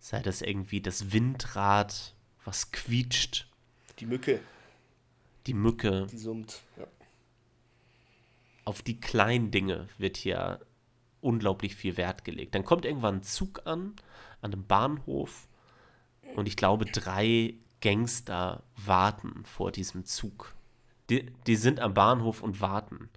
Sei 0.00 0.20
das 0.20 0.42
irgendwie 0.42 0.80
das 0.80 1.12
Windrad, 1.12 2.14
was 2.44 2.72
quietscht. 2.72 3.46
Die 3.98 4.06
Mücke. 4.06 4.40
Die 5.46 5.54
Mücke. 5.54 6.06
Die 6.10 6.18
summt, 6.18 6.62
ja. 6.76 6.86
Auf 8.64 8.82
die 8.82 8.98
kleinen 9.00 9.50
Dinge 9.50 9.88
wird 9.98 10.16
hier 10.16 10.60
unglaublich 11.20 11.76
viel 11.76 11.96
Wert 11.96 12.24
gelegt. 12.24 12.54
Dann 12.54 12.64
kommt 12.64 12.84
irgendwann 12.84 13.16
ein 13.16 13.22
Zug 13.22 13.66
an, 13.66 13.94
an 14.40 14.52
einem 14.52 14.66
Bahnhof 14.66 15.48
und 16.36 16.46
ich 16.46 16.56
glaube, 16.56 16.86
drei 16.86 17.54
Gangster 17.80 18.62
warten 18.76 19.44
vor 19.44 19.72
diesem 19.72 20.04
Zug. 20.04 20.54
Die, 21.08 21.26
die 21.46 21.56
sind 21.56 21.80
am 21.80 21.94
Bahnhof 21.94 22.42
und 22.42 22.60
warten. 22.60 23.08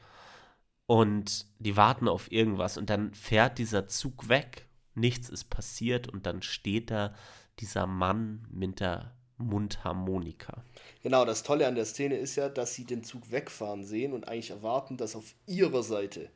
Und 0.85 1.45
die 1.59 1.77
warten 1.77 2.07
auf 2.07 2.31
irgendwas. 2.31 2.77
Und 2.77 2.89
dann 2.89 3.13
fährt 3.13 3.57
dieser 3.57 3.87
Zug 3.87 4.29
weg. 4.29 4.67
Nichts 4.95 5.29
ist 5.29 5.45
passiert. 5.45 6.07
Und 6.07 6.25
dann 6.25 6.41
steht 6.41 6.91
da 6.91 7.13
dieser 7.59 7.87
Mann 7.87 8.47
mit 8.51 8.79
der 8.79 9.13
Mundharmonika. 9.37 10.63
Genau, 11.01 11.25
das 11.25 11.43
Tolle 11.43 11.67
an 11.67 11.75
der 11.75 11.85
Szene 11.85 12.15
ist 12.15 12.35
ja, 12.35 12.49
dass 12.49 12.75
sie 12.75 12.85
den 12.85 13.03
Zug 13.03 13.31
wegfahren 13.31 13.83
sehen 13.83 14.13
und 14.13 14.27
eigentlich 14.27 14.51
erwarten, 14.51 14.97
dass 14.97 15.15
auf 15.15 15.33
ihrer 15.47 15.83
Seite 15.83 16.29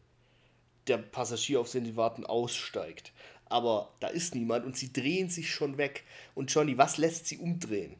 der 0.87 0.97
Passagier, 0.97 1.59
auf 1.59 1.71
den 1.71 1.85
sie 1.85 1.95
warten, 1.95 2.25
aussteigt 2.25 3.13
aber 3.49 3.93
da 3.99 4.07
ist 4.07 4.35
niemand 4.35 4.65
und 4.65 4.75
sie 4.75 4.91
drehen 4.91 5.29
sich 5.29 5.49
schon 5.51 5.77
weg. 5.77 6.03
Und 6.35 6.53
Johnny, 6.53 6.77
was 6.77 6.97
lässt 6.97 7.27
sie 7.27 7.37
umdrehen? 7.37 7.95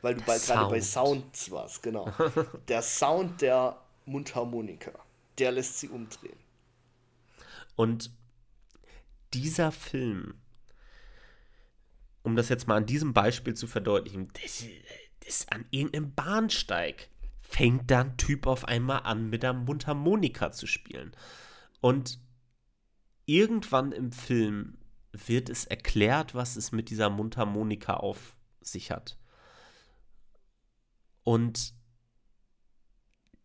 weil 0.00 0.14
du 0.14 0.22
gerade 0.22 0.70
bei 0.70 0.80
Sounds 0.80 1.50
warst, 1.50 1.82
genau. 1.82 2.08
der 2.68 2.82
Sound 2.82 3.40
der 3.40 3.80
Mundharmonika, 4.06 4.92
der 5.38 5.50
lässt 5.50 5.80
sie 5.80 5.88
umdrehen. 5.88 6.38
Und 7.74 8.12
dieser 9.34 9.72
Film, 9.72 10.34
um 12.22 12.36
das 12.36 12.48
jetzt 12.48 12.66
mal 12.66 12.76
an 12.76 12.86
diesem 12.86 13.12
Beispiel 13.12 13.54
zu 13.54 13.66
verdeutlichen, 13.66 14.28
das, 14.42 14.64
das 15.24 15.48
an 15.48 15.66
irgendeinem 15.70 16.14
Bahnsteig 16.14 17.08
fängt 17.40 17.90
dann 17.90 18.16
Typ 18.16 18.46
auf 18.46 18.66
einmal 18.66 19.02
an, 19.04 19.30
mit 19.30 19.42
der 19.42 19.54
Mundharmonika 19.54 20.50
zu 20.50 20.66
spielen. 20.66 21.12
Und 21.80 22.20
irgendwann 23.24 23.92
im 23.92 24.12
Film 24.12 24.78
wird 25.12 25.48
es 25.48 25.64
erklärt, 25.64 26.34
was 26.34 26.56
es 26.56 26.72
mit 26.72 26.90
dieser 26.90 27.08
Mundharmonika 27.10 27.94
auf 27.94 28.36
sich 28.60 28.90
hat. 28.90 29.18
Und 31.24 31.74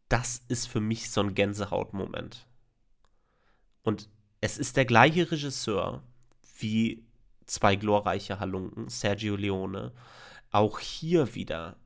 das 0.10 0.44
ist 0.48 0.68
für 0.68 0.82
mich 0.82 1.10
so 1.10 1.22
ein 1.22 1.34
Gänsehautmoment. 1.34 2.48
Und 3.84 4.10
es 4.44 4.58
ist 4.58 4.76
der 4.76 4.84
gleiche 4.84 5.32
Regisseur 5.32 6.04
wie 6.60 7.06
zwei 7.46 7.78
glorreiche 7.78 8.42
Halunken, 8.42 8.90
Sergio 8.90 9.38
Leone. 9.38 9.94
Auch 10.52 10.80
hier 10.80 11.34
wieder 11.34 11.78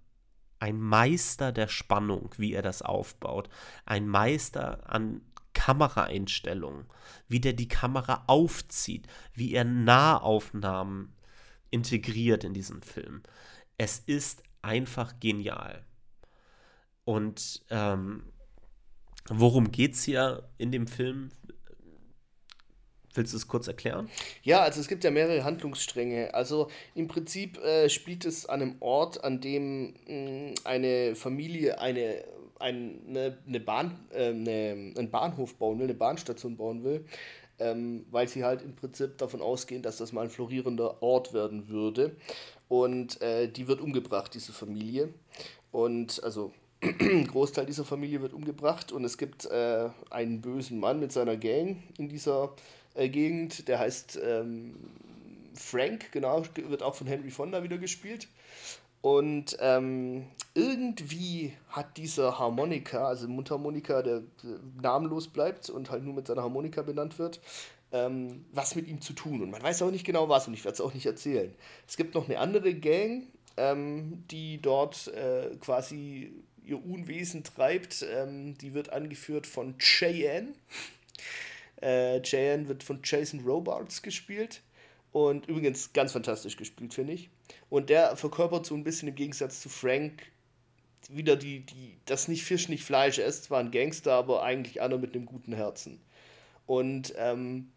ein 0.57 0.81
Meister 0.81 1.51
der 1.51 1.67
Spannung, 1.67 2.33
wie 2.37 2.53
er 2.53 2.63
das 2.63 2.81
aufbaut. 2.81 3.47
Ein 3.85 4.07
Meister 4.07 4.91
an 4.91 5.21
Kameraeinstellungen, 5.53 6.85
wie 7.27 7.39
der 7.39 7.53
die 7.53 7.67
Kamera 7.67 8.23
aufzieht, 8.25 9.05
wie 9.33 9.53
er 9.53 9.63
Nahaufnahmen 9.63 11.13
integriert 11.69 12.43
in 12.43 12.55
diesen 12.55 12.81
Film. 12.81 13.21
Es 13.77 13.99
ist 13.99 14.41
einfach 14.63 15.19
genial. 15.19 15.85
Und 17.03 17.63
ähm, 17.69 18.23
worum 19.29 19.69
geht 19.69 19.93
es 19.93 20.01
hier 20.01 20.49
in 20.57 20.71
dem 20.71 20.87
Film? 20.87 21.29
Willst 23.17 23.33
du 23.33 23.37
es 23.37 23.47
kurz 23.47 23.67
erklären? 23.67 24.09
Ja, 24.43 24.61
also 24.61 24.79
es 24.79 24.87
gibt 24.87 25.03
ja 25.03 25.09
mehrere 25.09 25.43
Handlungsstränge. 25.43 26.35
Also 26.35 26.69
im 26.93 27.07
Prinzip 27.07 27.57
äh, 27.63 27.89
spielt 27.89 28.25
es 28.25 28.45
an 28.45 28.61
einem 28.61 28.75
Ort, 28.79 29.23
an 29.23 29.41
dem 29.41 29.95
mh, 30.07 30.53
eine 30.65 31.15
Familie 31.15 31.79
eine, 31.81 32.23
eine, 32.59 33.39
eine 33.47 33.59
Bahn, 33.59 33.99
äh, 34.13 34.27
eine, 34.27 34.93
einen 34.95 35.09
Bahnhof 35.09 35.55
bauen 35.55 35.79
will, 35.79 35.85
eine 35.85 35.95
Bahnstation 35.95 36.57
bauen 36.57 36.83
will, 36.83 37.05
ähm, 37.57 38.05
weil 38.11 38.27
sie 38.27 38.43
halt 38.43 38.61
im 38.61 38.75
Prinzip 38.75 39.17
davon 39.17 39.41
ausgehen, 39.41 39.81
dass 39.81 39.97
das 39.97 40.11
mal 40.13 40.21
ein 40.21 40.29
florierender 40.29 41.01
Ort 41.01 41.33
werden 41.33 41.69
würde. 41.69 42.15
Und 42.69 43.19
äh, 43.21 43.47
die 43.47 43.67
wird 43.67 43.81
umgebracht, 43.81 44.31
diese 44.35 44.53
Familie. 44.53 45.11
Und 45.71 46.23
also 46.23 46.53
ein 46.81 47.25
Großteil 47.25 47.65
dieser 47.65 47.83
Familie 47.83 48.21
wird 48.21 48.33
umgebracht 48.33 48.91
und 48.91 49.03
es 49.03 49.17
gibt 49.17 49.45
äh, 49.45 49.89
einen 50.11 50.41
bösen 50.41 50.79
Mann 50.79 50.99
mit 50.99 51.11
seiner 51.11 51.35
Gang 51.35 51.77
in 51.97 52.09
dieser 52.09 52.53
äh, 52.97 53.09
Gegend, 53.09 53.67
der 53.67 53.79
heißt 53.79 54.19
ähm, 54.23 54.75
Frank, 55.53 56.11
genau, 56.11 56.43
wird 56.55 56.83
auch 56.83 56.95
von 56.95 57.07
Henry 57.07 57.31
Fonda 57.31 57.63
wieder 57.63 57.77
gespielt. 57.77 58.27
Und 59.01 59.55
ähm, 59.59 60.27
irgendwie 60.53 61.53
hat 61.69 61.97
dieser 61.97 62.39
Harmonika, 62.39 63.07
also 63.07 63.27
Mundharmonika, 63.27 64.01
der 64.01 64.23
namenlos 64.81 65.27
bleibt 65.27 65.69
und 65.69 65.89
halt 65.91 66.03
nur 66.03 66.13
mit 66.13 66.27
seiner 66.27 66.41
Harmonika 66.41 66.81
benannt 66.81 67.19
wird, 67.19 67.39
ähm, 67.91 68.45
was 68.51 68.75
mit 68.75 68.87
ihm 68.87 68.99
zu 68.99 69.13
tun. 69.13 69.41
Und 69.41 69.51
man 69.51 69.61
weiß 69.61 69.81
auch 69.83 69.91
nicht 69.91 70.05
genau 70.05 70.29
was 70.29 70.47
und 70.47 70.55
ich 70.55 70.65
werde 70.65 70.73
es 70.73 70.81
auch 70.81 70.93
nicht 70.93 71.05
erzählen. 71.05 71.53
Es 71.87 71.95
gibt 71.95 72.15
noch 72.15 72.27
eine 72.27 72.39
andere 72.39 72.73
Gang, 72.73 73.27
ähm, 73.55 74.23
die 74.31 74.59
dort 74.61 75.07
äh, 75.09 75.55
quasi 75.61 76.33
ihr 76.65 76.83
Unwesen 76.83 77.43
treibt. 77.43 78.05
Ähm, 78.11 78.57
die 78.57 78.73
wird 78.73 78.91
angeführt 78.91 79.47
von 79.47 79.77
Cheyenne. 79.77 80.53
Äh, 81.81 82.21
Cheyenne 82.21 82.67
wird 82.67 82.83
von 82.83 83.01
Jason 83.03 83.41
Robards 83.41 84.01
gespielt. 84.01 84.61
Und 85.11 85.47
übrigens 85.47 85.93
ganz 85.93 86.11
fantastisch 86.11 86.57
gespielt, 86.57 86.93
finde 86.93 87.13
ich. 87.13 87.29
Und 87.69 87.89
der 87.89 88.15
verkörpert 88.15 88.65
so 88.65 88.75
ein 88.75 88.83
bisschen 88.83 89.07
im 89.07 89.15
Gegensatz 89.15 89.61
zu 89.61 89.69
Frank 89.69 90.31
wieder 91.09 91.35
die, 91.35 91.61
die, 91.61 91.97
das 92.05 92.27
nicht 92.27 92.43
Fisch, 92.43 92.69
nicht 92.69 92.83
Fleisch. 92.83 93.17
Er 93.17 93.25
ist 93.25 93.45
zwar 93.45 93.59
ein 93.59 93.71
Gangster, 93.71 94.13
aber 94.13 94.43
eigentlich 94.43 94.81
einer 94.81 94.97
mit 94.97 95.15
einem 95.15 95.25
guten 95.25 95.53
Herzen. 95.53 96.01
Und 96.65 97.13
ähm, 97.17 97.71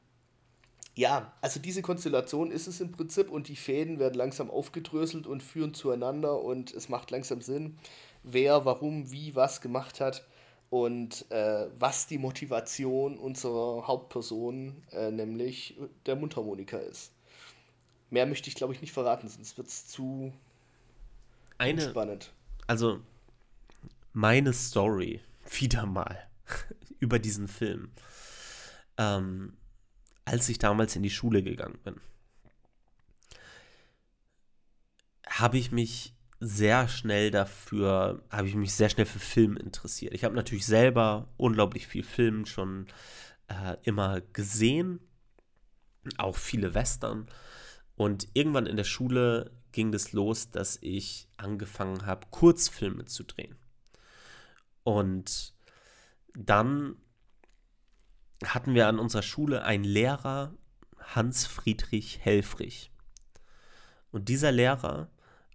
ja, 0.96 1.32
also 1.40 1.61
diese 1.61 1.82
Konstellation 1.82 2.51
ist 2.51 2.66
es 2.66 2.80
im 2.80 2.92
Prinzip 2.92 3.30
und 3.30 3.48
die 3.48 3.57
Fäden 3.57 3.98
werden 3.98 4.14
langsam 4.14 4.51
aufgedröselt 4.51 5.26
und 5.26 5.42
führen 5.42 5.72
zueinander 5.72 6.42
und 6.42 6.74
es 6.74 6.88
macht 6.88 7.11
langsam 7.11 7.40
Sinn, 7.40 7.78
wer, 8.22 8.64
warum, 8.64 9.11
wie, 9.12 9.34
was 9.34 9.61
gemacht 9.61 10.01
hat 10.01 10.26
und 10.70 11.28
äh, 11.32 11.68
was 11.78 12.06
die 12.06 12.18
Motivation 12.18 13.18
unserer 13.18 13.86
Hauptperson, 13.86 14.82
äh, 14.92 15.10
nämlich 15.10 15.76
der 16.06 16.16
Mundharmonika 16.16 16.78
ist. 16.78 17.12
Mehr 18.08 18.26
möchte 18.26 18.48
ich, 18.48 18.54
glaube 18.54 18.72
ich, 18.72 18.80
nicht 18.80 18.92
verraten, 18.92 19.28
sonst 19.28 19.58
wird 19.58 19.68
es 19.68 19.86
zu 19.86 20.32
Eine, 21.58 21.90
spannend. 21.90 22.32
Also, 22.68 23.00
meine 24.12 24.52
Story, 24.52 25.20
wieder 25.58 25.86
mal, 25.86 26.28
über 27.00 27.18
diesen 27.18 27.48
Film. 27.48 27.90
Ähm, 28.96 29.56
als 30.24 30.48
ich 30.48 30.58
damals 30.58 30.94
in 30.94 31.02
die 31.02 31.10
Schule 31.10 31.42
gegangen 31.42 31.78
bin, 31.82 32.00
habe 35.26 35.58
ich 35.58 35.72
mich 35.72 36.14
sehr 36.41 36.88
schnell 36.88 37.30
dafür, 37.30 38.24
habe 38.30 38.49
ich 38.49 38.55
mich 38.55 38.72
sehr 38.72 38.88
schnell 38.88 39.07
für 39.07 39.18
Film 39.18 39.59
interessiert. 39.59 40.14
Ich 40.14 40.24
habe 40.24 40.34
natürlich 40.34 40.64
selber 40.64 41.28
unglaublich 41.36 41.86
viel 41.86 42.03
Film 42.03 42.47
schon 42.47 42.86
äh, 43.49 43.76
immer 43.82 44.22
gesehen, 44.22 45.01
auch 46.16 46.36
viele 46.36 46.72
Western. 46.72 47.28
Und 47.95 48.28
irgendwann 48.32 48.64
in 48.64 48.76
der 48.76 48.84
Schule 48.84 49.51
ging 49.72 49.93
das 49.93 50.12
los, 50.12 50.51
dass 50.51 50.78
ich 50.80 51.28
angefangen 51.36 52.07
habe, 52.07 52.26
Kurzfilme 52.30 53.05
zu 53.05 53.24
drehen. 53.24 53.57
Und 54.82 55.53
dann 56.34 56.97
hatten 58.43 58.72
wir 58.72 58.88
an 58.88 58.99
unserer 58.99 59.22
Schule 59.22 59.62
einen 59.64 59.84
Lehrer, 59.84 60.55
Hans 60.99 61.47
Friedrich 61.47 62.20
Helfrich. 62.20 62.91
Und 64.11 64.30
dieser 64.30 64.53
Lehrer 64.53 65.11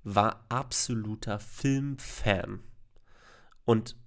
war 0.06 0.46
absoluter 0.50 1.40
Filmfan. 1.40 2.64
Und 3.66 3.98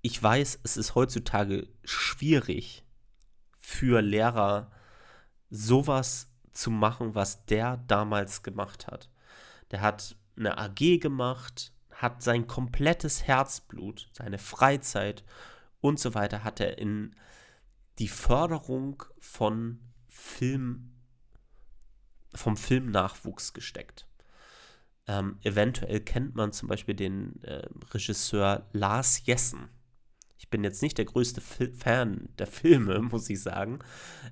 ich 0.00 0.20
weiß, 0.20 0.60
es 0.64 0.76
ist 0.76 0.94
heutzutage 0.94 1.68
schwierig 1.84 2.82
für 3.58 4.00
Lehrer 4.00 4.72
sowas 5.50 6.30
zu 6.52 6.70
machen, 6.70 7.14
was 7.14 7.44
der 7.44 7.76
damals 7.76 8.42
gemacht 8.42 8.86
hat. 8.86 9.10
Der 9.70 9.82
hat 9.82 10.16
eine 10.34 10.56
AG 10.56 10.98
gemacht, 10.98 11.74
hat 11.90 12.22
sein 12.22 12.46
komplettes 12.46 13.24
Herzblut, 13.24 14.08
seine 14.12 14.38
Freizeit 14.38 15.24
und 15.80 16.00
so 16.00 16.14
weiter 16.14 16.42
hat 16.42 16.60
er 16.60 16.78
in 16.78 17.14
die 17.98 18.08
Förderung 18.08 19.02
von 19.20 19.80
Film, 20.08 20.94
vom 22.34 22.56
Filmnachwuchs 22.56 23.52
gesteckt. 23.52 24.07
Ähm, 25.08 25.38
eventuell 25.42 26.00
kennt 26.00 26.34
man 26.34 26.52
zum 26.52 26.68
Beispiel 26.68 26.94
den 26.94 27.42
äh, 27.42 27.66
Regisseur 27.92 28.68
Lars 28.72 29.24
Jessen. 29.24 29.70
Ich 30.36 30.50
bin 30.50 30.62
jetzt 30.62 30.82
nicht 30.82 30.98
der 30.98 31.06
größte 31.06 31.40
Fil 31.40 31.72
Fan 31.72 32.28
der 32.38 32.46
Filme, 32.46 33.00
muss 33.10 33.28
ich 33.30 33.42
sagen, 33.42 33.78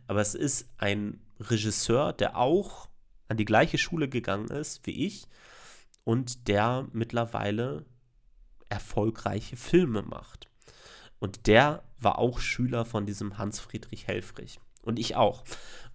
aber 0.07 0.21
es 0.21 0.35
ist 0.35 0.69
ein 0.77 1.21
Regisseur, 1.41 2.13
der 2.13 2.37
auch 2.37 2.89
an 3.29 3.39
die 3.39 3.47
gleiche 3.47 3.79
Schule 3.79 4.09
gegangen 4.09 4.49
ist 4.49 4.87
wie 4.87 5.07
ich 5.07 5.27
und 6.05 6.47
der 6.47 6.87
mittlerweile 6.93 7.87
erfolgreiche 8.69 9.57
Filme 9.57 10.03
macht. 10.03 10.49
Und 11.19 11.47
der 11.47 11.85
war 11.99 12.19
auch 12.19 12.39
Schüler 12.39 12.85
von 12.85 13.07
diesem 13.07 13.39
Hans 13.39 13.59
Friedrich 13.59 14.07
Helfrich. 14.07 14.61
Und 14.83 14.99
ich 14.99 15.17
auch. 15.17 15.43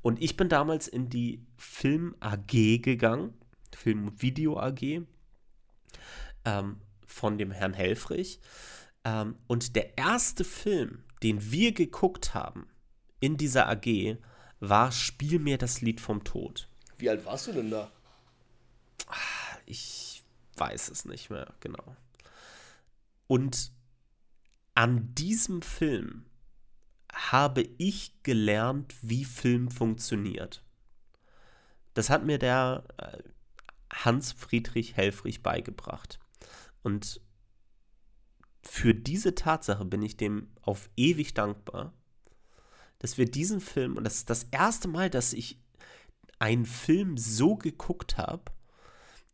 Und 0.02 0.22
ich 0.22 0.36
bin 0.36 0.50
damals 0.50 0.88
in 0.88 1.10
die 1.10 1.46
Film 1.56 2.16
AG 2.20 2.82
gegangen 2.82 3.34
Film- 3.82 4.08
und 4.08 4.22
Video 4.22 4.60
AG 4.60 5.02
ähm, 6.46 6.82
von 7.06 7.38
dem 7.38 7.52
Herrn 7.52 7.74
Helfrich. 7.74 8.40
Ähm, 9.04 9.38
und 9.48 9.76
der 9.76 9.98
erste 9.98 10.44
Film, 10.44 11.04
den 11.24 11.52
wir 11.52 11.74
geguckt 11.74 12.34
haben 12.34 12.68
in 13.20 13.38
dieser 13.38 13.68
AG, 13.68 14.18
war 14.60 14.92
Spiel 14.92 15.40
mir 15.40 15.58
das 15.58 15.82
Lied 15.82 16.00
vom 16.00 16.24
Tod. 16.24 16.70
Wie 16.98 17.10
alt 17.10 17.26
warst 17.26 17.48
du 17.48 17.54
denn 17.54 17.72
da? 17.72 17.92
Ich 19.66 20.24
weiß 20.58 20.90
es 20.90 21.06
nicht 21.06 21.30
mehr 21.32 21.54
genau. 21.60 21.96
Und 23.28 23.72
an 24.76 25.16
diesem 25.16 25.62
Film 25.62 26.26
habe 27.12 27.64
ich 27.78 28.22
gelernt, 28.24 28.94
wie 29.02 29.26
Film 29.26 29.72
funktioniert. 29.72 30.64
Das 31.94 32.10
hat 32.10 32.24
mir 32.24 32.38
der 32.38 32.84
äh, 32.98 33.18
Hans 33.92 34.32
Friedrich 34.32 34.96
Helfrich 34.96 35.44
beigebracht. 35.44 36.20
Und 36.82 37.22
für 38.64 38.94
diese 38.94 39.36
Tatsache 39.36 39.86
bin 39.86 40.02
ich 40.02 40.18
dem 40.18 40.50
auf 40.62 40.90
ewig 40.96 41.34
dankbar, 41.34 41.94
dass 43.00 43.18
wir 43.18 43.26
diesen 43.26 43.60
Film, 43.60 43.98
und 43.98 44.04
das 44.04 44.18
ist 44.18 44.30
das 44.30 44.44
erste 44.52 44.88
Mal, 44.88 45.10
dass 45.10 45.34
ich 45.34 45.60
einen 46.40 46.66
Film 46.66 47.18
so 47.18 47.56
geguckt 47.56 48.18
habe, 48.18 48.44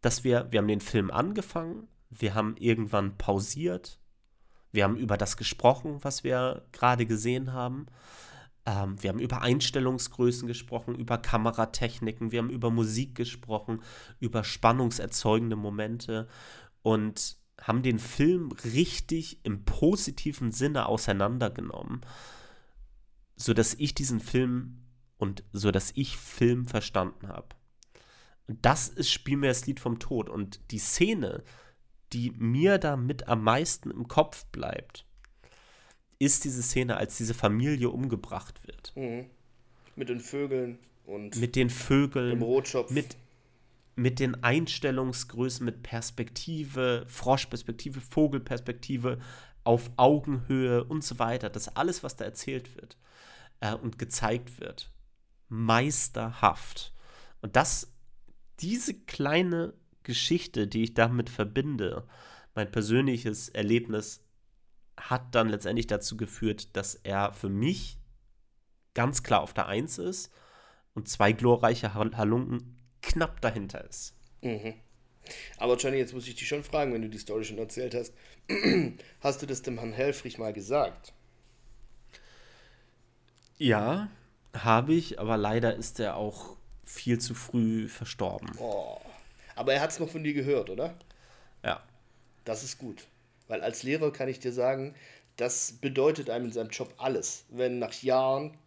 dass 0.02 0.24
wir, 0.24 0.52
wir 0.52 0.60
haben 0.60 0.68
den 0.68 0.82
Film 0.82 1.12
angefangen, 1.12 1.88
wir 2.10 2.34
haben 2.34 2.56
irgendwann 2.58 3.18
pausiert, 3.18 4.00
wir 4.72 4.84
haben 4.84 4.98
über 4.98 5.18
das 5.18 5.38
gesprochen, 5.38 6.04
was 6.04 6.24
wir 6.24 6.66
gerade 6.72 7.06
gesehen 7.06 7.54
haben. 7.54 7.88
Ähm, 8.68 9.02
wir 9.02 9.10
haben 9.10 9.20
über 9.20 9.42
Einstellungsgrößen 9.42 10.48
gesprochen, 10.48 10.94
über 10.94 11.18
Kameratechniken, 11.18 12.32
wir 12.32 12.40
haben 12.40 12.50
über 12.50 12.70
Musik 12.70 13.16
gesprochen, 13.16 13.82
über 14.20 14.44
spannungserzeugende 14.44 15.56
Momente 15.56 16.28
und 16.84 17.38
haben 17.60 17.82
den 17.82 17.98
Film 17.98 18.52
richtig 18.52 19.44
im 19.44 19.64
positiven 19.64 20.52
Sinne 20.52 20.86
auseinandergenommen, 20.86 22.02
sodass 23.38 23.74
ich 23.74 23.96
diesen 23.96 24.20
Film 24.20 24.84
und 25.18 25.44
sodass 25.54 25.92
ich 25.96 26.18
Film 26.18 26.66
verstanden 26.66 27.30
habe. 27.30 27.48
Das 28.48 28.90
ist 28.90 29.10
Spiel 29.10 29.40
Lied 29.66 29.80
vom 29.80 29.98
Tod 29.98 30.30
und 30.30 30.72
die 30.72 30.78
Szene, 30.78 31.44
die 32.14 32.32
mir 32.32 32.78
damit 32.78 33.28
am 33.28 33.44
meisten 33.44 33.92
im 33.92 34.08
Kopf 34.08 34.46
bleibt, 34.48 35.06
ist 36.20 36.44
diese 36.46 36.64
Szene, 36.64 36.98
als 36.98 37.18
diese 37.18 37.34
Familie 37.34 37.90
umgebracht 37.90 38.66
wird. 38.66 38.94
Mhm. 38.96 39.26
Mit 39.96 40.10
den 40.10 40.20
Vögeln 40.20 40.80
und 41.06 41.36
mit 41.38 41.56
den 41.56 41.70
Vögeln, 41.70 42.32
dem 42.32 42.44
Rotschopf. 42.44 42.92
mit 42.92 43.18
mit 43.98 44.20
den 44.20 44.44
Einstellungsgrößen, 44.44 45.66
mit 45.66 45.82
Perspektive, 45.82 47.04
Froschperspektive, 47.08 48.00
Vogelperspektive, 48.00 49.18
auf 49.64 49.90
Augenhöhe 49.98 50.84
und 50.84 51.04
so 51.04 51.18
weiter. 51.18 51.50
Das 51.50 51.76
alles, 51.76 52.04
was 52.04 52.16
da 52.16 52.24
erzählt 52.24 52.76
wird 52.76 52.96
äh, 53.60 53.74
und 53.74 53.98
gezeigt 53.98 54.60
wird, 54.60 54.92
meisterhaft. 55.50 56.94
Und 57.42 57.56
das, 57.56 57.92
diese 58.60 58.94
kleine 58.94 59.74
Geschichte, 60.04 60.68
die 60.68 60.84
ich 60.84 60.94
damit 60.94 61.30
verbinde, 61.32 62.08
mein 62.54 62.72
persönliches 62.72 63.50
Erlebnis, 63.50 64.22
hat 64.98 65.36
dann 65.36 65.50
letztendlich 65.50 65.88
dazu 65.88 66.18
geführt, 66.18 66.76
dass 66.76 66.96
er 66.96 67.34
für 67.34 67.50
mich 67.50 67.98
ganz 68.94 69.24
klar 69.24 69.42
auf 69.42 69.54
der 69.54 69.68
Eins 69.68 69.98
ist 69.98 70.32
und 70.94 71.08
zwei 71.08 71.32
glorreiche 71.32 71.94
Halunken 71.94 72.78
knapp 73.02 73.42
dahinter 73.42 73.84
ist. 73.86 74.16
Mhm. 74.42 74.74
Aber 75.58 75.78
Johnny, 75.78 75.98
jetzt 75.98 76.14
muss 76.14 76.28
ich 76.28 76.36
dich 76.36 76.48
schon 76.48 76.64
fragen, 76.64 76.94
wenn 76.94 77.02
du 77.02 77.10
die 77.10 77.18
Story 77.18 77.44
schon 77.44 77.58
erzählt 77.58 77.94
hast. 77.94 78.14
hast 79.22 79.42
du 79.42 79.46
das 79.46 79.62
dem 79.62 79.78
Herrn 79.78 79.94
Helfrich 79.94 80.38
mal 80.38 80.54
gesagt? 80.54 81.14
Ja, 83.58 84.10
habe 84.56 84.94
ich, 84.94 85.20
aber 85.20 85.38
leider 85.38 85.76
ist 85.76 86.00
er 86.00 86.16
auch 86.16 86.56
viel 86.86 87.20
zu 87.20 87.36
früh 87.36 87.88
verstorben. 87.88 88.50
Oh. 88.60 89.00
Aber 89.56 89.74
er 89.74 89.82
hat 89.82 89.92
es 89.92 90.00
noch 90.00 90.10
von 90.10 90.24
dir 90.24 90.34
gehört, 90.34 90.70
oder? 90.70 90.96
Ja. 91.64 91.84
Das 92.46 92.64
ist 92.64 92.78
gut. 92.78 93.08
Weil 93.48 93.62
als 93.62 93.84
Lehrer 93.84 94.12
kann 94.12 94.28
ich 94.30 94.40
dir 94.40 94.52
sagen, 94.52 94.96
das 95.38 95.74
bedeutet 95.74 96.30
einem 96.30 96.46
in 96.46 96.52
seinem 96.52 96.70
Job 96.70 96.94
alles. 96.98 97.46
Wenn 97.50 97.80
nach 97.80 97.94
Jahren 98.02 98.58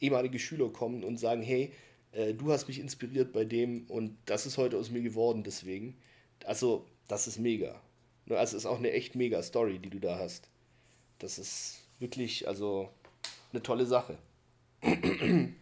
ehemalige 0.00 0.38
Schüler 0.38 0.68
kommen 0.68 1.04
und 1.04 1.18
sagen, 1.18 1.42
hey, 1.42 1.72
äh, 2.12 2.34
du 2.34 2.52
hast 2.52 2.68
mich 2.68 2.80
inspiriert 2.80 3.32
bei 3.32 3.44
dem 3.44 3.84
und 3.88 4.16
das 4.26 4.46
ist 4.46 4.58
heute 4.58 4.76
aus 4.76 4.90
mir 4.90 5.02
geworden 5.02 5.42
deswegen. 5.44 5.96
Also, 6.44 6.86
das 7.08 7.26
ist 7.26 7.38
mega. 7.38 7.80
Ne, 8.26 8.36
also, 8.36 8.56
es 8.56 8.64
ist 8.64 8.66
auch 8.66 8.78
eine 8.78 8.92
echt 8.92 9.14
mega 9.14 9.42
Story, 9.42 9.78
die 9.78 9.90
du 9.90 9.98
da 9.98 10.18
hast. 10.18 10.48
Das 11.18 11.38
ist 11.38 11.86
wirklich, 11.98 12.46
also, 12.46 12.90
eine 13.52 13.62
tolle 13.62 13.86
Sache. 13.86 14.18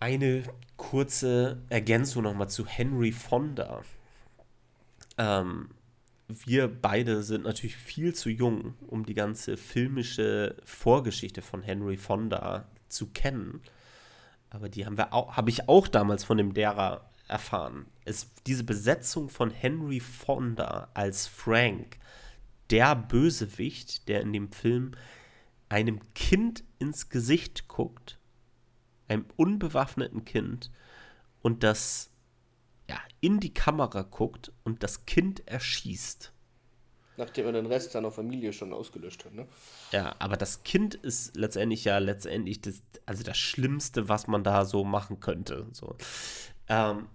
Eine 0.00 0.44
kurze 0.78 1.60
Ergänzung 1.68 2.22
nochmal 2.22 2.48
zu 2.48 2.66
Henry 2.66 3.12
Fonda. 3.12 3.82
Ähm, 5.18 5.68
wir 6.46 6.68
beide 6.68 7.22
sind 7.22 7.44
natürlich 7.44 7.76
viel 7.76 8.14
zu 8.14 8.30
jung, 8.30 8.74
um 8.86 9.04
die 9.04 9.14
ganze 9.14 9.56
filmische 9.56 10.56
Vorgeschichte 10.64 11.42
von 11.42 11.62
Henry 11.62 11.96
Fonda 11.96 12.68
zu 12.88 13.06
kennen. 13.08 13.60
Aber 14.50 14.68
die 14.68 14.86
haben 14.86 14.96
wir 14.96 15.12
auch, 15.12 15.36
habe 15.36 15.50
ich 15.50 15.68
auch 15.68 15.88
damals 15.88 16.24
von 16.24 16.36
dem 16.36 16.50
Lehrer 16.50 17.10
erfahren. 17.28 17.86
Es, 18.04 18.30
diese 18.46 18.64
Besetzung 18.64 19.28
von 19.28 19.50
Henry 19.50 20.00
Fonda 20.00 20.90
als 20.94 21.26
Frank, 21.26 21.98
der 22.70 22.96
Bösewicht, 22.96 24.08
der 24.08 24.20
in 24.20 24.32
dem 24.32 24.52
Film 24.52 24.92
einem 25.68 26.00
Kind 26.14 26.64
ins 26.78 27.08
Gesicht 27.08 27.68
guckt, 27.68 28.18
einem 29.08 29.26
unbewaffneten 29.36 30.24
Kind, 30.24 30.70
und 31.42 31.62
das 31.62 32.10
in 33.20 33.40
die 33.40 33.52
Kamera 33.52 34.02
guckt 34.02 34.52
und 34.64 34.82
das 34.82 35.06
Kind 35.06 35.46
erschießt. 35.46 36.32
Nachdem 37.16 37.46
er 37.46 37.52
den 37.52 37.66
Rest 37.66 37.92
seiner 37.92 38.10
Familie 38.10 38.52
schon 38.52 38.72
ausgelöscht 38.72 39.26
hat, 39.26 39.34
ne? 39.34 39.46
Ja, 39.92 40.16
aber 40.18 40.38
das 40.38 40.62
Kind 40.62 40.94
ist 40.94 41.36
letztendlich 41.36 41.84
ja 41.84 41.98
letztendlich 41.98 42.62
das, 42.62 42.82
also 43.04 43.22
das 43.22 43.36
Schlimmste, 43.36 44.08
was 44.08 44.26
man 44.26 44.42
da 44.42 44.64
so 44.64 44.84
machen 44.84 45.20
könnte. 45.20 45.66
So. 45.72 45.96
Ähm, 46.68 47.08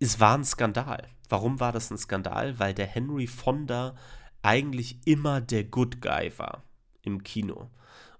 es 0.00 0.18
war 0.18 0.36
ein 0.36 0.44
Skandal. 0.44 1.06
Warum 1.28 1.60
war 1.60 1.70
das 1.70 1.90
ein 1.92 1.98
Skandal? 1.98 2.58
Weil 2.58 2.74
der 2.74 2.86
Henry 2.86 3.28
Fonda 3.28 3.94
eigentlich 4.42 4.98
immer 5.06 5.40
der 5.40 5.62
Good 5.62 6.02
Guy 6.02 6.36
war 6.36 6.64
im 7.02 7.22
Kino. 7.22 7.70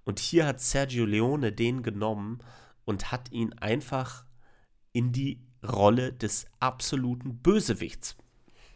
Und 0.05 0.21
hier 0.21 0.47
hat 0.47 0.61
Sergio 0.61 1.05
Leone 1.05 1.53
den 1.53 1.83
genommen 1.83 2.39
und 2.85 3.11
hat 3.11 3.33
ihn 3.33 3.53
einfach 3.55 4.25
in 4.93 5.13
die 5.13 5.39
Rolle 5.67 6.13
des 6.13 6.47
absoluten 6.61 7.37
Bösewichts 7.37 8.17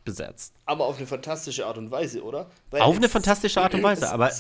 besetzt. 0.05 0.55
Aber 0.65 0.87
auf 0.87 0.97
eine 0.99 1.07
fantastische 1.07 1.67
Art 1.67 1.79
und 1.79 1.91
Weise, 1.91 2.23
oder? 2.23 2.51
Weil 2.71 2.83
auf 2.83 2.97
eine 2.97 3.09
fantastische 3.09 3.61
Art 3.61 3.75
und 3.75 3.83
Weise, 3.83 4.11
aber. 4.11 4.31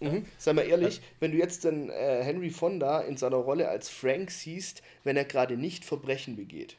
Mhm. 0.00 0.24
Sei 0.38 0.54
mal 0.54 0.62
ehrlich, 0.62 1.02
wenn 1.20 1.30
du 1.32 1.36
jetzt 1.36 1.64
den 1.64 1.90
äh, 1.90 2.24
Henry 2.24 2.48
Fonda 2.48 3.00
in 3.00 3.18
seiner 3.18 3.36
Rolle 3.36 3.68
als 3.68 3.90
Frank 3.90 4.30
siehst, 4.30 4.82
wenn 5.04 5.16
er 5.16 5.26
gerade 5.26 5.58
nicht 5.58 5.84
Verbrechen 5.84 6.36
begeht. 6.36 6.78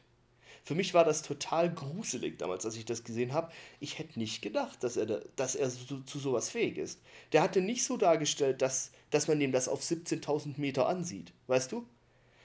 Für 0.64 0.76
mich 0.76 0.94
war 0.94 1.04
das 1.04 1.22
total 1.22 1.72
gruselig 1.72 2.38
damals, 2.38 2.66
als 2.66 2.76
ich 2.76 2.86
das 2.86 3.04
gesehen 3.04 3.34
habe. 3.34 3.52
Ich 3.80 4.00
hätte 4.00 4.20
nicht 4.20 4.42
gedacht, 4.42 4.84
dass 4.84 4.98
er, 4.98 5.06
da, 5.06 5.20
dass 5.36 5.56
er 5.56 5.70
so, 5.70 6.00
zu 6.02 6.20
sowas 6.20 6.50
fähig 6.50 6.78
ist. 6.78 7.00
Der 7.32 7.42
hatte 7.42 7.62
nicht 7.62 7.84
so 7.84 7.98
dargestellt, 7.98 8.62
dass, 8.62 8.92
dass 9.10 9.28
man 9.28 9.42
ihm 9.42 9.52
das 9.52 9.68
auf 9.68 9.82
17.000 9.82 10.60
Meter 10.60 10.88
ansieht, 10.88 11.34
weißt 11.48 11.72
du? 11.72 11.86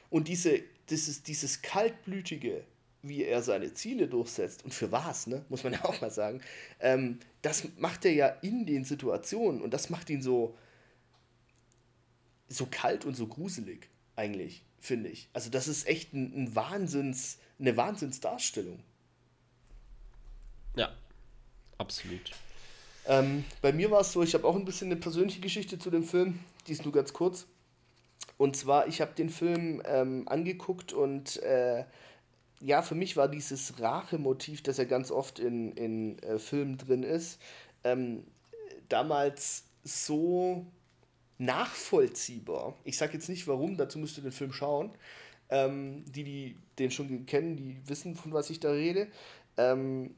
Und 0.09 0.29
diese, 0.29 0.61
dieses, 0.91 1.23
dieses 1.23 1.63
kaltblütige, 1.63 2.65
wie 3.03 3.25
er 3.25 3.43
seine 3.43 3.73
Ziele 3.75 4.09
durchsetzt 4.09 4.65
und 4.65 4.75
für 4.75 4.91
was, 4.93 5.27
ne, 5.27 5.45
muss 5.49 5.65
man 5.65 5.73
ja 5.75 5.85
auch 5.85 6.01
mal 6.01 6.11
sagen, 6.11 6.41
ähm, 6.81 7.19
das 7.43 7.69
macht 7.79 8.05
er 8.05 8.13
ja 8.13 8.29
in 8.29 8.67
den 8.67 8.85
Situationen 8.85 9.61
und 9.61 9.73
das 9.73 9.91
macht 9.91 10.11
ihn 10.11 10.23
so, 10.23 10.57
so 12.49 12.67
kalt 12.71 13.05
und 13.05 13.15
so 13.15 13.27
gruselig, 13.27 13.89
eigentlich, 14.15 14.65
finde 14.81 15.11
ich. 15.11 15.29
Also, 15.33 15.51
das 15.51 15.69
ist 15.69 15.87
echt 15.87 16.13
ein, 16.13 16.33
ein 16.35 16.55
Wahnsinns, 16.55 17.39
eine 17.59 17.77
Wahnsinnsdarstellung. 17.77 18.83
Ja, 20.77 20.95
absolut. 21.79 22.33
Ähm, 23.07 23.45
bei 23.63 23.73
mir 23.73 23.91
war 23.91 24.01
es 24.01 24.13
so, 24.13 24.23
ich 24.23 24.35
habe 24.35 24.47
auch 24.47 24.57
ein 24.57 24.65
bisschen 24.65 24.91
eine 24.91 25.01
persönliche 25.01 25.41
Geschichte 25.41 25.79
zu 25.79 25.91
dem 25.91 26.05
Film, 26.05 26.41
die 26.67 26.73
ist 26.73 26.85
nur 26.85 26.93
ganz 26.93 27.13
kurz. 27.13 27.47
Und 28.39 28.57
zwar, 28.57 28.87
ich 28.87 29.01
habe 29.01 29.15
den 29.15 29.31
Film 29.31 29.83
ähm, 29.87 30.29
angeguckt 30.29 30.93
und 30.93 31.43
äh, 31.43 31.85
ja, 32.61 32.83
für 32.83 32.95
mich 32.95 33.17
war 33.17 33.29
dieses 33.29 33.81
Rachemotiv, 33.81 34.63
das 34.63 34.79
ja 34.79 34.85
ganz 34.85 35.11
oft 35.11 35.39
in, 35.39 35.73
in 35.73 36.19
äh, 36.21 36.39
Filmen 36.39 36.79
drin 36.79 37.03
ist, 37.03 37.41
ähm, 37.85 38.25
damals 38.89 39.65
so 39.85 40.67
nachvollziehbar. 41.39 42.75
Ich 42.85 42.97
sage 42.97 43.15
jetzt 43.15 43.29
nicht 43.29 43.47
warum, 43.47 43.77
dazu 43.77 43.99
müsst 43.99 44.17
ihr 44.19 44.23
den 44.23 44.33
Film 44.33 44.53
schauen. 44.53 44.91
Ähm, 45.49 46.05
die, 46.09 46.25
die 46.25 46.57
den 46.79 46.91
schon 46.91 47.25
kennen, 47.27 47.57
die 47.57 47.81
wissen, 47.87 48.17
von 48.17 48.33
was 48.33 48.51
ich 48.51 48.59
da 48.59 48.71
rede. 48.71 49.09
Ähm, 49.57 50.15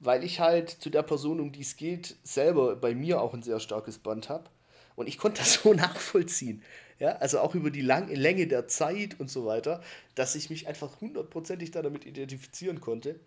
weil 0.00 0.24
ich 0.24 0.40
halt 0.40 0.68
zu 0.68 0.90
der 0.90 1.02
Person, 1.02 1.38
um 1.38 1.52
die 1.52 1.60
es 1.60 1.76
geht, 1.76 2.16
selber 2.24 2.74
bei 2.74 2.94
mir 2.94 3.20
auch 3.20 3.34
ein 3.34 3.42
sehr 3.42 3.60
starkes 3.60 3.98
Band 3.98 4.28
habe. 4.28 4.50
Und 4.96 5.06
ich 5.06 5.16
konnte 5.18 5.40
das 5.40 5.54
so 5.62 5.74
nachvollziehen. 5.74 6.62
Ja, 7.02 7.16
also 7.16 7.40
auch 7.40 7.56
über 7.56 7.72
die 7.72 7.80
Lang 7.80 8.06
Länge 8.14 8.46
der 8.46 8.68
Zeit 8.68 9.18
und 9.18 9.28
so 9.28 9.44
weiter, 9.44 9.82
dass 10.14 10.36
ich 10.36 10.50
mich 10.50 10.68
einfach 10.68 11.00
hundertprozentig 11.00 11.72
da 11.72 11.82
damit 11.82 12.06
identifizieren 12.06 12.80
konnte. 12.80 13.18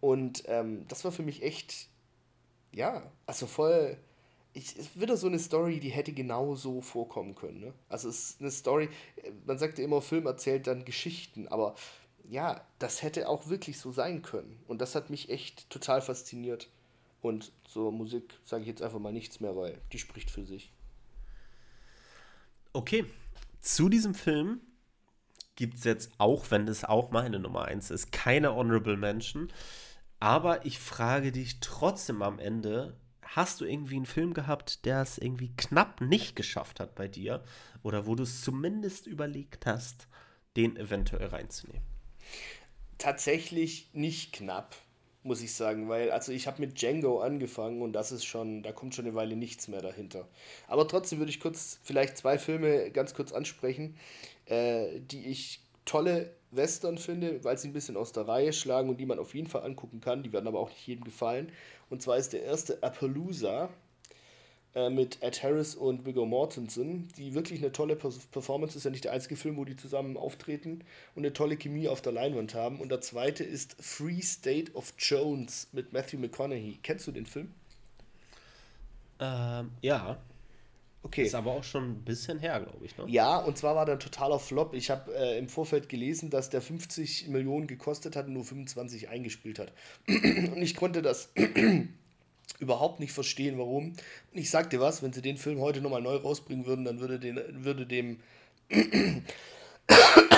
Und 0.00 0.42
ähm, 0.48 0.84
das 0.88 1.04
war 1.04 1.12
für 1.12 1.22
mich 1.22 1.44
echt, 1.44 1.86
ja, 2.72 3.08
also 3.24 3.46
voll, 3.46 3.96
ich, 4.54 4.74
wieder 4.96 5.16
so 5.16 5.28
eine 5.28 5.38
Story, 5.38 5.78
die 5.78 5.90
hätte 5.90 6.12
genau 6.12 6.56
so 6.56 6.80
vorkommen 6.80 7.36
können. 7.36 7.60
Ne? 7.60 7.72
Also 7.88 8.08
es 8.08 8.30
ist 8.30 8.40
eine 8.40 8.50
Story, 8.50 8.88
man 9.46 9.56
sagt 9.56 9.78
ja 9.78 9.84
immer, 9.84 10.02
Film 10.02 10.26
erzählt 10.26 10.66
dann 10.66 10.84
Geschichten, 10.84 11.46
aber 11.46 11.76
ja, 12.28 12.66
das 12.80 13.02
hätte 13.04 13.28
auch 13.28 13.46
wirklich 13.48 13.78
so 13.78 13.92
sein 13.92 14.22
können. 14.22 14.58
Und 14.66 14.80
das 14.80 14.96
hat 14.96 15.10
mich 15.10 15.30
echt 15.30 15.70
total 15.70 16.02
fasziniert. 16.02 16.68
Und 17.20 17.52
zur 17.66 17.92
Musik 17.92 18.34
sage 18.44 18.62
ich 18.62 18.68
jetzt 18.68 18.82
einfach 18.82 18.98
mal 18.98 19.12
nichts 19.12 19.38
mehr, 19.38 19.54
weil 19.54 19.78
die 19.92 20.00
spricht 20.00 20.28
für 20.28 20.44
sich. 20.44 20.72
Okay, 22.72 23.04
zu 23.60 23.88
diesem 23.88 24.14
Film 24.14 24.60
gibt 25.56 25.78
es 25.78 25.84
jetzt 25.84 26.10
auch, 26.18 26.50
wenn 26.50 26.66
es 26.68 26.84
auch 26.84 27.10
meine 27.10 27.38
Nummer 27.38 27.66
1 27.66 27.90
ist, 27.90 28.12
keine 28.12 28.54
Honorable 28.54 28.96
Mention. 28.96 29.52
Aber 30.20 30.64
ich 30.64 30.78
frage 30.78 31.32
dich 31.32 31.60
trotzdem 31.60 32.22
am 32.22 32.38
Ende, 32.38 32.96
hast 33.22 33.60
du 33.60 33.64
irgendwie 33.64 33.96
einen 33.96 34.06
Film 34.06 34.34
gehabt, 34.34 34.84
der 34.84 35.02
es 35.02 35.18
irgendwie 35.18 35.54
knapp 35.56 36.00
nicht 36.00 36.36
geschafft 36.36 36.80
hat 36.80 36.94
bei 36.94 37.08
dir? 37.08 37.42
Oder 37.82 38.06
wo 38.06 38.14
du 38.14 38.22
es 38.22 38.42
zumindest 38.42 39.06
überlegt 39.06 39.66
hast, 39.66 40.06
den 40.56 40.76
eventuell 40.76 41.28
reinzunehmen? 41.28 41.82
Tatsächlich 42.98 43.90
nicht 43.92 44.32
knapp, 44.32 44.76
muss 45.24 45.42
ich 45.42 45.54
sagen, 45.54 45.88
weil 45.88 46.10
also 46.10 46.32
ich 46.32 46.46
habe 46.46 46.60
mit 46.60 46.80
Django 46.80 47.20
angefangen 47.20 47.82
und 47.82 47.92
das 47.92 48.12
ist 48.12 48.24
schon, 48.24 48.62
da 48.62 48.72
kommt 48.72 48.94
schon 48.94 49.06
eine 49.06 49.14
Weile 49.14 49.36
nichts 49.36 49.68
mehr 49.68 49.80
dahinter. 49.80 50.26
Aber 50.66 50.88
trotzdem 50.88 51.18
würde 51.18 51.30
ich 51.30 51.40
kurz 51.40 51.78
vielleicht 51.82 52.16
zwei 52.16 52.38
Filme 52.38 52.90
ganz 52.90 53.14
kurz 53.14 53.32
ansprechen, 53.32 53.96
äh, 54.46 55.00
die 55.00 55.26
ich 55.26 55.60
tolle 55.84 56.34
Western 56.50 56.98
finde, 56.98 57.42
weil 57.44 57.56
sie 57.58 57.68
ein 57.68 57.72
bisschen 57.72 57.96
aus 57.96 58.12
der 58.12 58.28
Reihe 58.28 58.52
schlagen 58.52 58.88
und 58.88 58.98
die 58.98 59.06
man 59.06 59.18
auf 59.18 59.34
jeden 59.34 59.48
Fall 59.48 59.62
angucken 59.62 60.00
kann. 60.00 60.22
Die 60.22 60.32
werden 60.32 60.46
aber 60.46 60.60
auch 60.60 60.68
nicht 60.68 60.86
jedem 60.86 61.04
gefallen. 61.04 61.50
Und 61.88 62.02
zwar 62.02 62.16
ist 62.16 62.32
der 62.32 62.42
erste 62.42 62.82
Appaloosa 62.82 63.70
äh, 64.74 64.88
mit 64.88 65.22
Ed 65.22 65.42
Harris 65.42 65.74
und 65.74 66.06
Viggo 66.06 66.24
Mortensen, 66.24 67.08
die 67.18 67.34
wirklich 67.34 67.60
eine 67.60 67.72
tolle 67.72 67.94
Performance 67.94 68.78
ist. 68.78 68.84
Ja 68.84 68.90
nicht 68.90 69.04
der 69.04 69.12
einzige 69.12 69.36
Film, 69.36 69.56
wo 69.58 69.64
die 69.64 69.76
zusammen 69.76 70.16
auftreten 70.16 70.82
und 71.14 71.24
eine 71.24 71.34
tolle 71.34 71.56
Chemie 71.56 71.88
auf 71.88 72.00
der 72.00 72.12
Leinwand 72.12 72.54
haben. 72.54 72.80
Und 72.80 72.90
der 72.90 73.02
zweite 73.02 73.44
ist 73.44 73.76
Free 73.80 74.22
State 74.22 74.72
of 74.72 74.94
Jones 74.98 75.68
mit 75.72 75.92
Matthew 75.92 76.18
McConaughey. 76.18 76.78
Kennst 76.82 77.06
du 77.06 77.12
den 77.12 77.26
Film? 77.26 77.52
Ähm, 79.20 79.70
ja. 79.82 80.18
Okay. 81.04 81.24
Ist 81.24 81.34
aber 81.34 81.50
auch 81.50 81.64
schon 81.64 81.90
ein 81.90 82.04
bisschen 82.04 82.38
her, 82.38 82.60
glaube 82.60 82.84
ich. 82.86 82.96
Ne? 82.96 83.04
Ja, 83.08 83.38
und 83.38 83.58
zwar 83.58 83.74
war 83.74 83.84
der 83.84 83.96
ein 83.96 84.00
totaler 84.00 84.38
Flop. 84.38 84.72
Ich 84.72 84.88
habe 84.88 85.12
äh, 85.14 85.36
im 85.36 85.48
Vorfeld 85.48 85.88
gelesen, 85.88 86.30
dass 86.30 86.48
der 86.48 86.62
50 86.62 87.28
Millionen 87.28 87.66
gekostet 87.66 88.14
hat 88.14 88.26
und 88.26 88.34
nur 88.34 88.44
25 88.44 89.08
eingespielt 89.08 89.58
hat. 89.58 89.72
und 90.08 90.62
ich 90.62 90.76
konnte 90.76 91.02
das 91.02 91.30
überhaupt 92.60 93.00
nicht 93.00 93.12
verstehen, 93.12 93.58
warum. 93.58 93.88
Und 94.32 94.38
ich 94.38 94.50
sag 94.50 94.70
dir 94.70 94.80
was, 94.80 95.02
wenn 95.02 95.12
sie 95.12 95.22
den 95.22 95.36
Film 95.36 95.60
heute 95.60 95.80
nochmal 95.80 96.02
neu 96.02 96.16
rausbringen 96.16 96.66
würden, 96.66 96.84
dann 96.84 97.00
würde, 97.00 97.18
den, 97.18 97.40
würde 97.64 97.86
dem. 97.86 98.20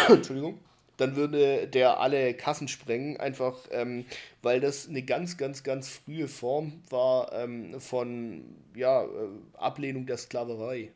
Entschuldigung 0.09 0.59
dann 0.97 1.17
würde 1.17 1.67
der 1.67 2.01
alle 2.01 2.35
Kassen 2.35 2.69
sprengen, 2.69 3.17
einfach 3.19 3.59
ähm, 3.71 4.05
weil 4.43 4.61
das 4.61 4.89
eine 4.89 5.03
ganz, 5.03 5.37
ganz, 5.37 5.63
ganz 5.65 5.89
frühe 5.89 6.29
Form 6.29 6.83
war 6.91 7.33
ähm, 7.33 7.81
von 7.81 8.45
ja, 8.75 9.05
äh, 9.05 9.09
Ablehnung 9.55 10.07
der 10.07 10.19
Sklaverei. 10.19 10.93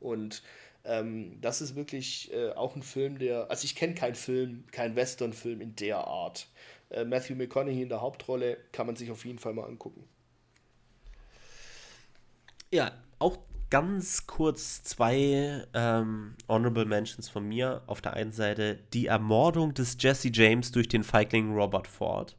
Und 0.00 0.42
ähm, 0.84 1.38
das 1.40 1.60
ist 1.60 1.76
wirklich 1.76 2.32
äh, 2.32 2.50
auch 2.52 2.76
ein 2.76 2.82
Film, 2.82 3.18
der, 3.18 3.50
also 3.50 3.64
ich 3.64 3.74
kenne 3.74 3.94
keinen 3.94 4.14
Film, 4.14 4.64
keinen 4.70 4.96
Western-Film 4.96 5.60
in 5.60 5.74
der 5.76 5.98
Art. 5.98 6.48
Äh, 6.90 7.04
Matthew 7.04 7.34
McConaughey 7.34 7.82
in 7.82 7.88
der 7.88 8.00
Hauptrolle 8.00 8.58
kann 8.72 8.86
man 8.86 8.96
sich 8.96 9.10
auf 9.10 9.24
jeden 9.24 9.38
Fall 9.38 9.54
mal 9.54 9.64
angucken. 9.66 10.04
Ja, 12.70 12.92
auch 13.18 13.38
ganz 13.70 14.26
kurz 14.26 14.82
zwei 14.82 15.66
ähm, 15.74 16.34
Honorable 16.48 16.84
Mentions 16.84 17.28
von 17.28 17.46
mir. 17.46 17.82
Auf 17.86 18.00
der 18.00 18.14
einen 18.14 18.32
Seite 18.32 18.78
die 18.92 19.06
Ermordung 19.06 19.74
des 19.74 19.96
Jesse 19.98 20.30
James 20.32 20.72
durch 20.72 20.88
den 20.88 21.04
Feigling 21.04 21.54
Robert 21.54 21.86
Ford. 21.86 22.36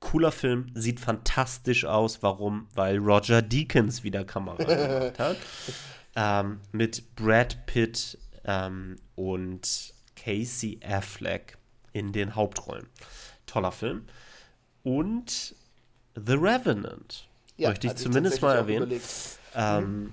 Cooler 0.00 0.32
Film, 0.32 0.66
sieht 0.74 0.98
fantastisch 0.98 1.84
aus. 1.84 2.22
Warum? 2.22 2.66
Weil 2.74 2.98
Roger 2.98 3.40
Deakins 3.40 4.02
wieder 4.02 4.24
Kamera 4.24 4.56
gemacht 4.56 5.18
hat. 5.18 5.36
Ähm, 6.14 6.60
mit 6.72 7.16
Brad 7.16 7.64
Pitt 7.64 8.18
ähm, 8.44 8.96
und 9.14 9.94
Casey 10.14 10.78
Affleck 10.84 11.56
in 11.94 12.12
den 12.12 12.34
Hauptrollen. 12.34 12.86
Toller 13.46 13.72
Film. 13.72 14.04
Und 14.82 15.54
The 16.14 16.34
Revenant. 16.34 17.30
Ja, 17.62 17.68
möchte 17.70 17.86
ich 17.86 17.94
zumindest 17.94 18.42
mal 18.42 18.56
erwähnen. 18.56 19.00
Ähm, 19.54 20.12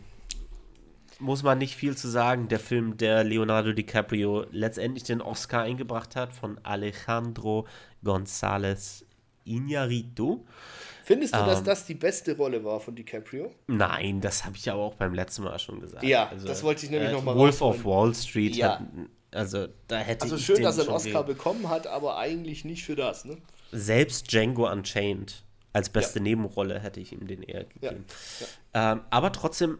muss 1.20 1.44
man 1.44 1.58
nicht 1.58 1.76
viel 1.76 1.98
zu 1.98 2.08
sagen. 2.08 2.48
Der 2.48 2.60
Film, 2.60 2.98
der 2.98 3.24
Leonardo 3.24 3.74
DiCaprio 3.74 4.46
letztendlich 4.52 5.04
den 5.04 5.22
Oscar 5.22 5.64
eingebracht 5.64 6.16
hat, 6.16 6.34
von 6.34 6.60
Alejandro 6.64 7.68
González 8.04 9.04
Iñárritu. 9.46 10.42
Findest 11.04 11.34
du, 11.34 11.40
ähm, 11.40 11.46
dass 11.48 11.64
das 11.64 11.86
die 11.86 11.96
beste 11.96 12.38
Rolle 12.38 12.64
war 12.64 12.80
von 12.80 12.96
DiCaprio? 12.96 13.52
Nein, 13.68 14.22
das 14.22 14.46
habe 14.46 14.56
ich 14.56 14.66
ja 14.66 14.76
auch 14.76 14.94
beim 14.94 15.14
letzten 15.14 15.44
Mal 15.44 15.58
schon 15.58 15.82
gesagt. 15.82 16.04
Ja, 16.04 16.30
also, 16.30 16.48
das 16.48 16.62
wollte 16.64 16.86
ich 16.86 16.92
nämlich 16.92 17.10
äh, 17.10 17.14
nochmal 17.14 17.36
Wolf 17.36 17.62
of 17.62 17.84
Wall 17.84 18.14
Street 18.14 18.56
ja. 18.56 18.80
hat, 18.80 18.84
also 19.32 19.68
da 19.88 19.98
hätte 19.98 20.24
Also 20.24 20.38
schön, 20.38 20.62
dass 20.62 20.78
er 20.78 20.84
einen 20.84 20.94
Oscar 20.94 21.24
bekommen 21.24 21.68
hat, 21.68 21.88
aber 21.88 22.18
eigentlich 22.18 22.64
nicht 22.64 22.86
für 22.86 22.96
das, 22.96 23.26
ne? 23.26 23.38
Selbst 23.72 24.32
Django 24.32 24.72
Unchained 24.72 25.44
als 25.74 25.90
beste 25.90 26.20
ja. 26.20 26.24
Nebenrolle 26.24 26.80
hätte 26.80 27.00
ich 27.00 27.12
ihm 27.14 27.28
den 27.28 27.44
eher 27.44 27.66
gegeben. 27.66 28.06
Ja. 28.74 28.94
Ähm, 28.94 29.02
aber 29.10 29.32
trotzdem 29.32 29.80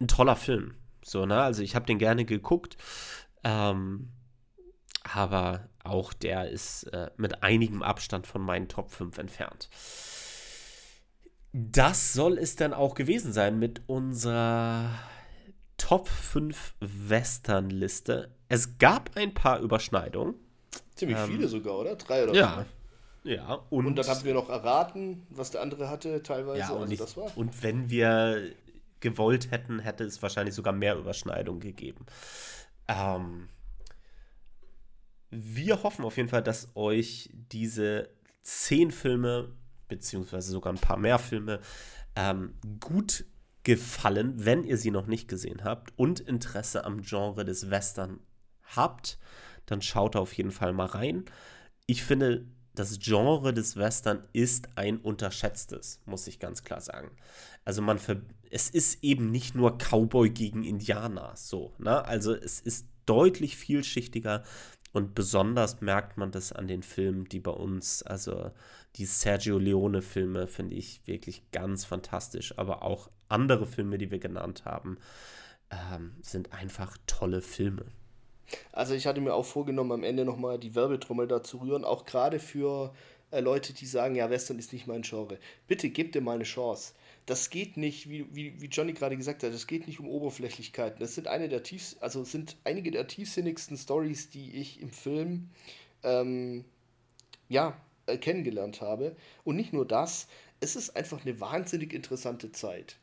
ein 0.00 0.08
toller 0.08 0.36
Film. 0.36 0.74
So, 1.02 1.26
ne? 1.26 1.40
Also 1.42 1.62
ich 1.62 1.74
habe 1.74 1.86
den 1.86 1.98
gerne 1.98 2.24
geguckt. 2.24 2.76
Ähm, 3.44 4.10
aber 5.02 5.68
auch 5.82 6.12
der 6.12 6.50
ist 6.50 6.84
äh, 6.92 7.10
mit 7.16 7.42
einigem 7.42 7.82
Abstand 7.82 8.26
von 8.26 8.42
meinen 8.42 8.68
Top 8.68 8.90
5 8.90 9.16
entfernt. 9.18 9.68
Das 11.52 12.12
soll 12.12 12.38
es 12.38 12.56
dann 12.56 12.72
auch 12.72 12.94
gewesen 12.94 13.32
sein 13.32 13.58
mit 13.58 13.82
unserer 13.86 14.90
Top 15.78 16.08
5 16.08 16.74
Western-Liste. 16.80 18.34
Es 18.48 18.78
gab 18.78 19.16
ein 19.16 19.34
paar 19.34 19.60
Überschneidungen. 19.60 20.34
Ziemlich 20.94 21.18
ähm, 21.18 21.26
viele 21.26 21.48
sogar, 21.48 21.78
oder? 21.78 21.96
Drei 21.96 22.24
oder 22.24 22.34
ja, 22.34 22.66
ja, 23.24 23.54
und, 23.70 23.86
und 23.86 23.96
dann 23.96 24.06
haben 24.06 24.24
wir 24.24 24.34
noch 24.34 24.48
erraten, 24.48 25.26
was 25.30 25.50
der 25.50 25.60
andere 25.60 25.90
hatte, 25.90 26.22
teilweise. 26.22 26.60
Ja, 26.60 26.70
und, 26.70 26.82
also 26.82 26.92
ich, 26.92 26.98
das 26.98 27.16
war. 27.16 27.36
und 27.36 27.62
wenn 27.62 27.90
wir 27.90 28.52
gewollt 29.00 29.50
hätten, 29.50 29.78
hätte 29.78 30.04
es 30.04 30.22
wahrscheinlich 30.22 30.54
sogar 30.54 30.72
mehr 30.72 30.96
Überschneidungen 30.96 31.60
gegeben. 31.60 32.06
Ähm, 32.88 33.48
wir 35.30 35.82
hoffen 35.82 36.04
auf 36.04 36.16
jeden 36.16 36.28
Fall, 36.28 36.42
dass 36.42 36.68
euch 36.74 37.30
diese 37.32 38.10
zehn 38.42 38.90
Filme, 38.90 39.52
beziehungsweise 39.88 40.50
sogar 40.50 40.72
ein 40.72 40.78
paar 40.78 40.96
mehr 40.96 41.18
Filme, 41.18 41.60
ähm, 42.16 42.54
gut 42.80 43.24
gefallen, 43.62 44.44
wenn 44.44 44.64
ihr 44.64 44.76
sie 44.76 44.90
noch 44.90 45.06
nicht 45.06 45.28
gesehen 45.28 45.64
habt 45.64 45.92
und 45.96 46.20
Interesse 46.20 46.84
am 46.84 47.02
Genre 47.02 47.44
des 47.44 47.70
Western 47.70 48.20
habt, 48.76 49.18
dann 49.66 49.82
schaut 49.82 50.16
auf 50.16 50.32
jeden 50.32 50.50
Fall 50.50 50.72
mal 50.72 50.86
rein. 50.86 51.24
Ich 51.86 52.02
finde, 52.02 52.46
das 52.74 52.98
Genre 52.98 53.52
des 53.52 53.76
Western 53.76 54.22
ist 54.32 54.68
ein 54.76 54.98
unterschätztes, 54.98 56.00
muss 56.06 56.26
ich 56.26 56.38
ganz 56.38 56.62
klar 56.62 56.80
sagen. 56.80 57.10
Also 57.64 57.82
man 57.82 57.98
es 58.50 58.70
ist 58.70 59.02
eben 59.04 59.30
nicht 59.30 59.54
nur 59.54 59.78
Cowboy 59.78 60.30
gegen 60.30 60.64
Indianer, 60.64 61.32
so, 61.36 61.72
ne? 61.78 62.04
Also 62.04 62.34
es 62.34 62.60
ist 62.60 62.86
deutlich 63.06 63.56
vielschichtiger 63.56 64.44
und 64.92 65.14
besonders 65.14 65.80
merkt 65.80 66.16
man 66.16 66.32
das 66.32 66.52
an 66.52 66.66
den 66.66 66.82
Filmen, 66.82 67.26
die 67.26 67.40
bei 67.40 67.52
uns, 67.52 68.02
also 68.02 68.50
die 68.96 69.04
Sergio 69.04 69.58
Leone 69.58 70.02
Filme 70.02 70.46
finde 70.46 70.74
ich 70.74 71.06
wirklich 71.06 71.50
ganz 71.52 71.84
fantastisch, 71.84 72.58
aber 72.58 72.82
auch 72.82 73.10
andere 73.28 73.66
Filme, 73.66 73.98
die 73.98 74.10
wir 74.10 74.18
genannt 74.18 74.64
haben, 74.64 74.98
ähm, 75.70 76.16
sind 76.22 76.52
einfach 76.52 76.96
tolle 77.06 77.40
Filme. 77.40 77.86
Also 78.72 78.94
ich 78.94 79.06
hatte 79.06 79.20
mir 79.20 79.34
auch 79.34 79.44
vorgenommen, 79.44 79.92
am 79.92 80.04
Ende 80.04 80.24
nochmal 80.24 80.58
die 80.58 80.74
Werbetrommel 80.74 81.28
da 81.28 81.42
zu 81.42 81.58
rühren, 81.58 81.84
auch 81.84 82.04
gerade 82.04 82.38
für 82.38 82.92
äh, 83.30 83.40
Leute, 83.40 83.72
die 83.72 83.86
sagen, 83.86 84.14
ja, 84.14 84.30
Western 84.30 84.58
ist 84.58 84.72
nicht 84.72 84.86
mein 84.86 85.02
Genre. 85.02 85.38
Bitte 85.66 85.90
gebt 85.90 86.14
dir 86.14 86.20
mal 86.20 86.34
eine 86.34 86.44
Chance. 86.44 86.94
Das 87.26 87.50
geht 87.50 87.76
nicht, 87.76 88.08
wie, 88.08 88.26
wie, 88.34 88.60
wie 88.60 88.66
Johnny 88.66 88.92
gerade 88.92 89.16
gesagt 89.16 89.42
hat, 89.42 89.52
das 89.52 89.66
geht 89.66 89.86
nicht 89.86 90.00
um 90.00 90.08
Oberflächlichkeiten. 90.08 90.98
Das 90.98 91.14
sind 91.14 91.28
eine 91.28 91.48
der 91.48 91.62
tiefs, 91.62 91.96
also 92.00 92.24
sind 92.24 92.56
einige 92.64 92.90
der 92.90 93.06
tiefsinnigsten 93.06 93.76
Stories, 93.76 94.30
die 94.30 94.56
ich 94.56 94.80
im 94.80 94.90
Film 94.90 95.50
ähm, 96.02 96.64
ja, 97.48 97.76
äh, 98.06 98.16
kennengelernt 98.16 98.80
habe. 98.80 99.14
Und 99.44 99.56
nicht 99.56 99.72
nur 99.72 99.86
das, 99.86 100.26
es 100.60 100.76
ist 100.76 100.96
einfach 100.96 101.24
eine 101.24 101.40
wahnsinnig 101.40 101.92
interessante 101.92 102.52
Zeit. 102.52 102.96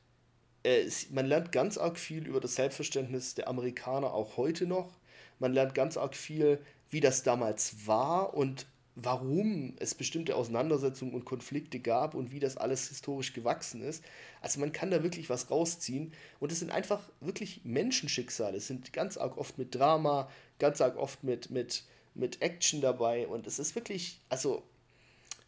Äh, 0.63 0.89
man 1.11 1.25
lernt 1.25 1.51
ganz 1.51 1.77
arg 1.77 1.97
viel 1.97 2.27
über 2.27 2.41
das 2.41 2.55
Selbstverständnis 2.55 3.35
der 3.35 3.47
Amerikaner 3.47 4.13
auch 4.13 4.37
heute 4.37 4.65
noch. 4.65 4.97
Man 5.39 5.53
lernt 5.53 5.75
ganz 5.75 5.97
arg 5.97 6.15
viel, 6.15 6.59
wie 6.89 6.99
das 6.99 7.23
damals 7.23 7.87
war 7.87 8.33
und 8.33 8.65
warum 8.99 9.75
es 9.79 9.93
bestimmte 9.93 10.35
Auseinandersetzungen 10.35 11.13
und 11.13 11.23
Konflikte 11.23 11.79
gab 11.79 12.15
und 12.15 12.31
wie 12.31 12.39
das 12.39 12.57
alles 12.57 12.89
historisch 12.89 13.33
gewachsen 13.33 13.81
ist. 13.81 14.03
Also 14.41 14.59
man 14.59 14.71
kann 14.71 14.89
da 14.89 15.03
wirklich 15.03 15.29
was 15.29 15.51
rausziehen 15.51 16.13
und 16.39 16.51
es 16.51 16.59
sind 16.59 16.71
einfach 16.71 17.01
wirklich 17.21 17.61
Menschenschicksale. 17.63 18.57
Es 18.57 18.65
sind 18.65 18.93
ganz 18.93 19.17
arg 19.17 19.37
oft 19.37 19.59
mit 19.59 19.75
Drama, 19.75 20.29
ganz 20.57 20.81
arg 20.81 20.97
oft 20.97 21.23
mit, 21.23 21.51
mit, 21.51 21.83
mit 22.15 22.41
Action 22.41 22.81
dabei 22.81 23.27
und 23.27 23.45
es 23.45 23.59
ist 23.59 23.75
wirklich, 23.75 24.19
also 24.29 24.63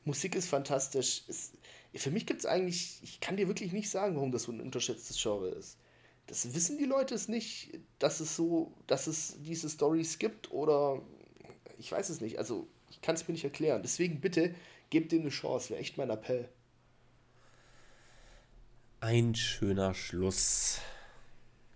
Musik 0.06 0.36
ist 0.36 0.48
fantastisch. 0.48 1.24
Es, 1.28 1.54
für 1.96 2.12
mich 2.12 2.28
gibt 2.28 2.42
es 2.42 2.46
eigentlich, 2.46 3.00
ich 3.02 3.20
kann 3.20 3.36
dir 3.36 3.48
wirklich 3.48 3.72
nicht 3.72 3.90
sagen, 3.90 4.16
warum 4.16 4.32
das 4.32 4.44
so 4.44 4.52
ein 4.52 4.62
unterschätztes 4.62 5.20
Genre 5.20 5.50
ist. 5.50 5.76
Das 6.30 6.54
wissen 6.54 6.78
die 6.78 6.86
Leute 6.86 7.16
es 7.16 7.28
nicht, 7.28 7.80
dass 7.98 8.20
es 8.20 8.36
so, 8.36 8.72
dass 8.86 9.08
es 9.08 9.42
diese 9.42 9.68
Stories 9.68 10.20
gibt 10.20 10.52
oder 10.52 11.02
ich 11.80 11.92
weiß 11.92 12.10
es 12.10 12.22
nicht. 12.22 12.38
Also 12.38 12.68
ich 12.92 13.02
kann 13.02 13.16
es 13.16 13.28
mir 13.28 13.32
nicht 13.32 13.46
erklären. 13.46 13.82
Deswegen 13.82 14.22
bitte 14.22 14.54
gebt 14.92 15.12
dem 15.12 15.22
eine 15.22 15.30
Chance. 15.30 15.72
Wäre 15.72 15.80
echt 15.80 15.98
mein 15.98 16.12
Appell. 16.12 16.48
Ein 19.00 19.34
schöner 19.34 19.96
Schluss, 19.96 20.82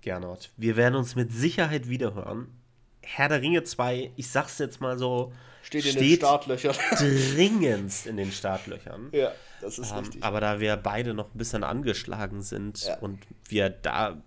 Gernot. 0.01 0.51
Wir 0.55 0.75
werden 0.75 0.95
uns 0.95 1.15
mit 1.15 1.31
Sicherheit 1.31 1.89
wiederhören. 1.89 2.53
Herr 3.01 3.29
der 3.29 3.41
Ringe 3.41 3.63
2, 3.63 4.11
ich 4.15 4.29
sag's 4.29 4.59
jetzt 4.59 4.81
mal 4.81 4.99
so, 4.99 5.33
steht, 5.63 5.83
steht 5.83 5.95
in 5.95 6.01
den 6.09 6.17
Startlöchern. 6.17 6.75
dringendst 6.97 8.05
in 8.05 8.17
den 8.17 8.31
Startlöchern. 8.31 9.09
Ja, 9.13 9.31
das 9.61 9.79
ist 9.79 9.91
ähm, 9.91 9.97
richtig. 9.99 10.23
Aber 10.23 10.41
da 10.41 10.59
wir 10.59 10.77
beide 10.77 11.15
noch 11.15 11.33
ein 11.33 11.37
bisschen 11.37 11.63
angeschlagen 11.63 12.43
sind 12.43 12.83
ja. 12.83 12.99
und 12.99 13.19
wir 13.49 13.69
da 13.69 14.21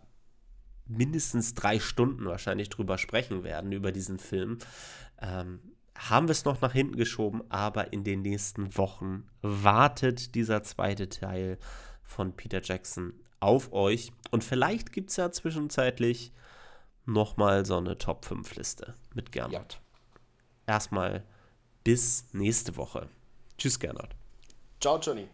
mindestens 0.87 1.55
drei 1.55 1.81
Stunden 1.81 2.25
wahrscheinlich 2.27 2.69
drüber 2.69 2.99
sprechen 2.99 3.45
werden, 3.45 3.73
über 3.73 3.93
diesen 3.93 4.19
Film, 4.19 4.59
ähm, 5.21 5.61
haben 5.97 6.29
wir 6.29 6.33
es 6.33 6.45
noch 6.45 6.61
nach 6.61 6.73
hinten 6.73 6.97
geschoben, 6.97 7.43
aber 7.49 7.93
in 7.93 8.05
den 8.05 8.23
nächsten 8.23 8.77
Wochen 8.77 9.27
wartet 9.41 10.35
dieser 10.35 10.63
zweite 10.63 11.09
Teil 11.09 11.59
von 12.03 12.37
Peter 12.37 12.61
Jackson 12.63 13.15
auf 13.41 13.73
euch. 13.73 14.13
Und 14.31 14.45
vielleicht 14.45 14.93
gibt 14.93 15.11
es 15.11 15.17
ja 15.17 15.31
zwischenzeitlich 15.31 16.33
nochmal 17.07 17.65
so 17.65 17.77
eine 17.79 17.99
Top 17.99 18.25
5 18.25 18.55
Liste 18.57 18.95
mit 19.15 19.33
Gernot. 19.33 19.81
Ja. 20.67 20.75
Erstmal 20.75 21.25
bis 21.85 22.27
nächste 22.33 22.77
Woche. 22.77 23.09
Tschüss, 23.59 23.79
Gernot. 23.79 24.11
Ciao, 24.81 24.99
Johnny. 24.99 25.29